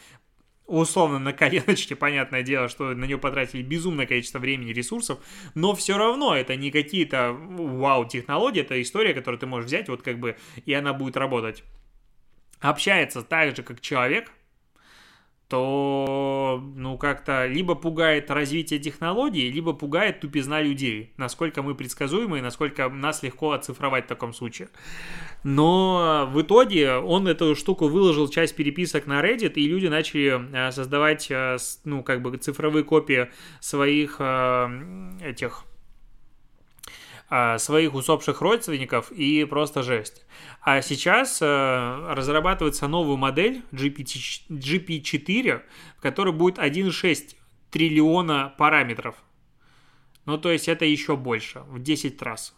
условно 0.65 1.19
на 1.19 1.33
коленочке, 1.33 1.95
понятное 1.97 2.41
дело, 2.41 2.69
что 2.69 2.93
на 2.93 3.05
нее 3.05 3.17
потратили 3.17 3.61
безумное 3.61 4.05
количество 4.05 4.39
времени 4.39 4.71
и 4.71 4.73
ресурсов, 4.73 5.19
но 5.55 5.75
все 5.75 5.97
равно 5.97 6.35
это 6.35 6.55
не 6.55 6.71
какие-то 6.71 7.33
вау-технологии, 7.33 8.61
это 8.61 8.81
история, 8.81 9.13
которую 9.13 9.39
ты 9.39 9.45
можешь 9.45 9.67
взять, 9.67 9.89
вот 9.89 10.01
как 10.01 10.19
бы, 10.19 10.37
и 10.65 10.73
она 10.73 10.93
будет 10.93 11.17
работать. 11.17 11.63
Общается 12.59 13.23
так 13.23 13.55
же, 13.55 13.63
как 13.63 13.81
человек– 13.81 14.31
то, 15.53 16.63
ну, 16.75 16.97
как-то 16.97 17.45
либо 17.45 17.75
пугает 17.75 18.31
развитие 18.31 18.79
технологий, 18.79 19.51
либо 19.51 19.73
пугает 19.73 20.19
тупизна 20.19 20.63
людей, 20.63 21.13
насколько 21.17 21.61
мы 21.61 21.75
предсказуемы 21.75 22.39
и 22.39 22.41
насколько 22.41 22.89
нас 22.89 23.21
легко 23.21 23.51
оцифровать 23.51 24.05
в 24.05 24.07
таком 24.07 24.33
случае. 24.33 24.69
Но 25.43 26.27
в 26.33 26.41
итоге 26.41 26.93
он 26.95 27.27
эту 27.27 27.55
штуку 27.55 27.87
выложил 27.87 28.27
часть 28.29 28.55
переписок 28.55 29.05
на 29.05 29.21
Reddit, 29.21 29.53
и 29.53 29.67
люди 29.67 29.85
начали 29.85 30.41
э, 30.51 30.71
создавать, 30.71 31.29
э, 31.29 31.57
ну, 31.83 32.01
как 32.01 32.23
бы 32.23 32.35
цифровые 32.37 32.83
копии 32.83 33.29
своих 33.59 34.15
э, 34.17 35.19
этих 35.21 35.65
своих 37.57 37.93
усопших 37.93 38.41
родственников 38.41 39.11
и 39.11 39.45
просто 39.45 39.81
жесть. 39.81 40.25
А 40.61 40.81
сейчас 40.81 41.39
э, 41.41 42.13
разрабатывается 42.13 42.87
новая 42.87 43.17
модель 43.17 43.63
GPT, 43.71 44.43
GP4, 44.49 45.61
в 45.97 46.01
которой 46.01 46.33
будет 46.33 46.57
1,6 46.57 47.35
триллиона 47.71 48.53
параметров. 48.57 49.15
Ну, 50.25 50.37
то 50.37 50.51
есть 50.51 50.67
это 50.67 50.85
еще 50.85 51.17
больше, 51.17 51.61
в 51.67 51.81
10 51.81 52.21
раз. 52.21 52.55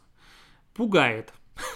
Пугает. 0.74 1.34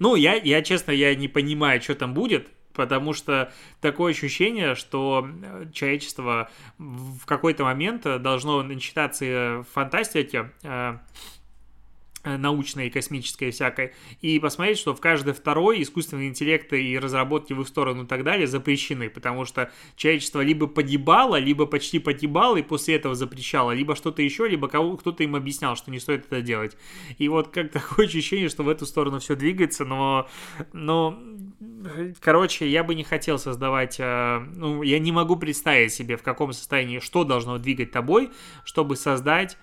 Ну, 0.00 0.16
я, 0.16 0.34
я, 0.34 0.60
честно, 0.62 0.90
я 0.90 1.14
не 1.14 1.28
понимаю, 1.28 1.80
что 1.80 1.94
там 1.94 2.12
будет, 2.12 2.48
потому 2.72 3.12
что 3.12 3.52
такое 3.80 4.10
ощущение, 4.12 4.74
что 4.74 5.28
э, 5.30 5.66
человечество 5.72 6.50
в 6.78 7.24
какой-то 7.26 7.62
момент 7.62 8.02
должно 8.02 8.64
начитаться 8.64 9.64
фантастики, 9.72 10.50
э, 10.64 10.98
Э, 10.98 10.98
научной 12.24 12.88
и 12.88 12.90
космической 12.90 13.50
всякой, 13.50 13.92
и 14.20 14.38
посмотреть, 14.38 14.78
что 14.78 14.94
в 14.94 15.00
каждой 15.00 15.34
второй 15.34 15.82
искусственный 15.82 16.28
интеллект 16.28 16.72
и 16.72 16.98
разработки 16.98 17.52
в 17.52 17.60
их 17.60 17.68
сторону 17.68 18.04
и 18.04 18.06
так 18.06 18.24
далее 18.24 18.46
запрещены, 18.46 19.08
потому 19.08 19.44
что 19.44 19.70
человечество 19.96 20.40
либо 20.40 20.66
погибало, 20.66 21.36
либо 21.36 21.66
почти 21.66 21.98
погибало 21.98 22.56
и 22.56 22.62
после 22.62 22.96
этого 22.96 23.14
запрещало, 23.14 23.72
либо 23.72 23.94
что-то 23.94 24.22
еще, 24.22 24.48
либо 24.48 24.68
кого, 24.68 24.96
кто-то 24.96 25.22
им 25.22 25.36
объяснял, 25.36 25.76
что 25.76 25.90
не 25.90 26.00
стоит 26.00 26.26
это 26.26 26.42
делать. 26.42 26.76
И 27.18 27.28
вот 27.28 27.48
как 27.48 27.70
такое 27.72 28.06
ощущение, 28.06 28.48
что 28.48 28.62
в 28.62 28.68
эту 28.68 28.86
сторону 28.86 29.20
все 29.20 29.36
двигается, 29.36 29.84
но, 29.84 30.28
но 30.72 31.18
короче, 32.20 32.68
я 32.68 32.84
бы 32.84 32.94
не 32.94 33.04
хотел 33.04 33.38
создавать, 33.38 33.96
э, 33.98 34.38
ну, 34.56 34.82
я 34.82 34.98
не 34.98 35.12
могу 35.12 35.36
представить 35.36 35.92
себе, 35.92 36.16
в 36.16 36.22
каком 36.22 36.52
состоянии, 36.52 36.98
что 36.98 37.24
должно 37.24 37.58
двигать 37.58 37.92
тобой, 37.92 38.30
чтобы 38.64 38.96
создать 38.96 39.56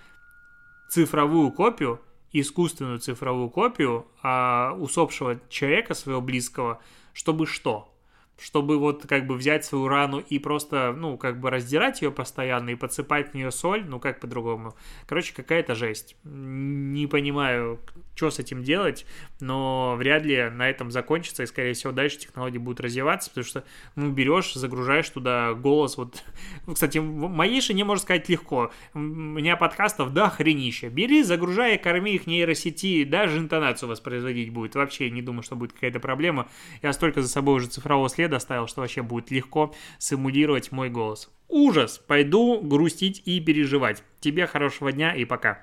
цифровую 0.89 1.51
копию 1.51 1.99
искусственную 2.41 2.99
цифровую 2.99 3.49
копию 3.49 4.05
а, 4.21 4.75
усопшего 4.77 5.39
человека, 5.49 5.93
своего 5.93 6.21
близкого, 6.21 6.79
чтобы 7.13 7.47
что? 7.47 7.94
Чтобы 8.37 8.77
вот 8.77 9.05
как 9.07 9.27
бы 9.27 9.35
взять 9.35 9.63
свою 9.63 9.87
рану 9.87 10.19
и 10.19 10.39
просто, 10.39 10.93
ну, 10.95 11.17
как 11.17 11.39
бы 11.39 11.49
раздирать 11.49 12.01
ее 12.01 12.11
постоянно 12.11 12.71
и 12.71 12.75
подсыпать 12.75 13.31
в 13.31 13.33
нее 13.33 13.51
соль, 13.51 13.85
ну, 13.85 13.99
как 13.99 14.19
по-другому. 14.19 14.75
Короче, 15.07 15.33
какая-то 15.33 15.73
жесть. 15.73 16.17
Не 16.23 17.07
понимаю, 17.07 17.79
что 18.13 18.31
с 18.31 18.39
этим 18.39 18.63
делать, 18.63 19.05
но 19.39 19.95
вряд 19.97 20.25
ли 20.25 20.49
на 20.49 20.69
этом 20.69 20.91
закончится, 20.91 21.43
и, 21.43 21.45
скорее 21.45 21.73
всего, 21.73 21.93
дальше 21.93 22.19
технологии 22.19 22.57
будут 22.57 22.81
развиваться, 22.81 23.29
потому 23.29 23.45
что, 23.45 23.63
ну, 23.95 24.11
берешь, 24.11 24.53
загружаешь 24.53 25.09
туда 25.09 25.53
голос, 25.53 25.97
вот, 25.97 26.23
кстати, 26.73 26.97
моей 26.97 27.61
жене, 27.61 27.85
можно 27.85 28.01
сказать, 28.01 28.27
легко. 28.27 28.71
У 28.93 28.99
меня 28.99 29.55
подкастов, 29.55 30.13
да, 30.13 30.29
хренище. 30.29 30.89
Бери, 30.89 31.23
загружай, 31.23 31.77
корми 31.77 32.15
их 32.15 32.27
нейросети, 32.27 33.05
даже 33.05 33.37
интонацию 33.37 33.87
воспроизводить 33.89 34.49
будет. 34.51 34.75
Вообще 34.75 35.09
не 35.09 35.21
думаю, 35.21 35.43
что 35.43 35.55
будет 35.55 35.73
какая-то 35.73 35.99
проблема. 35.99 36.47
Я 36.81 36.91
столько 36.93 37.21
за 37.21 37.29
собой 37.29 37.55
уже 37.55 37.67
цифрового 37.67 38.09
следа 38.09 38.24
доставил, 38.27 38.67
что 38.67 38.81
вообще 38.81 39.01
будет 39.01 39.31
легко 39.31 39.73
симулировать 39.97 40.71
мой 40.71 40.89
голос. 40.89 41.31
Ужас! 41.47 41.99
Пойду 41.99 42.59
грустить 42.61 43.21
и 43.25 43.39
переживать. 43.39 44.03
Тебе 44.19 44.47
хорошего 44.47 44.91
дня 44.91 45.13
и 45.13 45.25
пока. 45.25 45.61